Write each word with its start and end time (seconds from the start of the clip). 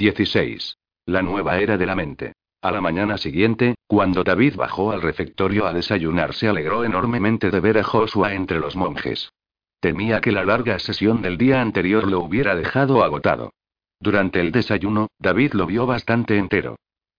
16. 0.00 0.78
La 1.04 1.20
nueva 1.20 1.58
era 1.58 1.76
de 1.76 1.84
la 1.84 1.94
mente. 1.94 2.32
A 2.62 2.70
la 2.70 2.80
mañana 2.80 3.18
siguiente, 3.18 3.74
cuando 3.86 4.24
David 4.24 4.56
bajó 4.56 4.92
al 4.92 5.02
refectorio 5.02 5.66
a 5.66 5.74
desayunar, 5.74 6.32
se 6.32 6.48
alegró 6.48 6.84
enormemente 6.84 7.50
de 7.50 7.60
ver 7.60 7.76
a 7.76 7.84
Joshua 7.84 8.32
entre 8.32 8.60
los 8.60 8.76
monjes. 8.76 9.30
Temía 9.78 10.22
que 10.22 10.32
la 10.32 10.42
larga 10.42 10.78
sesión 10.78 11.20
del 11.20 11.36
día 11.36 11.60
anterior 11.60 12.08
lo 12.08 12.20
hubiera 12.20 12.56
dejado 12.56 13.04
agotado. 13.04 13.52
Durante 14.00 14.40
el 14.40 14.52
desayuno, 14.52 15.08
David 15.18 15.52
lo 15.52 15.66
vio 15.66 15.84
bastante 15.84 16.38
entero. 16.38 16.76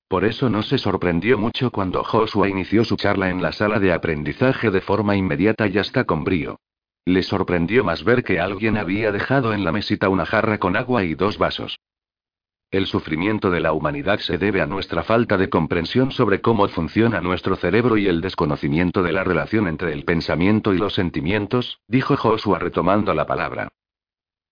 Por 0.08 0.26
eso 0.26 0.50
no 0.50 0.64
se 0.64 0.80
sorprendió 0.80 1.38
mucho 1.38 1.70
cuando 1.70 2.04
Joshua 2.04 2.50
inició 2.50 2.84
su 2.84 2.96
charla 2.96 3.30
en 3.30 3.44
la 3.44 3.52
sala 3.52 3.80
de 3.80 3.94
aprendizaje 3.94 4.72
de 4.72 4.82
forma 4.82 5.16
inmediata 5.16 5.68
y 5.68 5.78
hasta 5.78 6.06
con 6.06 6.24
brío. 6.24 6.58
Le 7.06 7.22
sorprendió 7.22 7.84
más 7.84 8.04
ver 8.04 8.24
que 8.24 8.40
alguien 8.40 8.76
había 8.76 9.12
dejado 9.12 9.54
en 9.54 9.64
la 9.64 9.72
mesita 9.72 10.10
una 10.10 10.26
jarra 10.26 10.58
con 10.58 10.76
agua 10.76 11.04
y 11.04 11.14
dos 11.14 11.38
vasos. 11.38 11.78
El 12.72 12.88
sufrimiento 12.88 13.52
de 13.52 13.60
la 13.60 13.74
humanidad 13.74 14.20
se 14.20 14.38
debe 14.38 14.62
a 14.62 14.66
nuestra 14.66 15.04
falta 15.04 15.38
de 15.38 15.50
comprensión 15.50 16.12
sobre 16.12 16.40
cómo 16.40 16.66
funciona 16.70 17.20
nuestro 17.20 17.58
cerebro 17.58 17.98
y 17.98 18.08
el 18.08 18.22
desconocimiento 18.22 19.04
de 19.04 19.12
la 19.12 19.26
relación 19.26 19.68
entre 19.68 19.92
el 19.92 20.06
pensamiento 20.06 20.74
y 20.74 20.78
los 20.78 20.94
sentimientos, 20.94 21.82
dijo 21.90 22.16
Joshua 22.16 22.60
retomando 22.60 23.14
la 23.14 23.26
palabra. 23.26 23.68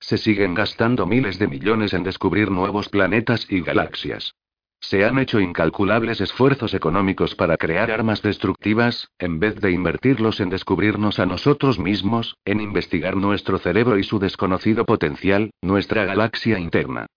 Se 0.02 0.18
siguen 0.18 0.54
gastando 0.54 1.06
miles 1.06 1.40
de 1.40 1.48
millones 1.48 1.94
en 1.94 2.04
descubrir 2.04 2.52
nuevos 2.52 2.90
planetas 2.90 3.48
y 3.50 3.62
galaxias. 3.62 4.36
Se 4.82 5.06
han 5.06 5.18
hecho 5.18 5.40
incalculables 5.40 6.20
esfuerzos 6.20 6.74
económicos 6.74 7.36
para 7.36 7.56
crear 7.56 7.90
armas 7.90 8.22
destructivas, 8.22 9.08
en 9.18 9.40
vez 9.40 9.56
de 9.62 9.72
invertirlos 9.72 10.42
en 10.42 10.50
descubrirnos 10.50 11.20
a 11.20 11.26
nosotros 11.26 11.80
mismos, 11.80 12.36
en 12.44 12.60
investigar 12.60 13.16
nuestro 13.16 13.60
cerebro 13.60 13.98
y 13.98 14.04
su 14.04 14.20
desconocido 14.20 14.84
potencial, 14.84 15.52
nuestra 15.62 16.04
galaxia 16.04 16.60
interna. 16.60 17.08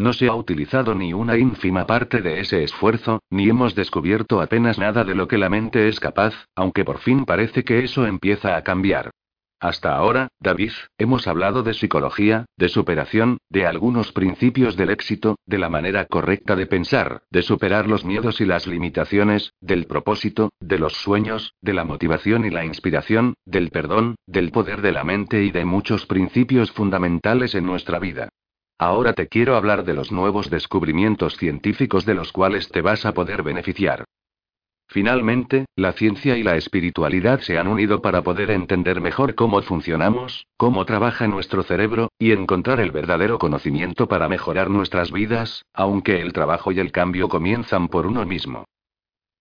No 0.00 0.14
se 0.14 0.28
ha 0.28 0.34
utilizado 0.34 0.94
ni 0.94 1.12
una 1.12 1.36
ínfima 1.36 1.86
parte 1.86 2.22
de 2.22 2.40
ese 2.40 2.64
esfuerzo, 2.64 3.22
ni 3.28 3.50
hemos 3.50 3.74
descubierto 3.74 4.40
apenas 4.40 4.78
nada 4.78 5.04
de 5.04 5.14
lo 5.14 5.28
que 5.28 5.36
la 5.36 5.50
mente 5.50 5.88
es 5.88 6.00
capaz, 6.00 6.32
aunque 6.56 6.86
por 6.86 7.00
fin 7.00 7.26
parece 7.26 7.64
que 7.64 7.84
eso 7.84 8.06
empieza 8.06 8.56
a 8.56 8.64
cambiar. 8.64 9.10
Hasta 9.60 9.94
ahora, 9.94 10.28
David, 10.40 10.72
hemos 10.96 11.28
hablado 11.28 11.62
de 11.62 11.74
psicología, 11.74 12.46
de 12.56 12.70
superación, 12.70 13.36
de 13.50 13.66
algunos 13.66 14.10
principios 14.12 14.74
del 14.74 14.88
éxito, 14.88 15.36
de 15.44 15.58
la 15.58 15.68
manera 15.68 16.06
correcta 16.06 16.56
de 16.56 16.64
pensar, 16.64 17.24
de 17.30 17.42
superar 17.42 17.86
los 17.86 18.02
miedos 18.02 18.40
y 18.40 18.46
las 18.46 18.66
limitaciones, 18.66 19.52
del 19.60 19.84
propósito, 19.84 20.48
de 20.60 20.78
los 20.78 20.94
sueños, 20.94 21.52
de 21.60 21.74
la 21.74 21.84
motivación 21.84 22.46
y 22.46 22.50
la 22.50 22.64
inspiración, 22.64 23.34
del 23.44 23.68
perdón, 23.68 24.14
del 24.26 24.50
poder 24.50 24.80
de 24.80 24.92
la 24.92 25.04
mente 25.04 25.44
y 25.44 25.50
de 25.50 25.66
muchos 25.66 26.06
principios 26.06 26.72
fundamentales 26.72 27.54
en 27.54 27.66
nuestra 27.66 27.98
vida. 27.98 28.30
Ahora 28.80 29.12
te 29.12 29.28
quiero 29.28 29.56
hablar 29.56 29.84
de 29.84 29.92
los 29.92 30.10
nuevos 30.10 30.48
descubrimientos 30.48 31.36
científicos 31.36 32.06
de 32.06 32.14
los 32.14 32.32
cuales 32.32 32.70
te 32.70 32.80
vas 32.80 33.04
a 33.04 33.12
poder 33.12 33.42
beneficiar. 33.42 34.06
Finalmente, 34.88 35.66
la 35.76 35.92
ciencia 35.92 36.38
y 36.38 36.42
la 36.42 36.56
espiritualidad 36.56 37.40
se 37.40 37.58
han 37.58 37.68
unido 37.68 38.00
para 38.00 38.22
poder 38.22 38.50
entender 38.50 39.02
mejor 39.02 39.34
cómo 39.34 39.60
funcionamos, 39.60 40.46
cómo 40.56 40.86
trabaja 40.86 41.28
nuestro 41.28 41.62
cerebro, 41.62 42.08
y 42.18 42.32
encontrar 42.32 42.80
el 42.80 42.90
verdadero 42.90 43.38
conocimiento 43.38 44.08
para 44.08 44.30
mejorar 44.30 44.70
nuestras 44.70 45.12
vidas, 45.12 45.62
aunque 45.74 46.22
el 46.22 46.32
trabajo 46.32 46.72
y 46.72 46.80
el 46.80 46.90
cambio 46.90 47.28
comienzan 47.28 47.88
por 47.88 48.06
uno 48.06 48.24
mismo. 48.24 48.64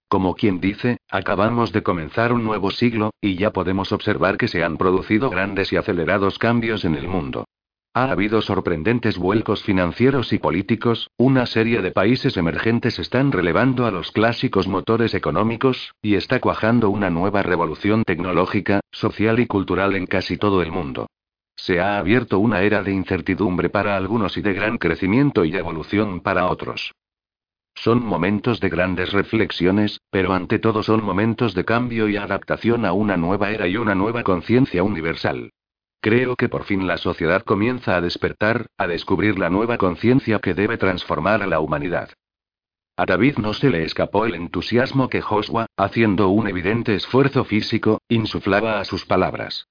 Como 0.09 0.35
quien 0.35 0.59
dice, 0.59 0.97
acabamos 1.09 1.71
de 1.71 1.81
comenzar 1.81 2.33
un 2.33 2.43
nuevo 2.43 2.71
siglo, 2.71 3.11
y 3.21 3.35
ya 3.37 3.53
podemos 3.53 3.93
observar 3.93 4.35
que 4.35 4.49
se 4.49 4.65
han 4.65 4.75
producido 4.75 5.29
grandes 5.29 5.71
y 5.71 5.77
acelerados 5.77 6.37
cambios 6.39 6.83
en 6.83 6.95
el 6.95 7.07
mundo. 7.07 7.45
Ha 7.93 8.11
habido 8.11 8.41
sorprendentes 8.43 9.17
vuelcos 9.17 9.63
financieros 9.63 10.31
y 10.31 10.37
políticos, 10.37 11.09
una 11.17 11.47
serie 11.47 11.81
de 11.81 11.91
países 11.91 12.37
emergentes 12.37 12.99
están 12.99 13.31
relevando 13.31 13.87
a 13.87 13.91
los 13.91 14.11
clásicos 14.11 14.67
motores 14.67 15.15
económicos, 15.15 15.95
y 16.01 16.13
está 16.13 16.39
cuajando 16.39 16.91
una 16.91 17.09
nueva 17.09 17.41
revolución 17.41 18.03
tecnológica, 18.03 18.81
social 18.91 19.39
y 19.39 19.47
cultural 19.47 19.95
en 19.95 20.05
casi 20.05 20.37
todo 20.37 20.61
el 20.61 20.71
mundo. 20.71 21.07
Se 21.55 21.79
ha 21.81 21.97
abierto 21.97 22.37
una 22.37 22.61
era 22.61 22.83
de 22.83 22.93
incertidumbre 22.93 23.69
para 23.69 23.97
algunos 23.97 24.37
y 24.37 24.41
de 24.41 24.53
gran 24.53 24.77
crecimiento 24.77 25.43
y 25.43 25.55
evolución 25.55 26.21
para 26.21 26.47
otros. 26.47 26.93
Son 27.73 28.05
momentos 28.05 28.59
de 28.59 28.69
grandes 28.69 29.13
reflexiones, 29.13 29.99
pero 30.11 30.33
ante 30.33 30.59
todo 30.59 30.83
son 30.83 31.03
momentos 31.03 31.55
de 31.55 31.65
cambio 31.65 32.07
y 32.07 32.17
adaptación 32.17 32.85
a 32.85 32.93
una 32.93 33.17
nueva 33.17 33.49
era 33.49 33.67
y 33.67 33.77
una 33.77 33.95
nueva 33.95 34.23
conciencia 34.23 34.83
universal. 34.83 35.51
Creo 36.01 36.37
que 36.37 36.47
por 36.47 36.63
fin 36.63 36.87
la 36.87 36.97
sociedad 36.97 37.43
comienza 37.43 37.97
a 37.97 38.01
despertar, 38.01 38.67
a 38.77 38.87
descubrir 38.87 39.37
la 39.37 39.49
nueva 39.49 39.77
conciencia 39.77 40.39
que 40.39 40.53
debe 40.53 40.77
transformar 40.77 41.43
a 41.43 41.47
la 41.47 41.59
humanidad. 41.59 42.09
A 42.95 43.05
David 43.05 43.37
no 43.37 43.53
se 43.53 43.69
le 43.69 43.83
escapó 43.83 44.25
el 44.25 44.35
entusiasmo 44.35 45.09
que 45.09 45.21
Joshua, 45.21 45.67
haciendo 45.77 46.29
un 46.29 46.47
evidente 46.47 46.95
esfuerzo 46.95 47.43
físico, 47.43 48.01
insuflaba 48.07 48.79
a 48.79 48.85
sus 48.85 49.05
palabras. 49.05 49.67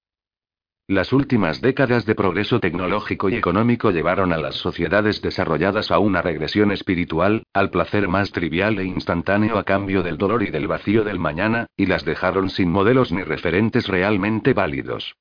Las 0.86 1.12
últimas 1.12 1.60
décadas 1.60 2.06
de 2.06 2.14
progreso 2.14 2.60
tecnológico 2.60 3.28
y 3.28 3.34
económico 3.34 3.90
llevaron 3.90 4.32
a 4.32 4.38
las 4.38 4.54
sociedades 4.54 5.20
desarrolladas 5.20 5.90
a 5.90 5.98
una 5.98 6.22
regresión 6.22 6.72
espiritual, 6.72 7.42
al 7.52 7.70
placer 7.70 8.08
más 8.08 8.32
trivial 8.32 8.78
e 8.78 8.84
instantáneo 8.84 9.58
a 9.58 9.64
cambio 9.64 10.02
del 10.02 10.16
dolor 10.16 10.42
y 10.42 10.50
del 10.50 10.66
vacío 10.66 11.04
del 11.04 11.18
mañana, 11.18 11.66
y 11.76 11.84
las 11.86 12.06
dejaron 12.06 12.48
sin 12.48 12.70
modelos 12.70 13.12
ni 13.12 13.22
referentes 13.22 13.88
realmente 13.88 14.54
válidos. 14.54 15.14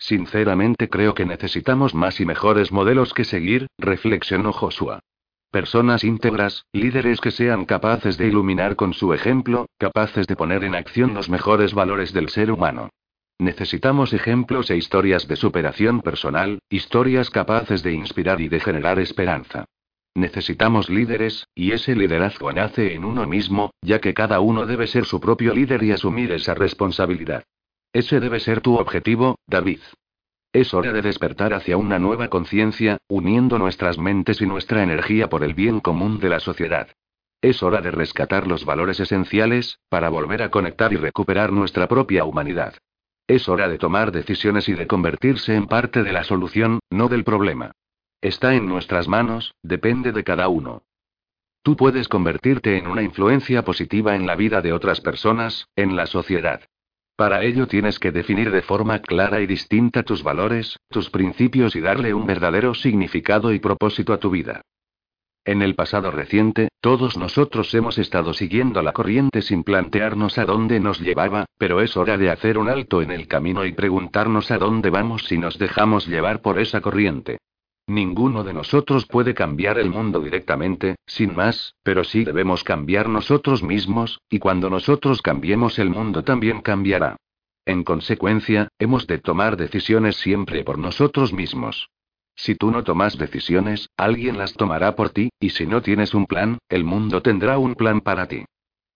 Sinceramente 0.00 0.88
creo 0.88 1.12
que 1.12 1.26
necesitamos 1.26 1.94
más 1.94 2.20
y 2.20 2.24
mejores 2.24 2.72
modelos 2.72 3.12
que 3.12 3.24
seguir, 3.24 3.66
reflexionó 3.76 4.52
Joshua. 4.52 5.00
Personas 5.50 6.04
íntegras, 6.04 6.64
líderes 6.72 7.20
que 7.20 7.30
sean 7.30 7.66
capaces 7.66 8.16
de 8.16 8.26
iluminar 8.28 8.76
con 8.76 8.94
su 8.94 9.12
ejemplo, 9.12 9.66
capaces 9.78 10.26
de 10.26 10.36
poner 10.36 10.64
en 10.64 10.74
acción 10.74 11.12
los 11.12 11.28
mejores 11.28 11.74
valores 11.74 12.14
del 12.14 12.30
ser 12.30 12.50
humano. 12.50 12.88
Necesitamos 13.38 14.12
ejemplos 14.14 14.70
e 14.70 14.76
historias 14.76 15.28
de 15.28 15.36
superación 15.36 16.00
personal, 16.00 16.60
historias 16.70 17.28
capaces 17.28 17.82
de 17.82 17.92
inspirar 17.92 18.40
y 18.40 18.48
de 18.48 18.60
generar 18.60 18.98
esperanza. 18.98 19.66
Necesitamos 20.14 20.88
líderes, 20.88 21.46
y 21.54 21.72
ese 21.72 21.94
liderazgo 21.94 22.52
nace 22.52 22.94
en 22.94 23.04
uno 23.04 23.26
mismo, 23.26 23.70
ya 23.82 24.00
que 24.00 24.14
cada 24.14 24.40
uno 24.40 24.66
debe 24.66 24.86
ser 24.86 25.04
su 25.04 25.20
propio 25.20 25.54
líder 25.54 25.82
y 25.82 25.92
asumir 25.92 26.32
esa 26.32 26.54
responsabilidad. 26.54 27.44
Ese 27.92 28.20
debe 28.20 28.38
ser 28.38 28.60
tu 28.60 28.76
objetivo, 28.76 29.38
David. 29.46 29.80
Es 30.52 30.74
hora 30.74 30.92
de 30.92 31.02
despertar 31.02 31.54
hacia 31.54 31.76
una 31.76 31.98
nueva 31.98 32.28
conciencia, 32.28 32.98
uniendo 33.08 33.58
nuestras 33.58 33.98
mentes 33.98 34.40
y 34.40 34.46
nuestra 34.46 34.82
energía 34.82 35.28
por 35.28 35.42
el 35.42 35.54
bien 35.54 35.80
común 35.80 36.20
de 36.20 36.28
la 36.28 36.40
sociedad. 36.40 36.88
Es 37.40 37.62
hora 37.62 37.80
de 37.80 37.90
rescatar 37.90 38.46
los 38.46 38.64
valores 38.64 39.00
esenciales, 39.00 39.78
para 39.88 40.08
volver 40.08 40.42
a 40.42 40.50
conectar 40.50 40.92
y 40.92 40.96
recuperar 40.96 41.52
nuestra 41.52 41.88
propia 41.88 42.24
humanidad. 42.24 42.74
Es 43.26 43.48
hora 43.48 43.68
de 43.68 43.78
tomar 43.78 44.12
decisiones 44.12 44.68
y 44.68 44.74
de 44.74 44.86
convertirse 44.86 45.54
en 45.54 45.66
parte 45.66 46.02
de 46.02 46.12
la 46.12 46.24
solución, 46.24 46.80
no 46.90 47.08
del 47.08 47.24
problema. 47.24 47.72
Está 48.20 48.54
en 48.54 48.66
nuestras 48.66 49.08
manos, 49.08 49.54
depende 49.62 50.12
de 50.12 50.24
cada 50.24 50.48
uno. 50.48 50.82
Tú 51.62 51.76
puedes 51.76 52.08
convertirte 52.08 52.76
en 52.76 52.86
una 52.86 53.02
influencia 53.02 53.64
positiva 53.64 54.14
en 54.14 54.26
la 54.26 54.34
vida 54.34 54.62
de 54.62 54.72
otras 54.72 55.00
personas, 55.00 55.68
en 55.76 55.96
la 55.96 56.06
sociedad. 56.06 56.62
Para 57.20 57.44
ello 57.44 57.66
tienes 57.66 57.98
que 57.98 58.12
definir 58.12 58.50
de 58.50 58.62
forma 58.62 59.00
clara 59.00 59.42
y 59.42 59.46
distinta 59.46 60.04
tus 60.04 60.22
valores, 60.22 60.78
tus 60.88 61.10
principios 61.10 61.76
y 61.76 61.80
darle 61.82 62.14
un 62.14 62.24
verdadero 62.24 62.72
significado 62.72 63.52
y 63.52 63.58
propósito 63.58 64.14
a 64.14 64.16
tu 64.16 64.30
vida. 64.30 64.62
En 65.44 65.60
el 65.60 65.74
pasado 65.74 66.10
reciente, 66.10 66.70
todos 66.80 67.18
nosotros 67.18 67.74
hemos 67.74 67.98
estado 67.98 68.32
siguiendo 68.32 68.80
la 68.80 68.94
corriente 68.94 69.42
sin 69.42 69.64
plantearnos 69.64 70.38
a 70.38 70.46
dónde 70.46 70.80
nos 70.80 70.98
llevaba, 70.98 71.44
pero 71.58 71.82
es 71.82 71.94
hora 71.94 72.16
de 72.16 72.30
hacer 72.30 72.56
un 72.56 72.70
alto 72.70 73.02
en 73.02 73.10
el 73.10 73.28
camino 73.28 73.66
y 73.66 73.74
preguntarnos 73.74 74.50
a 74.50 74.56
dónde 74.56 74.88
vamos 74.88 75.24
si 75.26 75.36
nos 75.36 75.58
dejamos 75.58 76.06
llevar 76.06 76.40
por 76.40 76.58
esa 76.58 76.80
corriente. 76.80 77.36
Ninguno 77.86 78.44
de 78.44 78.52
nosotros 78.52 79.06
puede 79.06 79.34
cambiar 79.34 79.78
el 79.78 79.90
mundo 79.90 80.20
directamente, 80.20 80.96
sin 81.06 81.34
más, 81.34 81.74
pero 81.82 82.04
sí 82.04 82.24
debemos 82.24 82.62
cambiar 82.62 83.08
nosotros 83.08 83.62
mismos, 83.62 84.20
y 84.30 84.38
cuando 84.38 84.70
nosotros 84.70 85.22
cambiemos 85.22 85.78
el 85.78 85.90
mundo 85.90 86.22
también 86.22 86.60
cambiará. 86.60 87.16
En 87.66 87.84
consecuencia, 87.84 88.68
hemos 88.78 89.06
de 89.06 89.18
tomar 89.18 89.56
decisiones 89.56 90.16
siempre 90.16 90.64
por 90.64 90.78
nosotros 90.78 91.32
mismos. 91.32 91.90
Si 92.36 92.54
tú 92.54 92.70
no 92.70 92.84
tomas 92.84 93.18
decisiones, 93.18 93.90
alguien 93.96 94.38
las 94.38 94.54
tomará 94.54 94.96
por 94.96 95.10
ti, 95.10 95.30
y 95.38 95.50
si 95.50 95.66
no 95.66 95.82
tienes 95.82 96.14
un 96.14 96.26
plan, 96.26 96.58
el 96.68 96.84
mundo 96.84 97.22
tendrá 97.22 97.58
un 97.58 97.74
plan 97.74 98.00
para 98.00 98.26
ti. 98.26 98.44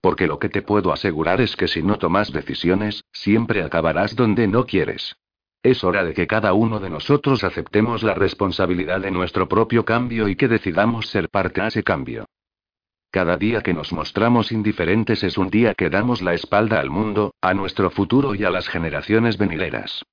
Porque 0.01 0.27
lo 0.27 0.39
que 0.39 0.49
te 0.49 0.63
puedo 0.63 0.93
asegurar 0.93 1.41
es 1.41 1.57
que 1.57 1.69
si 1.69 1.83
no 1.83 1.99
tomas 1.99 2.33
decisiones, 2.33 3.05
siempre 3.13 3.63
acabarás 3.63 4.17
donde 4.17 4.47
no 4.47 4.67
quieres. 4.67 5.17
Es 5.65 5.83
hora 5.83 6.05
de 6.05 6.15
que 6.15 6.29
cada 6.29 6.53
uno 6.53 6.79
de 6.79 6.91
nosotros 6.91 7.43
aceptemos 7.43 8.05
la 8.05 8.15
responsabilidad 8.15 9.01
de 9.01 9.11
nuestro 9.11 9.49
propio 9.49 9.85
cambio 9.85 10.29
y 10.29 10.37
que 10.37 10.47
decidamos 10.47 11.09
ser 11.09 11.29
parte 11.29 11.63
de 11.63 11.69
ese 11.69 11.83
cambio. 11.83 12.27
Cada 13.11 13.37
día 13.37 13.63
que 13.63 13.75
nos 13.75 13.93
mostramos 13.93 14.53
indiferentes 14.53 15.25
es 15.25 15.37
un 15.39 15.51
día 15.51 15.75
que 15.75 15.91
damos 15.91 16.23
la 16.23 16.35
espalda 16.35 16.79
al 16.79 16.91
mundo, 16.91 17.35
a 17.41 17.55
nuestro 17.55 17.91
futuro 17.91 18.37
y 18.37 18.45
a 18.45 18.51
las 18.51 18.69
generaciones 18.69 19.39
venideras. 19.39 20.05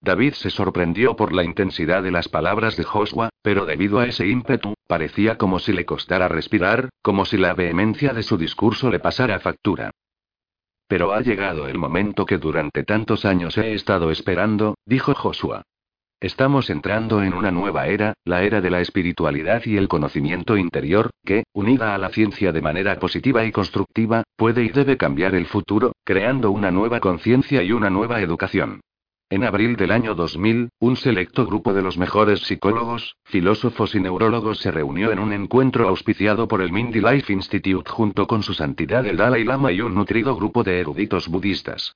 David 0.00 0.32
se 0.32 0.48
sorprendió 0.48 1.16
por 1.16 1.34
la 1.34 1.44
intensidad 1.44 2.02
de 2.02 2.12
las 2.12 2.28
palabras 2.28 2.76
de 2.76 2.84
Joshua, 2.84 3.30
pero 3.42 3.66
debido 3.66 3.98
a 3.98 4.06
ese 4.06 4.28
ímpetu, 4.28 4.74
Parecía 4.88 5.36
como 5.36 5.58
si 5.58 5.74
le 5.74 5.84
costara 5.84 6.28
respirar, 6.28 6.88
como 7.02 7.26
si 7.26 7.36
la 7.36 7.52
vehemencia 7.52 8.14
de 8.14 8.22
su 8.22 8.38
discurso 8.38 8.90
le 8.90 9.00
pasara 9.00 9.38
factura. 9.38 9.90
Pero 10.88 11.12
ha 11.12 11.20
llegado 11.20 11.68
el 11.68 11.78
momento 11.78 12.24
que 12.24 12.38
durante 12.38 12.82
tantos 12.82 13.24
años 13.24 13.56
he 13.58 13.74
estado 13.74 14.10
esperando, 14.10 14.74
dijo 14.86 15.14
Joshua. 15.14 15.62
Estamos 16.20 16.68
entrando 16.68 17.22
en 17.22 17.32
una 17.32 17.52
nueva 17.52 17.86
era, 17.86 18.14
la 18.24 18.42
era 18.42 18.60
de 18.60 18.70
la 18.70 18.80
espiritualidad 18.80 19.62
y 19.66 19.76
el 19.76 19.86
conocimiento 19.86 20.56
interior, 20.56 21.10
que, 21.24 21.44
unida 21.52 21.94
a 21.94 21.98
la 21.98 22.08
ciencia 22.08 22.50
de 22.50 22.60
manera 22.60 22.98
positiva 22.98 23.44
y 23.44 23.52
constructiva, 23.52 24.24
puede 24.34 24.64
y 24.64 24.70
debe 24.70 24.96
cambiar 24.96 25.36
el 25.36 25.46
futuro, 25.46 25.92
creando 26.04 26.50
una 26.50 26.72
nueva 26.72 26.98
conciencia 26.98 27.62
y 27.62 27.70
una 27.70 27.88
nueva 27.88 28.20
educación. 28.20 28.80
En 29.30 29.44
abril 29.44 29.76
del 29.76 29.90
año 29.90 30.14
2000, 30.14 30.70
un 30.78 30.96
selecto 30.96 31.44
grupo 31.44 31.74
de 31.74 31.82
los 31.82 31.98
mejores 31.98 32.40
psicólogos, 32.40 33.16
filósofos 33.24 33.94
y 33.94 34.00
neurólogos 34.00 34.58
se 34.58 34.70
reunió 34.70 35.12
en 35.12 35.18
un 35.18 35.34
encuentro 35.34 35.86
auspiciado 35.86 36.48
por 36.48 36.62
el 36.62 36.72
Mindy 36.72 37.02
Life 37.02 37.30
Institute 37.30 37.90
junto 37.90 38.26
con 38.26 38.42
su 38.42 38.54
santidad 38.54 39.04
el 39.04 39.18
Dalai 39.18 39.44
Lama 39.44 39.70
y 39.70 39.82
un 39.82 39.94
nutrido 39.94 40.34
grupo 40.34 40.64
de 40.64 40.80
eruditos 40.80 41.28
budistas. 41.28 41.94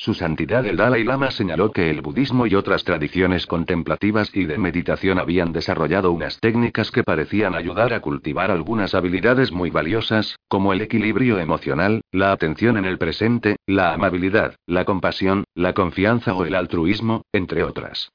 Su 0.00 0.14
santidad 0.14 0.64
el 0.64 0.76
Dalai 0.76 1.02
Lama 1.02 1.32
señaló 1.32 1.72
que 1.72 1.90
el 1.90 2.02
budismo 2.02 2.46
y 2.46 2.54
otras 2.54 2.84
tradiciones 2.84 3.48
contemplativas 3.48 4.30
y 4.32 4.44
de 4.44 4.56
meditación 4.56 5.18
habían 5.18 5.52
desarrollado 5.52 6.12
unas 6.12 6.38
técnicas 6.38 6.92
que 6.92 7.02
parecían 7.02 7.56
ayudar 7.56 7.92
a 7.92 7.98
cultivar 7.98 8.52
algunas 8.52 8.94
habilidades 8.94 9.50
muy 9.50 9.70
valiosas, 9.70 10.38
como 10.46 10.72
el 10.72 10.82
equilibrio 10.82 11.40
emocional, 11.40 12.02
la 12.12 12.30
atención 12.30 12.76
en 12.76 12.84
el 12.84 12.96
presente, 12.96 13.56
la 13.66 13.92
amabilidad, 13.92 14.54
la 14.66 14.84
compasión, 14.84 15.42
la 15.56 15.72
confianza 15.72 16.32
o 16.32 16.44
el 16.44 16.54
altruismo, 16.54 17.22
entre 17.32 17.64
otras. 17.64 18.12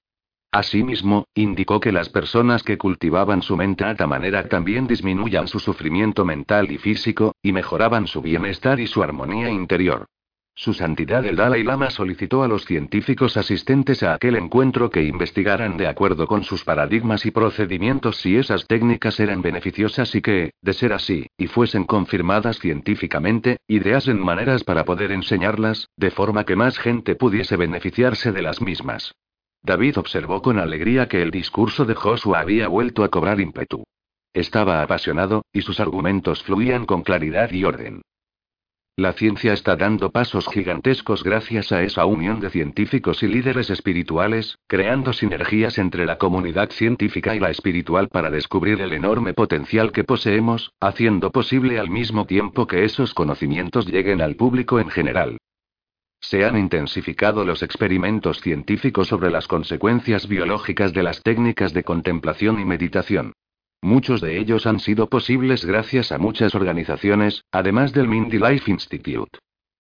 Asimismo, 0.54 1.26
indicó 1.36 1.82
que 1.82 1.92
las 1.92 2.08
personas 2.08 2.64
que 2.64 2.78
cultivaban 2.78 3.42
su 3.42 3.58
mente 3.58 3.84
a 3.84 3.94
tal 3.94 4.08
manera 4.08 4.48
también 4.48 4.88
disminuían 4.88 5.50
su 5.50 5.60
sufrimiento 5.60 6.24
mental 6.24 6.72
y 6.72 6.78
físico, 6.78 7.36
y 7.44 7.52
mejoraban 7.52 8.08
su 8.08 8.22
bienestar 8.22 8.80
y 8.80 8.88
su 8.88 9.04
armonía 9.04 9.50
interior. 9.50 10.06
Su 10.56 10.74
santidad 10.74 11.26
el 11.26 11.36
Dalai 11.36 11.64
Lama 11.64 11.90
solicitó 11.90 12.44
a 12.44 12.48
los 12.48 12.66
científicos 12.66 13.38
asistentes 13.38 14.04
a 14.04 14.14
aquel 14.14 14.36
encuentro 14.36 14.92
que 14.92 15.04
investigaran 15.04 15.78
de 15.78 15.88
acuerdo 15.88 16.28
con 16.28 16.44
sus 16.44 16.64
paradigmas 16.64 17.26
y 17.26 17.32
procedimientos 17.32 18.18
si 18.18 18.38
esas 18.38 18.68
técnicas 18.68 19.20
eran 19.20 19.42
beneficiosas 19.42 20.14
y 20.14 20.22
que, 20.22 20.52
de 20.62 20.74
ser 20.74 20.94
así, 20.94 21.26
y 21.38 21.48
fuesen 21.48 21.86
confirmadas 21.86 22.60
científicamente, 22.60 23.58
ideasen 23.68 24.20
maneras 24.20 24.64
para 24.64 24.86
poder 24.86 25.12
enseñarlas, 25.12 25.90
de 25.98 26.12
forma 26.12 26.44
que 26.46 26.56
más 26.56 26.78
gente 26.78 27.16
pudiese 27.16 27.58
beneficiarse 27.58 28.32
de 28.32 28.44
las 28.44 28.62
mismas. 28.62 29.16
David 29.64 29.98
observó 29.98 30.44
con 30.44 30.60
alegría 30.60 31.08
que 31.08 31.24
el 31.24 31.32
discurso 31.32 31.84
de 31.86 31.96
Joshua 31.96 32.42
había 32.42 32.68
vuelto 32.68 33.04
a 33.04 33.10
cobrar 33.10 33.40
ímpetu. 33.40 33.84
Estaba 34.34 34.84
apasionado, 34.84 35.46
y 35.52 35.62
sus 35.62 35.80
argumentos 35.80 36.44
fluían 36.44 36.86
con 36.86 37.02
claridad 37.02 37.52
y 37.52 37.64
orden. 37.64 38.02
La 38.96 39.14
ciencia 39.14 39.54
está 39.54 39.76
dando 39.76 40.12
pasos 40.12 40.48
gigantescos 40.48 41.24
gracias 41.24 41.72
a 41.72 41.82
esa 41.82 42.06
unión 42.06 42.40
de 42.40 42.52
científicos 42.52 43.24
y 43.24 43.28
líderes 43.28 43.72
espirituales, 43.72 44.60
creando 44.68 45.14
sinergias 45.14 45.80
entre 45.80 46.06
la 46.06 46.20
comunidad 46.20 46.70
científica 46.70 47.36
y 47.36 47.40
la 47.40 47.50
espiritual 47.50 48.10
para 48.10 48.30
descubrir 48.30 48.82
el 48.82 48.94
enorme 48.94 49.34
potencial 49.34 49.92
que 49.92 50.04
poseemos, 50.04 50.74
haciendo 50.80 51.32
posible 51.32 51.80
al 51.80 51.90
mismo 51.90 52.28
tiempo 52.28 52.68
que 52.68 52.84
esos 52.84 53.16
conocimientos 53.16 53.88
lleguen 53.88 54.22
al 54.22 54.36
público 54.36 54.80
en 54.80 54.92
general. 54.92 55.38
Se 56.20 56.46
han 56.46 56.56
intensificado 56.56 57.46
los 57.46 57.64
experimentos 57.64 58.42
científicos 58.42 59.08
sobre 59.08 59.32
las 59.32 59.48
consecuencias 59.48 60.28
biológicas 60.28 60.94
de 60.94 61.02
las 61.02 61.24
técnicas 61.24 61.74
de 61.74 61.84
contemplación 61.84 62.60
y 62.60 62.66
meditación. 62.66 63.34
Muchos 63.84 64.22
de 64.22 64.40
ellos 64.40 64.66
han 64.66 64.80
sido 64.80 65.10
posibles 65.10 65.66
gracias 65.66 66.14
a 66.14 66.18
muchas 66.18 66.56
organizaciones, 66.56 67.44
además 67.52 67.92
del 67.92 68.08
Mindy 68.08 68.38
Life 68.38 68.72
Institute. 68.72 69.40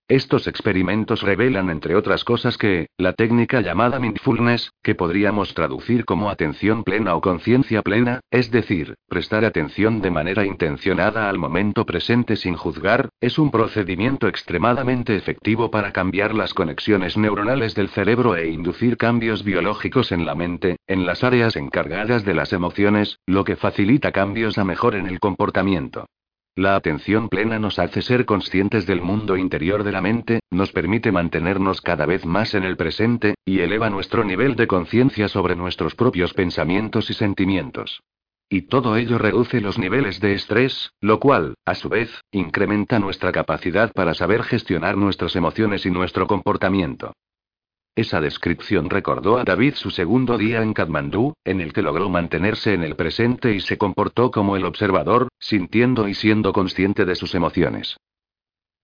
Estos 0.10 0.48
experimentos 0.48 1.22
revelan, 1.22 1.70
entre 1.70 1.96
otras 1.96 2.26
cosas, 2.26 2.58
que, 2.58 2.88
la 2.98 3.14
técnica 3.14 3.62
llamada 3.62 4.00
mindfulness, 4.00 4.70
que 4.84 4.96
podríamos 4.96 5.54
traducir 5.54 6.04
como 6.04 6.30
atención 6.30 6.84
plena 6.84 7.16
o 7.16 7.22
conciencia 7.22 7.82
plena, 7.82 8.20
es 8.30 8.52
decir, 8.52 8.96
prestar 9.08 9.46
atención 9.46 10.02
de 10.02 10.12
manera 10.12 10.46
intencionada 10.46 11.30
al 11.30 11.40
momento 11.40 11.86
presente 11.86 12.36
sin 12.36 12.56
juzgar, 12.56 13.08
es 13.22 13.40
un 13.40 13.50
procedimiento 13.50 14.28
extremadamente 14.28 15.16
efectivo 15.16 15.72
para 15.72 15.94
cambiar 15.94 16.36
las 16.36 16.54
conexiones 16.54 17.16
neuronales 17.16 17.74
del 17.74 17.88
cerebro 17.88 18.36
e 18.36 18.50
inducir 18.50 18.98
cambios 18.98 19.46
biológicos 19.46 20.12
en 20.12 20.26
la 20.26 20.36
mente, 20.36 20.76
en 20.86 21.06
las 21.06 21.24
áreas 21.24 21.56
encargadas 21.56 22.26
de 22.26 22.34
las 22.34 22.52
emociones, 22.52 23.20
lo 23.26 23.46
que 23.46 23.56
facilita 23.56 24.12
cambios 24.12 24.58
a 24.58 24.66
mejor 24.66 24.96
en 24.96 25.08
el 25.08 25.22
comportamiento. 25.22 26.08
La 26.56 26.76
atención 26.76 27.30
plena 27.30 27.58
nos 27.58 27.80
hace 27.80 28.04
ser 28.04 28.26
conscientes 28.26 28.86
del 28.86 29.02
mundo 29.02 29.38
interior 29.38 29.84
de 29.84 29.92
la 29.92 30.02
mente, 30.02 30.40
nos 30.52 30.72
permite 30.72 31.12
mantenernos 31.12 31.82
cada 31.82 32.06
vez 32.06 32.28
más 32.28 32.54
en 32.54 32.64
el 32.64 32.78
presente, 32.78 33.34
y 33.44 33.62
eleva 33.62 33.90
nuestro 33.90 34.24
nivel 34.24 34.56
de 34.56 34.68
conciencia 34.68 35.28
sobre 35.28 35.56
nuestros 35.56 35.96
propios 35.96 36.36
pensamientos 36.36 37.10
y 37.10 37.16
sentimientos. 37.16 38.04
Y 38.50 38.68
todo 38.68 38.98
ello 38.98 39.18
reduce 39.18 39.62
los 39.62 39.80
niveles 39.80 40.20
de 40.20 40.34
estrés, 40.34 40.92
lo 41.02 41.20
cual, 41.20 41.56
a 41.66 41.74
su 41.74 41.90
vez, 41.90 42.22
incrementa 42.32 43.00
nuestra 43.00 43.32
capacidad 43.32 43.92
para 43.92 44.14
saber 44.14 44.44
gestionar 44.44 44.96
nuestras 44.96 45.36
emociones 45.36 45.88
y 45.88 45.90
nuestro 45.90 46.28
comportamiento. 46.28 47.14
Esa 47.96 48.20
descripción 48.20 48.90
recordó 48.90 49.38
a 49.38 49.44
David 49.44 49.76
su 49.76 49.92
segundo 49.92 50.38
día 50.38 50.64
en 50.64 50.74
Katmandú, 50.74 51.34
en 51.46 51.62
el 51.62 51.74
que 51.74 51.84
logró 51.84 52.10
mantenerse 52.10 52.74
en 52.74 52.84
el 52.84 52.96
presente 52.96 53.54
y 53.54 53.60
se 53.60 53.78
comportó 53.78 54.32
como 54.32 54.56
el 54.58 54.66
observador, 54.66 55.28
sintiendo 55.40 56.08
y 56.08 56.16
siendo 56.16 56.54
consciente 56.54 57.06
de 57.06 57.16
sus 57.16 57.36
emociones. 57.36 57.98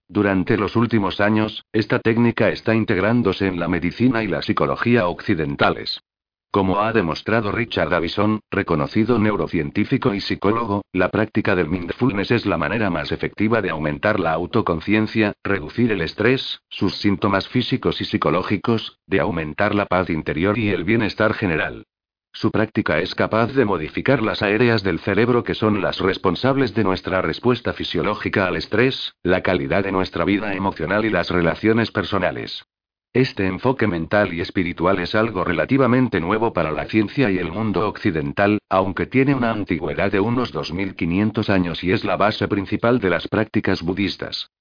Durante 0.07 0.57
los 0.57 0.75
últimos 0.75 1.21
años, 1.21 1.63
esta 1.71 1.99
técnica 1.99 2.49
está 2.49 2.75
integrándose 2.75 3.47
en 3.47 3.59
la 3.59 3.67
medicina 3.67 4.23
y 4.23 4.27
la 4.27 4.43
psicología 4.43 5.07
occidentales. 5.07 6.01
Como 6.51 6.81
ha 6.81 6.93
demostrado 6.93 7.51
Richard 7.51 7.89
Davison, 7.89 8.39
reconocido 8.49 9.19
neurocientífico 9.19 10.15
y 10.15 10.19
psicólogo, 10.19 10.81
la 10.91 11.09
práctica 11.09 11.55
del 11.55 11.69
mindfulness 11.69 12.31
es 12.31 12.47
la 12.47 12.57
manera 12.57 12.89
más 12.89 13.11
efectiva 13.11 13.61
de 13.61 13.69
aumentar 13.69 14.19
la 14.19 14.31
autoconciencia, 14.31 15.33
reducir 15.43 15.91
el 15.91 16.01
estrés, 16.01 16.61
sus 16.67 16.95
síntomas 16.95 17.47
físicos 17.47 18.01
y 18.01 18.05
psicológicos, 18.05 18.97
de 19.05 19.19
aumentar 19.19 19.75
la 19.75 19.85
paz 19.85 20.09
interior 20.09 20.57
y 20.57 20.69
el 20.69 20.85
bienestar 20.85 21.35
general. 21.35 21.85
Su 22.33 22.49
práctica 22.49 22.99
es 22.99 23.13
capaz 23.13 23.53
de 23.53 23.65
modificar 23.65 24.23
las 24.23 24.41
áreas 24.41 24.81
del 24.81 24.99
cerebro 24.99 25.43
que 25.43 25.53
son 25.53 25.81
las 25.81 25.99
responsables 25.99 26.73
de 26.73 26.83
nuestra 26.83 27.21
respuesta 27.21 27.73
fisiológica 27.73 28.47
al 28.47 28.55
estrés, 28.55 29.13
la 29.21 29.43
calidad 29.43 29.83
de 29.83 29.91
nuestra 29.91 30.25
vida 30.25 30.55
emocional 30.55 31.05
y 31.05 31.11
las 31.11 31.29
relaciones 31.29 31.91
personales. 31.91 32.65
Este 33.13 33.47
enfoque 33.47 33.87
mental 33.87 34.35
y 34.35 34.41
espiritual 34.41 34.99
es 34.99 35.15
algo 35.15 35.43
relativamente 35.43 36.19
nuevo 36.19 36.53
para 36.53 36.71
la 36.71 36.85
ciencia 36.85 37.31
y 37.31 37.39
el 37.39 37.51
mundo 37.51 37.87
occidental, 37.87 38.59
aunque 38.69 39.07
tiene 39.07 39.33
una 39.33 39.49
antigüedad 39.49 40.11
de 40.11 40.19
unos 40.19 40.51
2500 40.51 41.49
años 41.49 41.83
y 41.83 41.91
es 41.91 42.03
la 42.03 42.17
base 42.17 42.47
principal 42.47 42.99
de 42.99 43.09
las 43.09 43.27
prácticas 43.27 43.81
budistas. 43.81 44.51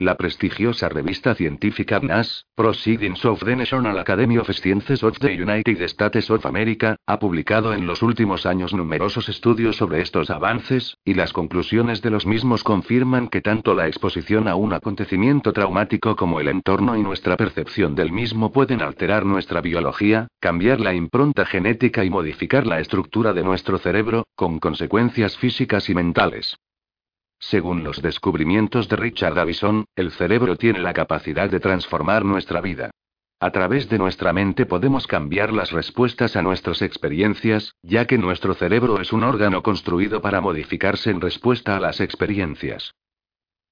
La 0.00 0.16
prestigiosa 0.16 0.88
revista 0.88 1.34
científica 1.34 1.98
NAS, 1.98 2.46
Proceedings 2.54 3.24
of 3.24 3.42
the 3.42 3.56
National 3.56 3.98
Academy 3.98 4.38
of 4.38 4.48
Sciences 4.48 5.02
of 5.02 5.18
the 5.18 5.34
United 5.34 5.82
States 5.82 6.30
of 6.30 6.46
America, 6.46 6.94
ha 7.04 7.18
publicado 7.18 7.74
en 7.74 7.84
los 7.84 8.00
últimos 8.04 8.46
años 8.46 8.72
numerosos 8.72 9.28
estudios 9.28 9.74
sobre 9.74 10.00
estos 10.00 10.30
avances, 10.30 10.96
y 11.04 11.14
las 11.14 11.32
conclusiones 11.32 12.00
de 12.00 12.10
los 12.10 12.26
mismos 12.26 12.62
confirman 12.62 13.26
que 13.26 13.40
tanto 13.40 13.74
la 13.74 13.88
exposición 13.88 14.46
a 14.46 14.54
un 14.54 14.72
acontecimiento 14.72 15.52
traumático 15.52 16.14
como 16.14 16.38
el 16.38 16.46
entorno 16.46 16.96
y 16.96 17.02
nuestra 17.02 17.36
percepción 17.36 17.96
del 17.96 18.12
mismo 18.12 18.52
pueden 18.52 18.82
alterar 18.82 19.26
nuestra 19.26 19.60
biología, 19.60 20.28
cambiar 20.38 20.78
la 20.78 20.94
impronta 20.94 21.44
genética 21.44 22.04
y 22.04 22.10
modificar 22.10 22.68
la 22.68 22.78
estructura 22.78 23.32
de 23.32 23.42
nuestro 23.42 23.78
cerebro, 23.78 24.28
con 24.36 24.60
consecuencias 24.60 25.36
físicas 25.36 25.90
y 25.90 25.96
mentales. 25.96 26.56
Según 27.38 27.84
los 27.84 28.02
descubrimientos 28.02 28.88
de 28.88 28.96
Richard 28.96 29.34
Davison, 29.34 29.84
el 29.94 30.10
cerebro 30.10 30.56
tiene 30.56 30.80
la 30.80 30.92
capacidad 30.92 31.48
de 31.48 31.60
transformar 31.60 32.24
nuestra 32.24 32.60
vida. 32.60 32.90
A 33.40 33.52
través 33.52 33.88
de 33.88 33.98
nuestra 33.98 34.32
mente 34.32 34.66
podemos 34.66 35.06
cambiar 35.06 35.52
las 35.52 35.70
respuestas 35.70 36.34
a 36.34 36.42
nuestras 36.42 36.82
experiencias, 36.82 37.76
ya 37.82 38.04
que 38.06 38.18
nuestro 38.18 38.54
cerebro 38.54 39.00
es 39.00 39.12
un 39.12 39.22
órgano 39.22 39.62
construido 39.62 40.20
para 40.20 40.40
modificarse 40.40 41.10
en 41.10 41.20
respuesta 41.20 41.76
a 41.76 41.80
las 41.80 42.00
experiencias. 42.00 42.94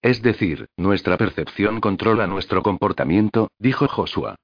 Es 0.02 0.22
decir, 0.22 0.68
nuestra 0.76 1.16
percepción 1.16 1.80
controla 1.80 2.28
nuestro 2.28 2.62
comportamiento, 2.62 3.50
dijo 3.58 3.88
Joshua. 3.88 4.36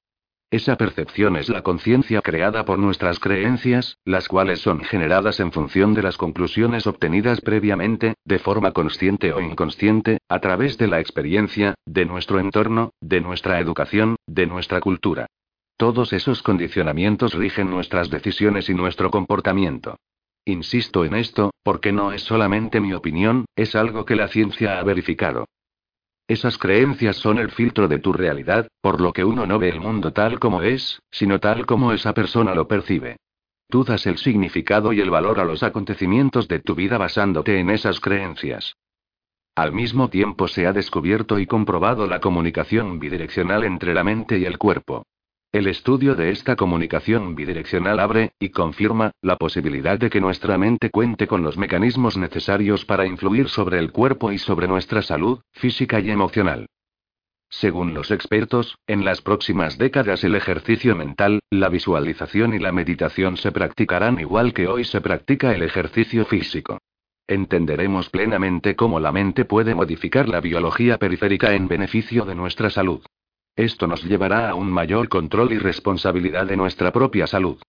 Esa 0.53 0.77
percepción 0.77 1.35
es 1.35 1.49
la 1.49 1.63
conciencia 1.63 2.21
creada 2.21 2.63
por 2.63 2.77
nuestras 2.77 3.17
creencias, 3.17 3.97
las 4.05 4.27
cuales 4.27 4.59
son 4.61 4.81
generadas 4.81 5.39
en 5.39 5.51
función 5.51 5.95
de 5.95 6.03
las 6.03 6.15
conclusiones 6.15 6.85
obtenidas 6.85 7.41
previamente, 7.41 8.13
de 8.23 8.37
forma 8.37 8.71
consciente 8.71 9.33
o 9.33 9.41
inconsciente, 9.41 10.19
a 10.29 10.41
través 10.41 10.77
de 10.77 10.85
la 10.85 10.99
experiencia, 10.99 11.73
de 11.87 12.05
nuestro 12.05 12.39
entorno, 12.39 12.91
de 13.01 13.19
nuestra 13.19 13.59
educación, 13.59 14.15
de 14.27 14.45
nuestra 14.45 14.79
cultura. 14.79 15.25
Todos 15.75 16.13
esos 16.13 16.43
condicionamientos 16.43 17.33
rigen 17.33 17.71
nuestras 17.71 18.11
decisiones 18.11 18.69
y 18.69 18.75
nuestro 18.75 19.09
comportamiento. 19.09 19.95
Insisto 20.45 21.03
en 21.03 21.15
esto, 21.15 21.49
porque 21.63 21.91
no 21.91 22.11
es 22.11 22.21
solamente 22.21 22.79
mi 22.79 22.93
opinión, 22.93 23.45
es 23.55 23.73
algo 23.73 24.05
que 24.05 24.15
la 24.15 24.27
ciencia 24.27 24.77
ha 24.77 24.83
verificado. 24.83 25.47
Esas 26.27 26.57
creencias 26.57 27.17
son 27.17 27.37
el 27.37 27.51
filtro 27.51 27.87
de 27.87 27.99
tu 27.99 28.13
realidad, 28.13 28.67
por 28.81 29.01
lo 29.01 29.11
que 29.11 29.25
uno 29.25 29.45
no 29.45 29.59
ve 29.59 29.69
el 29.69 29.81
mundo 29.81 30.13
tal 30.13 30.39
como 30.39 30.61
es, 30.61 31.01
sino 31.11 31.39
tal 31.39 31.65
como 31.65 31.91
esa 31.91 32.13
persona 32.13 32.55
lo 32.55 32.67
percibe. 32.67 33.17
Tú 33.69 33.83
das 33.83 34.05
el 34.05 34.17
significado 34.17 34.93
y 34.93 35.01
el 35.01 35.09
valor 35.09 35.39
a 35.39 35.45
los 35.45 35.63
acontecimientos 35.63 36.47
de 36.47 36.59
tu 36.59 36.75
vida 36.75 36.97
basándote 36.97 37.59
en 37.59 37.69
esas 37.69 37.99
creencias. 37.99 38.75
Al 39.55 39.73
mismo 39.73 40.09
tiempo 40.09 40.47
se 40.47 40.65
ha 40.65 40.73
descubierto 40.73 41.39
y 41.39 41.45
comprobado 41.45 42.07
la 42.07 42.19
comunicación 42.19 42.99
bidireccional 42.99 43.63
entre 43.63 43.93
la 43.93 44.03
mente 44.03 44.39
y 44.39 44.45
el 44.45 44.57
cuerpo. 44.57 45.05
El 45.53 45.67
estudio 45.67 46.15
de 46.15 46.31
esta 46.31 46.55
comunicación 46.55 47.35
bidireccional 47.35 47.99
abre, 47.99 48.31
y 48.39 48.49
confirma, 48.49 49.11
la 49.21 49.37
posibilidad 49.37 49.99
de 49.99 50.09
que 50.09 50.19
nuestra 50.19 50.57
mente 50.57 50.89
cuente 50.89 51.27
con 51.27 51.43
los 51.43 51.59
mecanismos 51.59 52.17
necesarios 52.17 52.85
para 52.85 53.05
influir 53.05 53.49
sobre 53.49 53.77
el 53.77 53.91
cuerpo 53.91 54.31
y 54.31 54.39
sobre 54.39 54.67
nuestra 54.67 55.03
salud, 55.03 55.41
física 55.51 55.99
y 55.99 56.09
emocional. 56.09 56.65
Según 57.49 57.93
los 57.93 58.09
expertos, 58.09 58.79
en 58.87 59.05
las 59.05 59.21
próximas 59.21 59.77
décadas 59.77 60.23
el 60.23 60.33
ejercicio 60.33 60.95
mental, 60.95 61.39
la 61.51 61.69
visualización 61.69 62.55
y 62.55 62.57
la 62.57 62.71
meditación 62.71 63.37
se 63.37 63.51
practicarán 63.51 64.19
igual 64.19 64.55
que 64.55 64.67
hoy 64.67 64.83
se 64.85 65.01
practica 65.01 65.53
el 65.53 65.61
ejercicio 65.61 66.25
físico. 66.25 66.79
Entenderemos 67.27 68.09
plenamente 68.09 68.75
cómo 68.75 68.99
la 68.99 69.11
mente 69.11 69.45
puede 69.45 69.75
modificar 69.75 70.27
la 70.27 70.41
biología 70.41 70.97
periférica 70.97 71.53
en 71.53 71.67
beneficio 71.67 72.25
de 72.25 72.33
nuestra 72.33 72.71
salud. 72.71 73.03
Esto 73.55 73.85
nos 73.85 74.03
llevará 74.03 74.49
a 74.49 74.55
un 74.55 74.71
mayor 74.71 75.09
control 75.09 75.53
y 75.53 75.59
responsabilidad 75.59 76.47
de 76.47 76.57
nuestra 76.57 76.91
propia 76.91 77.27
salud. 77.27 77.61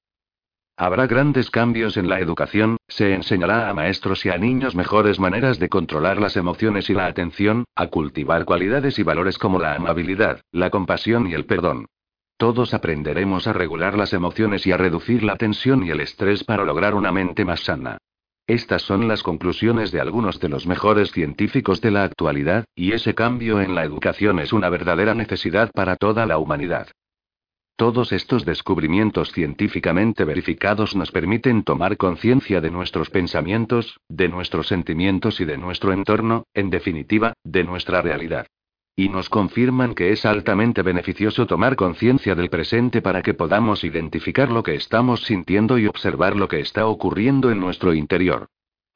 Habrá 0.76 1.06
grandes 1.06 1.50
cambios 1.50 1.96
en 1.96 2.08
la 2.08 2.18
educación, 2.18 2.78
se 2.88 3.14
enseñará 3.14 3.68
a 3.68 3.74
maestros 3.74 4.24
y 4.26 4.30
a 4.30 4.38
niños 4.38 4.74
mejores 4.74 5.20
maneras 5.20 5.58
de 5.58 5.68
controlar 5.68 6.18
las 6.18 6.36
emociones 6.36 6.90
y 6.90 6.94
la 6.94 7.06
atención, 7.06 7.64
a 7.76 7.88
cultivar 7.88 8.44
cualidades 8.44 8.98
y 8.98 9.02
valores 9.02 9.38
como 9.38 9.60
la 9.60 9.74
amabilidad, 9.74 10.40
la 10.50 10.70
compasión 10.70 11.28
y 11.28 11.34
el 11.34 11.44
perdón. 11.44 11.86
Todos 12.38 12.74
aprenderemos 12.74 13.46
a 13.46 13.52
regular 13.52 13.96
las 13.96 14.12
emociones 14.12 14.66
y 14.66 14.72
a 14.72 14.76
reducir 14.76 15.22
la 15.22 15.36
tensión 15.36 15.86
y 15.86 15.90
el 15.90 16.00
estrés 16.00 16.42
para 16.42 16.64
lograr 16.64 16.94
una 16.94 17.12
mente 17.12 17.44
más 17.44 17.60
sana. 17.60 17.98
Estas 18.46 18.82
son 18.82 19.08
las 19.08 19.22
conclusiones 19.22 19.90
de 19.90 20.00
algunos 20.00 20.38
de 20.38 20.50
los 20.50 20.66
mejores 20.66 21.12
científicos 21.12 21.80
de 21.80 21.90
la 21.90 22.04
actualidad, 22.04 22.66
y 22.74 22.92
ese 22.92 23.14
cambio 23.14 23.62
en 23.62 23.74
la 23.74 23.84
educación 23.84 24.38
es 24.38 24.52
una 24.52 24.68
verdadera 24.68 25.14
necesidad 25.14 25.70
para 25.72 25.96
toda 25.96 26.26
la 26.26 26.36
humanidad. 26.36 26.88
Todos 27.76 28.12
estos 28.12 28.44
descubrimientos 28.44 29.32
científicamente 29.32 30.24
verificados 30.24 30.94
nos 30.94 31.10
permiten 31.10 31.64
tomar 31.64 31.96
conciencia 31.96 32.60
de 32.60 32.70
nuestros 32.70 33.08
pensamientos, 33.08 33.98
de 34.08 34.28
nuestros 34.28 34.68
sentimientos 34.68 35.40
y 35.40 35.46
de 35.46 35.56
nuestro 35.56 35.92
entorno, 35.92 36.44
en 36.52 36.68
definitiva, 36.68 37.32
de 37.42 37.64
nuestra 37.64 38.02
realidad. 38.02 38.46
Y 38.96 39.08
nos 39.08 39.28
confirman 39.28 39.94
que 39.94 40.12
es 40.12 40.24
altamente 40.24 40.82
beneficioso 40.82 41.46
tomar 41.46 41.74
conciencia 41.74 42.36
del 42.36 42.48
presente 42.48 43.02
para 43.02 43.22
que 43.22 43.34
podamos 43.34 43.82
identificar 43.82 44.52
lo 44.52 44.62
que 44.62 44.76
estamos 44.76 45.24
sintiendo 45.24 45.78
y 45.78 45.86
observar 45.86 46.36
lo 46.36 46.46
que 46.46 46.60
está 46.60 46.86
ocurriendo 46.86 47.50
en 47.50 47.58
nuestro 47.58 47.92
interior. 47.92 48.46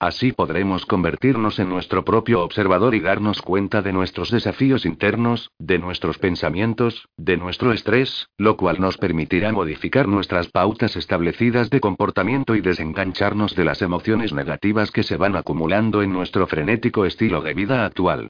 Así 0.01 0.31
podremos 0.31 0.87
convertirnos 0.87 1.59
en 1.59 1.69
nuestro 1.69 2.05
propio 2.05 2.43
observador 2.43 2.95
y 2.95 3.01
darnos 3.01 3.43
cuenta 3.43 3.83
de 3.83 3.93
nuestros 3.93 4.31
desafíos 4.31 4.87
internos, 4.87 5.51
de 5.59 5.81
nuestros 5.81 6.19
pensamientos, 6.19 7.09
de 7.17 7.37
nuestro 7.37 7.73
estrés, 7.73 8.29
lo 8.39 8.57
cual 8.57 8.81
nos 8.81 8.97
permitirá 8.99 9.51
modificar 9.51 10.07
nuestras 10.07 10.47
pautas 10.47 10.95
establecidas 10.95 11.71
de 11.71 11.81
comportamiento 11.81 12.55
y 12.55 12.61
desengancharnos 12.61 13.57
de 13.57 13.65
las 13.65 13.83
emociones 13.83 14.33
negativas 14.33 14.93
que 14.93 15.03
se 15.03 15.17
van 15.17 15.35
acumulando 15.35 16.03
en 16.03 16.13
nuestro 16.13 16.47
frenético 16.47 17.05
estilo 17.05 17.41
de 17.41 17.55
vida 17.55 17.85
actual. 17.85 18.29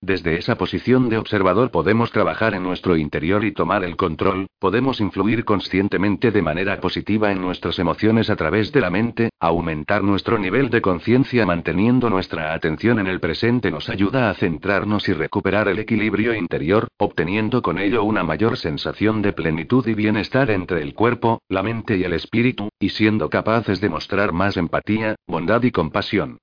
Desde 0.00 0.38
esa 0.38 0.56
posición 0.56 1.08
de 1.08 1.18
observador 1.18 1.72
podemos 1.72 2.12
trabajar 2.12 2.54
en 2.54 2.62
nuestro 2.62 2.96
interior 2.96 3.44
y 3.44 3.50
tomar 3.50 3.82
el 3.82 3.96
control, 3.96 4.46
podemos 4.60 5.00
influir 5.00 5.44
conscientemente 5.44 6.30
de 6.30 6.40
manera 6.40 6.80
positiva 6.80 7.32
en 7.32 7.40
nuestras 7.40 7.80
emociones 7.80 8.30
a 8.30 8.36
través 8.36 8.70
de 8.70 8.80
la 8.80 8.90
mente, 8.90 9.30
aumentar 9.40 10.04
nuestro 10.04 10.38
nivel 10.38 10.70
de 10.70 10.80
conciencia 10.80 11.44
manteniendo 11.44 12.10
nuestra 12.10 12.54
atención 12.54 13.00
en 13.00 13.08
el 13.08 13.18
presente 13.18 13.72
nos 13.72 13.88
ayuda 13.88 14.30
a 14.30 14.34
centrarnos 14.34 15.08
y 15.08 15.14
recuperar 15.14 15.66
el 15.66 15.80
equilibrio 15.80 16.32
interior, 16.32 16.86
obteniendo 16.96 17.60
con 17.60 17.80
ello 17.80 18.04
una 18.04 18.22
mayor 18.22 18.56
sensación 18.56 19.20
de 19.20 19.32
plenitud 19.32 19.84
y 19.88 19.94
bienestar 19.94 20.52
entre 20.52 20.80
el 20.80 20.94
cuerpo, 20.94 21.42
la 21.48 21.64
mente 21.64 21.96
y 21.96 22.04
el 22.04 22.12
espíritu, 22.12 22.68
y 22.78 22.90
siendo 22.90 23.28
capaces 23.28 23.80
de 23.80 23.88
mostrar 23.88 24.32
más 24.32 24.56
empatía, 24.56 25.16
bondad 25.26 25.64
y 25.64 25.72
compasión. 25.72 26.38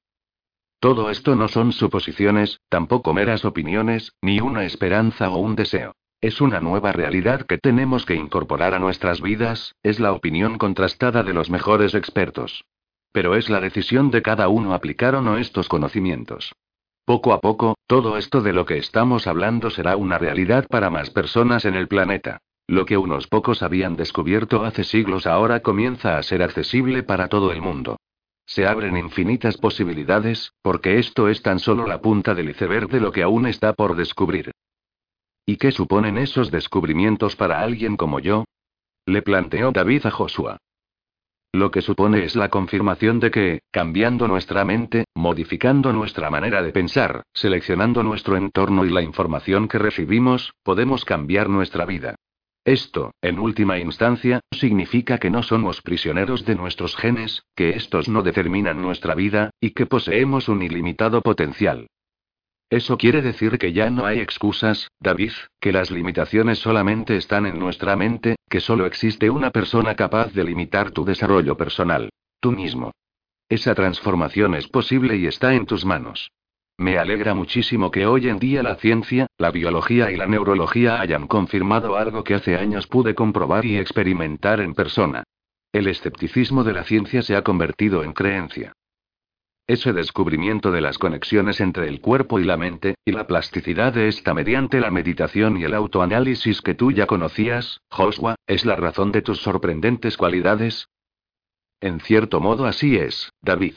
Todo 0.80 1.10
esto 1.10 1.36
no 1.36 1.48
son 1.48 1.72
suposiciones, 1.72 2.60
tampoco 2.70 3.14
meras 3.14 3.46
opiniones, 3.46 4.14
ni 4.22 4.40
una 4.40 4.66
esperanza 4.66 5.30
o 5.30 5.38
un 5.38 5.56
deseo. 5.56 5.94
Es 6.22 6.42
una 6.42 6.60
nueva 6.60 6.92
realidad 6.92 7.46
que 7.46 7.58
tenemos 7.58 8.06
que 8.06 8.16
incorporar 8.16 8.74
a 8.74 8.80
nuestras 8.80 9.22
vidas, 9.22 9.76
es 9.84 10.00
la 10.00 10.12
opinión 10.12 10.58
contrastada 10.58 11.24
de 11.24 11.34
los 11.34 11.50
mejores 11.50 11.94
expertos. 11.94 12.66
Pero 13.12 13.36
es 13.36 13.50
la 13.50 13.60
decisión 13.60 14.12
de 14.12 14.22
cada 14.22 14.48
uno 14.48 14.74
aplicar 14.74 15.16
o 15.16 15.22
no 15.22 15.38
estos 15.38 15.70
conocimientos. 15.70 16.54
Poco 17.06 17.34
a 17.34 17.40
poco, 17.40 17.76
todo 17.86 18.18
esto 18.18 18.42
de 18.42 18.54
lo 18.54 18.66
que 18.66 18.78
estamos 18.78 19.28
hablando 19.28 19.70
será 19.70 19.96
una 19.96 20.18
realidad 20.18 20.66
para 20.68 20.90
más 20.90 21.12
personas 21.12 21.66
en 21.66 21.76
el 21.76 21.88
planeta. 21.88 22.40
Lo 22.68 22.86
que 22.86 22.98
unos 22.98 23.28
pocos 23.28 23.62
habían 23.62 23.96
descubierto 23.96 24.66
hace 24.66 24.84
siglos 24.84 25.28
ahora 25.28 25.60
comienza 25.60 26.18
a 26.18 26.24
ser 26.24 26.42
accesible 26.42 27.04
para 27.04 27.28
todo 27.28 27.52
el 27.52 27.62
mundo. 27.62 27.98
Se 28.46 28.68
abren 28.68 28.96
infinitas 28.98 29.58
posibilidades, 29.58 30.54
porque 30.62 31.00
esto 31.00 31.30
es 31.30 31.42
tan 31.42 31.60
solo 31.60 31.88
la 31.88 32.02
punta 32.02 32.34
del 32.36 32.50
iceberg 32.50 32.90
de 32.90 33.00
lo 33.00 33.12
que 33.12 33.24
aún 33.24 33.48
está 33.48 33.74
por 33.74 33.96
descubrir. 33.96 34.52
¿Y 35.46 35.58
qué 35.58 35.72
suponen 35.72 36.18
esos 36.18 36.52
descubrimientos 36.52 37.36
para 37.36 37.62
alguien 37.62 37.98
como 37.98 38.20
yo? 38.20 38.46
Le 39.06 39.22
planteó 39.22 39.72
David 39.72 40.06
a 40.08 40.12
Joshua. 40.12 40.58
Lo 41.54 41.72
que 41.72 41.82
supone 41.82 42.26
es 42.26 42.36
la 42.36 42.50
confirmación 42.50 43.20
de 43.20 43.32
que, 43.32 43.60
cambiando 43.72 44.28
nuestra 44.28 44.66
mente, 44.66 45.06
modificando 45.16 45.94
nuestra 45.94 46.30
manera 46.30 46.62
de 46.62 46.72
pensar, 46.72 47.24
seleccionando 47.34 48.04
nuestro 48.04 48.36
entorno 48.36 48.86
y 48.86 48.90
la 48.90 49.02
información 49.02 49.68
que 49.68 49.80
recibimos, 49.80 50.54
podemos 50.64 51.06
cambiar 51.06 51.48
nuestra 51.48 51.86
vida. 51.86 52.16
Esto, 52.66 53.14
en 53.22 53.38
última 53.38 53.78
instancia, 53.78 54.42
significa 54.52 55.20
que 55.20 55.30
no 55.30 55.44
somos 55.44 55.84
prisioneros 55.84 56.46
de 56.46 56.56
nuestros 56.56 56.96
genes, 56.96 57.44
que 57.56 57.70
estos 57.70 58.10
no 58.10 58.24
determinan 58.24 58.82
nuestra 58.82 59.14
vida, 59.14 59.52
y 59.62 59.70
que 59.70 59.86
poseemos 59.86 60.50
un 60.50 60.64
ilimitado 60.64 61.22
potencial. 61.22 61.86
Eso 62.72 62.98
quiere 62.98 63.22
decir 63.22 63.60
que 63.60 63.72
ya 63.72 63.92
no 63.92 64.08
hay 64.08 64.20
excusas, 64.20 64.90
David, 65.00 65.34
que 65.60 65.72
las 65.72 65.92
limitaciones 65.92 66.58
solamente 66.58 67.16
están 67.18 67.46
en 67.46 67.60
nuestra 67.60 67.96
mente, 67.96 68.36
que 68.50 68.60
solo 68.60 68.88
existe 68.88 69.30
una 69.30 69.52
persona 69.52 69.96
capaz 69.96 70.34
de 70.34 70.44
limitar 70.44 70.90
tu 70.90 71.06
desarrollo 71.06 71.56
personal. 71.56 72.10
Tú 72.40 72.52
mismo. 72.52 72.92
Esa 73.48 73.76
transformación 73.76 74.56
es 74.56 74.68
posible 74.68 75.18
y 75.18 75.28
está 75.28 75.54
en 75.54 75.68
tus 75.68 75.86
manos. 75.86 76.32
Me 76.78 76.98
alegra 76.98 77.34
muchísimo 77.34 77.90
que 77.90 78.06
hoy 78.06 78.28
en 78.28 78.38
día 78.38 78.62
la 78.62 78.76
ciencia, 78.76 79.28
la 79.38 79.52
biología 79.52 80.12
y 80.12 80.18
la 80.18 80.28
neurología 80.28 81.00
hayan 81.00 81.26
confirmado 81.28 81.96
algo 81.96 82.24
que 82.24 82.36
hace 82.36 82.58
años 82.58 82.88
pude 82.88 83.16
comprobar 83.16 83.66
y 83.66 83.78
experimentar 83.78 84.60
en 84.60 84.74
persona. 84.74 85.24
El 85.72 85.88
escepticismo 85.88 86.64
de 86.64 86.74
la 86.74 86.84
ciencia 86.84 87.22
se 87.22 87.36
ha 87.36 87.44
convertido 87.44 88.04
en 88.04 88.12
creencia. 88.12 88.74
Ese 89.68 89.94
descubrimiento 89.94 90.72
de 90.72 90.82
las 90.82 90.98
conexiones 90.98 91.60
entre 91.60 91.88
el 91.88 92.00
cuerpo 92.00 92.40
y 92.40 92.44
la 92.44 92.56
mente, 92.56 92.96
y 93.04 93.14
la 93.14 93.26
plasticidad 93.26 93.94
de 93.94 94.10
esta 94.10 94.34
mediante 94.34 94.80
la 94.80 94.92
meditación 94.92 95.58
y 95.58 95.64
el 95.64 95.74
autoanálisis 95.74 96.62
que 96.62 96.76
tú 96.76 96.92
ya 96.92 97.08
conocías, 97.08 97.80
Joshua, 97.90 98.36
es 98.46 98.64
la 98.66 98.76
razón 98.76 99.12
de 99.12 99.22
tus 99.22 99.40
sorprendentes 99.40 100.18
cualidades. 100.18 100.90
En 101.82 102.00
cierto 102.00 102.42
modo 102.42 102.66
así 102.66 102.98
es, 102.98 103.32
David. 103.42 103.76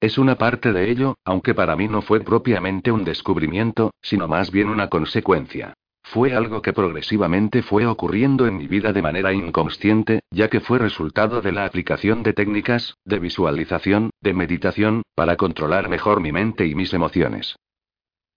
Es 0.00 0.16
una 0.16 0.36
parte 0.36 0.72
de 0.72 0.90
ello, 0.90 1.16
aunque 1.24 1.54
para 1.54 1.74
mí 1.74 1.88
no 1.88 2.02
fue 2.02 2.20
propiamente 2.20 2.92
un 2.92 3.04
descubrimiento, 3.04 3.90
sino 4.00 4.28
más 4.28 4.52
bien 4.52 4.68
una 4.68 4.88
consecuencia. 4.88 5.74
Fue 6.04 6.34
algo 6.34 6.62
que 6.62 6.72
progresivamente 6.72 7.62
fue 7.62 7.84
ocurriendo 7.84 8.46
en 8.46 8.56
mi 8.56 8.68
vida 8.68 8.92
de 8.92 9.02
manera 9.02 9.32
inconsciente, 9.32 10.20
ya 10.30 10.48
que 10.48 10.60
fue 10.60 10.78
resultado 10.78 11.42
de 11.42 11.50
la 11.50 11.64
aplicación 11.64 12.22
de 12.22 12.32
técnicas, 12.32 12.94
de 13.04 13.18
visualización, 13.18 14.10
de 14.20 14.34
meditación, 14.34 15.02
para 15.16 15.36
controlar 15.36 15.88
mejor 15.88 16.20
mi 16.20 16.30
mente 16.30 16.64
y 16.66 16.76
mis 16.76 16.94
emociones. 16.94 17.56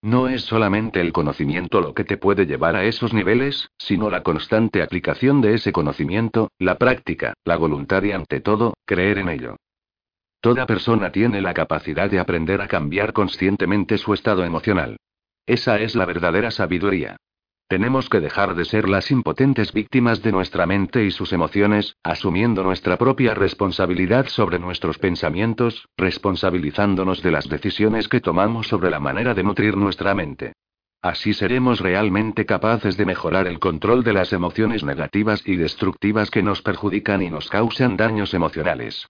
No 0.01 0.29
es 0.29 0.41
solamente 0.41 0.99
el 0.99 1.13
conocimiento 1.13 1.79
lo 1.79 1.93
que 1.93 2.03
te 2.03 2.17
puede 2.17 2.47
llevar 2.47 2.75
a 2.75 2.85
esos 2.85 3.13
niveles, 3.13 3.69
sino 3.77 4.09
la 4.09 4.23
constante 4.23 4.81
aplicación 4.81 5.41
de 5.41 5.53
ese 5.53 5.71
conocimiento, 5.71 6.49
la 6.57 6.79
práctica, 6.79 7.35
la 7.45 7.55
voluntad 7.55 8.01
y 8.01 8.11
ante 8.13 8.41
todo, 8.41 8.73
creer 8.85 9.19
en 9.19 9.29
ello. 9.29 9.57
Toda 10.41 10.65
persona 10.65 11.11
tiene 11.11 11.39
la 11.39 11.53
capacidad 11.53 12.09
de 12.09 12.19
aprender 12.19 12.61
a 12.61 12.67
cambiar 12.67 13.13
conscientemente 13.13 13.99
su 13.99 14.15
estado 14.15 14.43
emocional. 14.43 14.97
Esa 15.45 15.79
es 15.79 15.95
la 15.95 16.05
verdadera 16.05 16.49
sabiduría. 16.49 17.17
Tenemos 17.67 18.09
que 18.09 18.19
dejar 18.19 18.55
de 18.55 18.65
ser 18.65 18.89
las 18.89 19.11
impotentes 19.11 19.71
víctimas 19.71 20.23
de 20.23 20.31
nuestra 20.31 20.65
mente 20.65 21.05
y 21.05 21.11
sus 21.11 21.31
emociones, 21.31 21.95
asumiendo 22.03 22.63
nuestra 22.63 22.97
propia 22.97 23.35
responsabilidad 23.35 24.25
sobre 24.27 24.57
nuestros 24.57 24.97
pensamientos, 24.97 25.87
responsabilizándonos 25.95 27.21
de 27.21 27.31
las 27.31 27.47
decisiones 27.47 28.07
que 28.07 28.19
tomamos 28.19 28.67
sobre 28.67 28.89
la 28.89 28.99
manera 28.99 29.35
de 29.35 29.43
nutrir 29.43 29.77
nuestra 29.77 30.15
mente. 30.15 30.53
Así 31.03 31.33
seremos 31.33 31.79
realmente 31.79 32.47
capaces 32.47 32.97
de 32.97 33.05
mejorar 33.05 33.47
el 33.47 33.59
control 33.59 34.03
de 34.03 34.13
las 34.13 34.33
emociones 34.33 34.83
negativas 34.83 35.43
y 35.45 35.55
destructivas 35.55 36.31
que 36.31 36.41
nos 36.41 36.63
perjudican 36.63 37.21
y 37.21 37.29
nos 37.29 37.47
causan 37.47 37.95
daños 37.95 38.33
emocionales. 38.33 39.07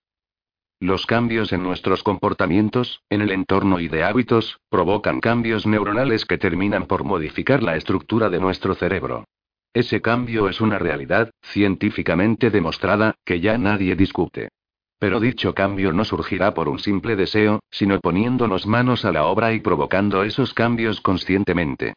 Los 0.82 1.06
cambios 1.06 1.54
en 1.54 1.62
nuestros 1.62 2.02
comportamientos, 2.02 3.04
en 3.12 3.22
el 3.22 3.30
entorno 3.30 3.80
y 3.80 3.88
de 3.88 4.04
hábitos, 4.04 4.60
provocan 4.68 5.20
cambios 5.20 5.68
neuronales 5.68 6.26
que 6.26 6.40
terminan 6.40 6.88
por 6.88 7.04
modificar 7.04 7.62
la 7.62 7.76
estructura 7.76 8.32
de 8.32 8.40
nuestro 8.40 8.74
cerebro. 8.74 9.26
Ese 9.74 10.02
cambio 10.02 10.50
es 10.50 10.60
una 10.60 10.80
realidad, 10.80 11.30
científicamente 11.44 12.50
demostrada, 12.50 13.14
que 13.24 13.40
ya 13.40 13.60
nadie 13.60 13.96
discute. 13.96 14.50
Pero 14.98 15.20
dicho 15.20 15.54
cambio 15.54 15.94
no 15.94 16.04
surgirá 16.04 16.56
por 16.56 16.68
un 16.68 16.80
simple 16.80 17.16
deseo, 17.16 17.60
sino 17.70 18.00
poniéndonos 18.00 18.66
manos 18.66 19.06
a 19.06 19.12
la 19.12 19.26
obra 19.26 19.54
y 19.54 19.60
provocando 19.60 20.24
esos 20.24 20.56
cambios 20.56 21.00
conscientemente. 21.00 21.94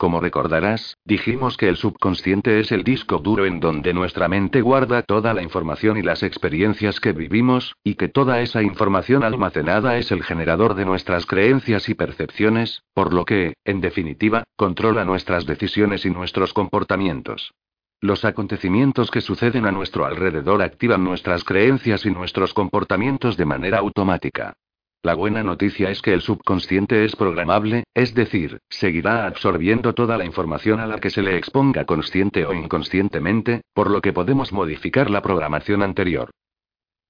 Como 0.00 0.18
recordarás, 0.18 0.96
dijimos 1.04 1.58
que 1.58 1.68
el 1.68 1.76
subconsciente 1.76 2.58
es 2.58 2.72
el 2.72 2.84
disco 2.84 3.18
duro 3.18 3.44
en 3.44 3.60
donde 3.60 3.92
nuestra 3.92 4.28
mente 4.28 4.62
guarda 4.62 5.02
toda 5.02 5.34
la 5.34 5.42
información 5.42 5.98
y 5.98 6.02
las 6.02 6.22
experiencias 6.22 7.00
que 7.00 7.12
vivimos, 7.12 7.76
y 7.84 7.96
que 7.96 8.08
toda 8.08 8.40
esa 8.40 8.62
información 8.62 9.24
almacenada 9.24 9.98
es 9.98 10.10
el 10.10 10.22
generador 10.22 10.74
de 10.74 10.86
nuestras 10.86 11.26
creencias 11.26 11.90
y 11.90 11.94
percepciones, 11.94 12.82
por 12.94 13.12
lo 13.12 13.26
que, 13.26 13.52
en 13.66 13.82
definitiva, 13.82 14.44
controla 14.56 15.04
nuestras 15.04 15.44
decisiones 15.44 16.06
y 16.06 16.10
nuestros 16.10 16.54
comportamientos. 16.54 17.52
Los 18.00 18.24
acontecimientos 18.24 19.10
que 19.10 19.20
suceden 19.20 19.66
a 19.66 19.70
nuestro 19.70 20.06
alrededor 20.06 20.62
activan 20.62 21.04
nuestras 21.04 21.44
creencias 21.44 22.06
y 22.06 22.10
nuestros 22.10 22.54
comportamientos 22.54 23.36
de 23.36 23.44
manera 23.44 23.80
automática. 23.80 24.54
La 25.02 25.14
buena 25.14 25.42
noticia 25.42 25.88
es 25.88 26.02
que 26.02 26.12
el 26.12 26.20
subconsciente 26.20 27.06
es 27.06 27.16
programable, 27.16 27.84
es 27.94 28.14
decir, 28.14 28.58
seguirá 28.68 29.24
absorbiendo 29.26 29.94
toda 29.94 30.18
la 30.18 30.26
información 30.26 30.78
a 30.78 30.86
la 30.86 30.98
que 30.98 31.08
se 31.08 31.22
le 31.22 31.38
exponga 31.38 31.86
consciente 31.86 32.44
o 32.44 32.52
inconscientemente, 32.52 33.62
por 33.72 33.90
lo 33.90 34.02
que 34.02 34.12
podemos 34.12 34.52
modificar 34.52 35.08
la 35.08 35.22
programación 35.22 35.82
anterior. 35.82 36.30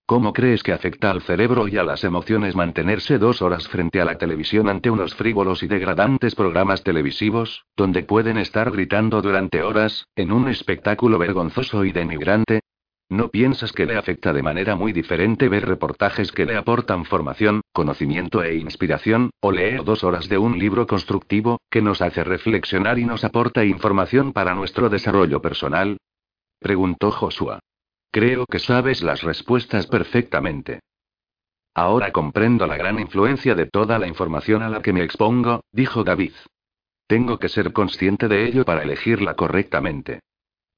¿Cómo 0.07 0.33
crees 0.33 0.63
que 0.63 0.73
afecta 0.73 1.11
al 1.11 1.23
cerebro 1.23 1.67
y 1.67 1.79
a 1.79 1.83
las 1.83 2.05
emociones 2.05 2.55
mantenerse 2.55 3.19
dos 3.19 3.43
horas 3.43 3.67
frente 3.67 4.01
a 4.01 4.05
la 4.05 4.19
televisión 4.19 4.69
ante 4.69 4.89
unos 4.89 5.17
frívolos 5.17 5.65
y 5.65 5.67
degradantes 5.67 6.37
programas 6.37 6.85
televisivos, 6.85 7.65
donde 7.77 8.05
pueden 8.05 8.39
estar 8.39 8.71
gritando 8.71 9.21
durante 9.21 9.63
horas, 9.63 10.07
en 10.15 10.31
un 10.31 10.49
espectáculo 10.49 11.19
vergonzoso 11.19 11.85
y 11.85 11.91
denigrante? 11.91 12.61
¿No 13.11 13.29
piensas 13.29 13.73
que 13.73 13.87
le 13.87 13.97
afecta 13.97 14.33
de 14.33 14.41
manera 14.41 14.77
muy 14.77 14.93
diferente 14.93 15.49
ver 15.49 15.67
reportajes 15.67 16.31
que 16.31 16.47
le 16.47 16.57
aportan 16.57 17.05
formación, 17.05 17.63
conocimiento 17.73 18.45
e 18.45 18.55
inspiración, 18.55 19.31
o 19.41 19.51
leer 19.51 19.83
dos 19.83 20.05
horas 20.05 20.29
de 20.29 20.39
un 20.39 20.61
libro 20.61 20.87
constructivo, 20.87 21.61
que 21.71 21.83
nos 21.83 22.03
hace 22.03 22.23
reflexionar 22.23 23.01
y 23.01 23.05
nos 23.05 23.25
aporta 23.25 23.65
información 23.65 24.33
para 24.33 24.55
nuestro 24.55 24.89
desarrollo 24.89 25.43
personal? 25.43 25.99
Preguntó 26.61 27.11
Joshua. 27.11 27.59
Creo 28.13 28.47
que 28.47 28.61
sabes 28.61 29.03
las 29.03 29.23
respuestas 29.23 29.89
perfectamente. 29.89 30.79
Ahora 31.75 32.13
comprendo 32.13 32.65
la 32.69 32.77
gran 32.77 33.01
influencia 33.01 33.57
de 33.57 33.67
toda 33.67 33.99
la 33.99 34.07
información 34.07 34.63
a 34.63 34.69
la 34.69 34.83
que 34.83 34.93
me 34.93 35.03
expongo, 35.03 35.65
dijo 35.73 36.05
David. 36.05 36.35
Tengo 37.09 37.39
que 37.39 37.49
ser 37.49 37.73
consciente 37.73 38.29
de 38.29 38.47
ello 38.47 38.65
para 38.65 38.85
elegirla 38.85 39.35
correctamente. 39.35 40.21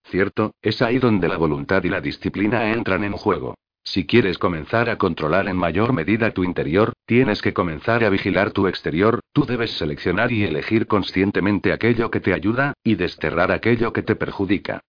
Cierto, 0.05 0.55
es 0.61 0.83
ahí 0.83 0.99
donde 0.99 1.29
la 1.29 1.37
voluntad 1.37 1.85
y 1.85 1.89
la 1.89 2.01
disciplina 2.01 2.73
entran 2.73 3.05
en 3.05 3.13
juego. 3.13 3.55
Si 3.85 4.07
quieres 4.07 4.39
comenzar 4.39 4.89
a 4.89 4.97
controlar 4.97 5.49
en 5.49 5.57
mayor 5.57 5.93
medida 5.93 6.31
tu 6.31 6.45
interior, 6.45 6.93
tienes 7.05 7.43
que 7.43 7.53
comenzar 7.53 8.05
a 8.05 8.11
vigilar 8.11 8.53
tu 8.53 8.69
exterior, 8.69 9.21
tú 9.33 9.45
debes 9.45 9.73
seleccionar 9.73 10.31
y 10.31 10.45
elegir 10.45 10.87
conscientemente 10.87 11.73
aquello 11.73 12.11
que 12.11 12.21
te 12.21 12.33
ayuda, 12.33 12.75
y 12.85 12.95
desterrar 12.95 13.51
aquello 13.51 13.93
que 13.93 14.03
te 14.03 14.15
perjudica. 14.15 14.83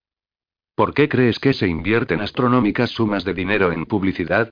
¿Por 0.75 0.93
qué 0.93 1.09
crees 1.09 1.39
que 1.39 1.53
se 1.53 1.67
invierten 1.67 2.21
astronómicas 2.21 2.91
sumas 2.91 3.23
de 3.25 3.33
dinero 3.33 3.71
en 3.71 3.85
publicidad? 3.85 4.51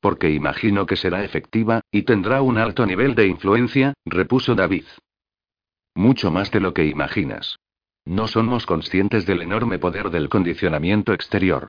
Porque 0.00 0.30
imagino 0.30 0.86
que 0.86 0.96
será 0.96 1.24
efectiva, 1.24 1.80
y 1.90 2.02
tendrá 2.02 2.42
un 2.42 2.58
alto 2.58 2.84
nivel 2.84 3.14
de 3.14 3.26
influencia, 3.26 3.94
repuso 4.04 4.54
David. 4.54 4.84
Mucho 5.94 6.30
más 6.30 6.50
de 6.50 6.60
lo 6.60 6.74
que 6.74 6.84
imaginas. 6.84 7.58
No 8.06 8.28
somos 8.28 8.66
conscientes 8.66 9.26
del 9.26 9.42
enorme 9.42 9.80
poder 9.80 10.10
del 10.10 10.28
condicionamiento 10.28 11.12
exterior. 11.12 11.66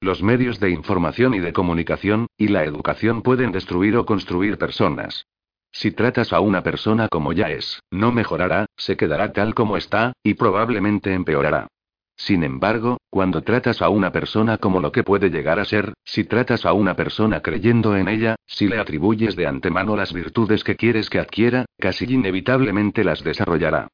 Los 0.00 0.22
medios 0.22 0.60
de 0.60 0.70
información 0.70 1.34
y 1.34 1.40
de 1.40 1.52
comunicación, 1.52 2.28
y 2.38 2.46
la 2.46 2.64
educación 2.64 3.22
pueden 3.22 3.50
destruir 3.50 3.96
o 3.96 4.06
construir 4.06 4.56
personas. 4.56 5.26
Si 5.72 5.90
tratas 5.90 6.32
a 6.32 6.38
una 6.38 6.62
persona 6.62 7.08
como 7.08 7.32
ya 7.32 7.50
es, 7.50 7.82
no 7.90 8.12
mejorará, 8.12 8.66
se 8.76 8.96
quedará 8.96 9.32
tal 9.32 9.52
como 9.52 9.76
está, 9.76 10.12
y 10.22 10.34
probablemente 10.34 11.12
empeorará. 11.12 11.66
Sin 12.14 12.44
embargo, 12.44 12.98
cuando 13.10 13.42
tratas 13.42 13.82
a 13.82 13.88
una 13.88 14.12
persona 14.12 14.58
como 14.58 14.80
lo 14.80 14.92
que 14.92 15.02
puede 15.02 15.28
llegar 15.28 15.58
a 15.58 15.64
ser, 15.64 15.94
si 16.04 16.22
tratas 16.22 16.66
a 16.66 16.72
una 16.72 16.94
persona 16.94 17.40
creyendo 17.40 17.96
en 17.96 18.08
ella, 18.08 18.36
si 18.46 18.68
le 18.68 18.78
atribuyes 18.78 19.34
de 19.34 19.48
antemano 19.48 19.96
las 19.96 20.12
virtudes 20.12 20.62
que 20.62 20.76
quieres 20.76 21.10
que 21.10 21.18
adquiera, 21.18 21.64
casi 21.78 22.04
inevitablemente 22.04 23.02
las 23.02 23.24
desarrollará. 23.24 23.88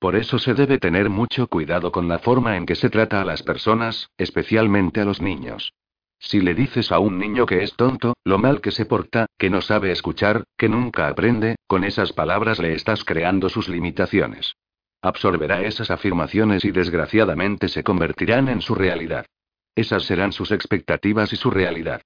Por 0.00 0.16
eso 0.16 0.38
se 0.38 0.54
debe 0.54 0.78
tener 0.78 1.10
mucho 1.10 1.46
cuidado 1.46 1.92
con 1.92 2.08
la 2.08 2.18
forma 2.18 2.56
en 2.56 2.64
que 2.64 2.74
se 2.74 2.88
trata 2.88 3.20
a 3.20 3.24
las 3.26 3.42
personas, 3.42 4.08
especialmente 4.16 5.02
a 5.02 5.04
los 5.04 5.20
niños. 5.20 5.74
Si 6.18 6.40
le 6.40 6.54
dices 6.54 6.90
a 6.90 6.98
un 6.98 7.18
niño 7.18 7.44
que 7.44 7.62
es 7.62 7.74
tonto, 7.76 8.14
lo 8.24 8.38
mal 8.38 8.62
que 8.62 8.70
se 8.70 8.86
porta, 8.86 9.26
que 9.38 9.50
no 9.50 9.60
sabe 9.60 9.92
escuchar, 9.92 10.44
que 10.56 10.70
nunca 10.70 11.06
aprende, 11.08 11.56
con 11.66 11.84
esas 11.84 12.14
palabras 12.14 12.58
le 12.58 12.72
estás 12.72 13.04
creando 13.04 13.50
sus 13.50 13.68
limitaciones. 13.68 14.56
Absorberá 15.02 15.62
esas 15.62 15.90
afirmaciones 15.90 16.64
y 16.64 16.70
desgraciadamente 16.70 17.68
se 17.68 17.84
convertirán 17.84 18.48
en 18.48 18.62
su 18.62 18.74
realidad. 18.74 19.26
Esas 19.74 20.04
serán 20.04 20.32
sus 20.32 20.50
expectativas 20.50 21.32
y 21.34 21.36
su 21.36 21.50
realidad. 21.50 22.00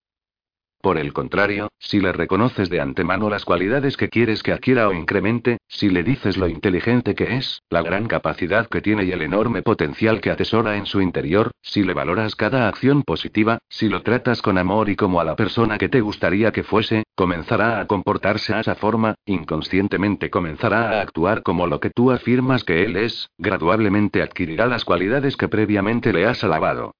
Por 0.84 0.98
el 0.98 1.14
contrario, 1.14 1.68
si 1.78 1.98
le 1.98 2.12
reconoces 2.12 2.68
de 2.68 2.78
antemano 2.78 3.30
las 3.30 3.46
cualidades 3.46 3.96
que 3.96 4.10
quieres 4.10 4.42
que 4.42 4.52
adquiera 4.52 4.86
o 4.86 4.92
incremente, 4.92 5.56
si 5.66 5.88
le 5.88 6.02
dices 6.02 6.36
lo 6.36 6.46
inteligente 6.46 7.14
que 7.14 7.36
es, 7.36 7.62
la 7.70 7.80
gran 7.80 8.06
capacidad 8.06 8.68
que 8.68 8.82
tiene 8.82 9.04
y 9.04 9.12
el 9.12 9.22
enorme 9.22 9.62
potencial 9.62 10.20
que 10.20 10.30
atesora 10.30 10.76
en 10.76 10.84
su 10.84 11.00
interior, 11.00 11.52
si 11.62 11.84
le 11.84 11.94
valoras 11.94 12.36
cada 12.36 12.68
acción 12.68 13.02
positiva, 13.02 13.60
si 13.70 13.88
lo 13.88 14.02
tratas 14.02 14.42
con 14.42 14.58
amor 14.58 14.90
y 14.90 14.94
como 14.94 15.20
a 15.20 15.24
la 15.24 15.36
persona 15.36 15.78
que 15.78 15.88
te 15.88 16.02
gustaría 16.02 16.52
que 16.52 16.64
fuese, 16.64 17.04
comenzará 17.14 17.80
a 17.80 17.86
comportarse 17.86 18.52
a 18.52 18.60
esa 18.60 18.74
forma, 18.74 19.14
inconscientemente 19.24 20.28
comenzará 20.28 20.90
a 20.90 21.00
actuar 21.00 21.42
como 21.42 21.66
lo 21.66 21.80
que 21.80 21.88
tú 21.88 22.10
afirmas 22.10 22.62
que 22.62 22.84
él 22.84 22.98
es, 22.98 23.30
gradualmente 23.38 24.20
adquirirá 24.20 24.66
las 24.66 24.84
cualidades 24.84 25.38
que 25.38 25.48
previamente 25.48 26.12
le 26.12 26.26
has 26.26 26.44
alabado. 26.44 26.92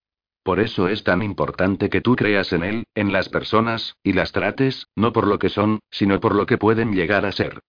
Por 0.45 0.61
eso 0.61 0.89
es 0.89 1.03
tan 1.05 1.23
importante 1.23 1.89
que 1.89 2.03
tú 2.03 2.17
creas 2.17 2.53
en 2.53 2.65
él, 2.65 2.85
en 2.95 3.13
las 3.13 3.31
personas, 3.31 3.97
y 4.03 4.13
las 4.13 4.31
trates, 4.31 4.89
no 4.95 5.11
por 5.15 5.27
lo 5.27 5.39
que 5.39 5.49
son, 5.49 5.81
sino 5.91 6.21
por 6.21 6.35
lo 6.35 6.45
que 6.45 6.59
pueden 6.59 6.93
llegar 6.93 7.25
a 7.25 7.33
ser. 7.33 7.61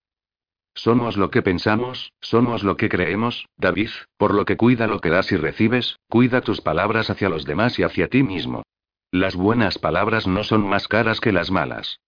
Somos 0.73 1.15
lo 1.15 1.31
que 1.31 1.41
pensamos, 1.41 2.11
somos 2.19 2.63
lo 2.63 2.75
que 2.75 2.89
creemos, 2.89 3.47
David, 3.55 3.91
por 4.17 4.33
lo 4.33 4.43
que 4.43 4.57
cuida 4.57 4.87
lo 4.87 4.99
que 4.99 5.09
das 5.09 5.31
y 5.31 5.37
recibes, 5.37 5.99
cuida 6.09 6.41
tus 6.41 6.59
palabras 6.59 7.09
hacia 7.09 7.29
los 7.29 7.45
demás 7.45 7.79
y 7.79 7.83
hacia 7.83 8.09
ti 8.09 8.23
mismo. 8.23 8.63
Las 9.09 9.37
buenas 9.37 9.77
palabras 9.77 10.27
no 10.27 10.43
son 10.43 10.67
más 10.67 10.89
caras 10.89 11.21
que 11.21 11.31
las 11.31 11.49
malas. 11.49 12.01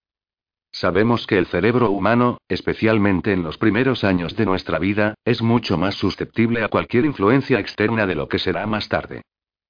Sabemos 0.73 1.27
que 1.27 1.38
el 1.38 1.45
cerebro 1.45 1.91
humano, 1.91 2.39
especialmente 2.49 3.32
en 3.32 3.41
los 3.41 3.58
primeros 3.58 4.03
años 4.03 4.36
de 4.36 4.45
nuestra 4.45 4.80
vida, 4.80 5.13
es 5.23 5.41
mucho 5.41 5.77
más 5.77 5.95
susceptible 5.95 6.62
a 6.62 6.67
cualquier 6.67 7.06
influencia 7.06 7.58
externa 7.58 8.06
de 8.06 8.15
lo 8.15 8.27
que 8.27 8.38
será 8.38 8.67
más 8.67 8.89
tarde. 8.89 9.21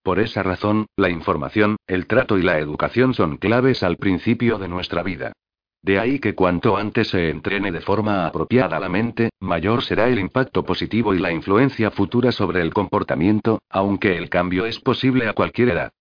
Por 0.08 0.20
esa 0.20 0.42
razón, 0.42 0.86
la 0.96 1.10
información, 1.10 1.76
el 1.86 2.08
trato 2.08 2.38
y 2.38 2.42
la 2.42 2.60
educación 2.60 3.14
son 3.14 3.36
claves 3.36 3.84
al 3.84 3.98
principio 3.98 4.58
de 4.58 4.70
nuestra 4.70 5.04
vida. 5.04 5.34
De 5.84 6.00
ahí 6.00 6.20
que 6.20 6.34
cuanto 6.34 6.78
antes 6.78 7.10
se 7.10 7.30
entrene 7.30 7.74
de 7.74 7.82
forma 7.82 8.26
apropiada 8.26 8.80
la 8.80 8.88
mente, 8.88 9.32
mayor 9.42 9.84
será 9.84 10.08
el 10.08 10.18
impacto 10.18 10.64
positivo 10.64 11.14
y 11.14 11.20
la 11.20 11.34
influencia 11.34 11.92
futura 11.92 12.32
sobre 12.32 12.62
el 12.62 12.74
comportamiento, 12.74 13.60
aunque 13.70 14.18
el 14.18 14.30
cambio 14.30 14.66
es 14.66 14.80
posible 14.80 15.28
a 15.28 15.34
cualquier 15.34 15.72
edad. 15.72 15.92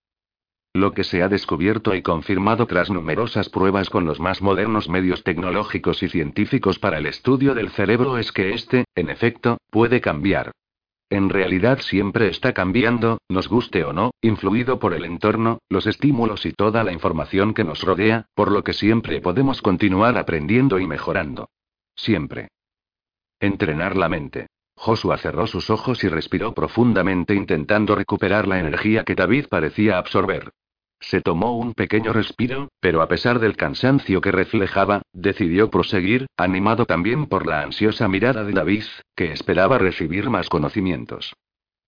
Lo 0.73 0.93
que 0.93 1.03
se 1.03 1.21
ha 1.21 1.27
descubierto 1.27 1.93
y 1.93 2.01
confirmado 2.01 2.65
tras 2.65 2.89
numerosas 2.89 3.49
pruebas 3.49 3.89
con 3.89 4.05
los 4.05 4.21
más 4.21 4.41
modernos 4.41 4.87
medios 4.87 5.21
tecnológicos 5.25 6.01
y 6.01 6.07
científicos 6.07 6.79
para 6.79 6.99
el 6.99 7.07
estudio 7.07 7.53
del 7.53 7.71
cerebro 7.71 8.17
es 8.17 8.31
que 8.31 8.53
éste, 8.53 8.85
en 8.95 9.09
efecto, 9.09 9.57
puede 9.69 9.99
cambiar. 9.99 10.53
En 11.09 11.29
realidad 11.29 11.79
siempre 11.79 12.27
está 12.27 12.53
cambiando, 12.53 13.19
nos 13.29 13.47
guste 13.47 13.85
o 13.85 13.93
no, 13.93 14.11
influido 14.21 14.77
por 14.77 14.93
el 14.93 15.05
entorno, 15.05 15.59
los 15.69 15.87
estímulos 15.87 16.45
y 16.45 16.51
toda 16.51 16.83
la 16.83 16.91
información 16.91 17.53
que 17.53 17.63
nos 17.63 17.81
rodea, 17.81 18.25
por 18.35 18.51
lo 18.51 18.63
que 18.63 18.73
siempre 18.73 19.21
podemos 19.21 19.61
continuar 19.61 20.17
aprendiendo 20.17 20.79
y 20.79 20.87
mejorando. 20.87 21.49
Siempre. 21.95 22.49
Entrenar 23.39 23.95
la 23.95 24.09
mente. 24.09 24.47
Joshua 24.75 25.17
cerró 25.17 25.47
sus 25.47 25.69
ojos 25.69 26.03
y 26.03 26.09
respiró 26.09 26.53
profundamente 26.53 27.33
intentando 27.33 27.95
recuperar 27.95 28.47
la 28.47 28.59
energía 28.59 29.03
que 29.03 29.15
David 29.15 29.47
parecía 29.49 29.97
absorber. 29.97 30.51
Se 30.99 31.21
tomó 31.21 31.57
un 31.57 31.73
pequeño 31.73 32.11
respiro, 32.11 32.69
pero 32.79 33.01
a 33.01 33.07
pesar 33.07 33.39
del 33.39 33.55
cansancio 33.55 34.19
que 34.21 34.31
reflejaba, 34.31 35.01
decidió 35.13 35.69
proseguir, 35.69 36.27
animado 36.37 36.85
también 36.85 37.27
por 37.27 37.45
la 37.45 37.61
ansiosa 37.61 38.07
mirada 38.07 38.43
de 38.43 38.53
David, 38.53 38.83
que 39.15 39.31
esperaba 39.31 39.77
recibir 39.77 40.29
más 40.29 40.49
conocimientos. 40.49 41.33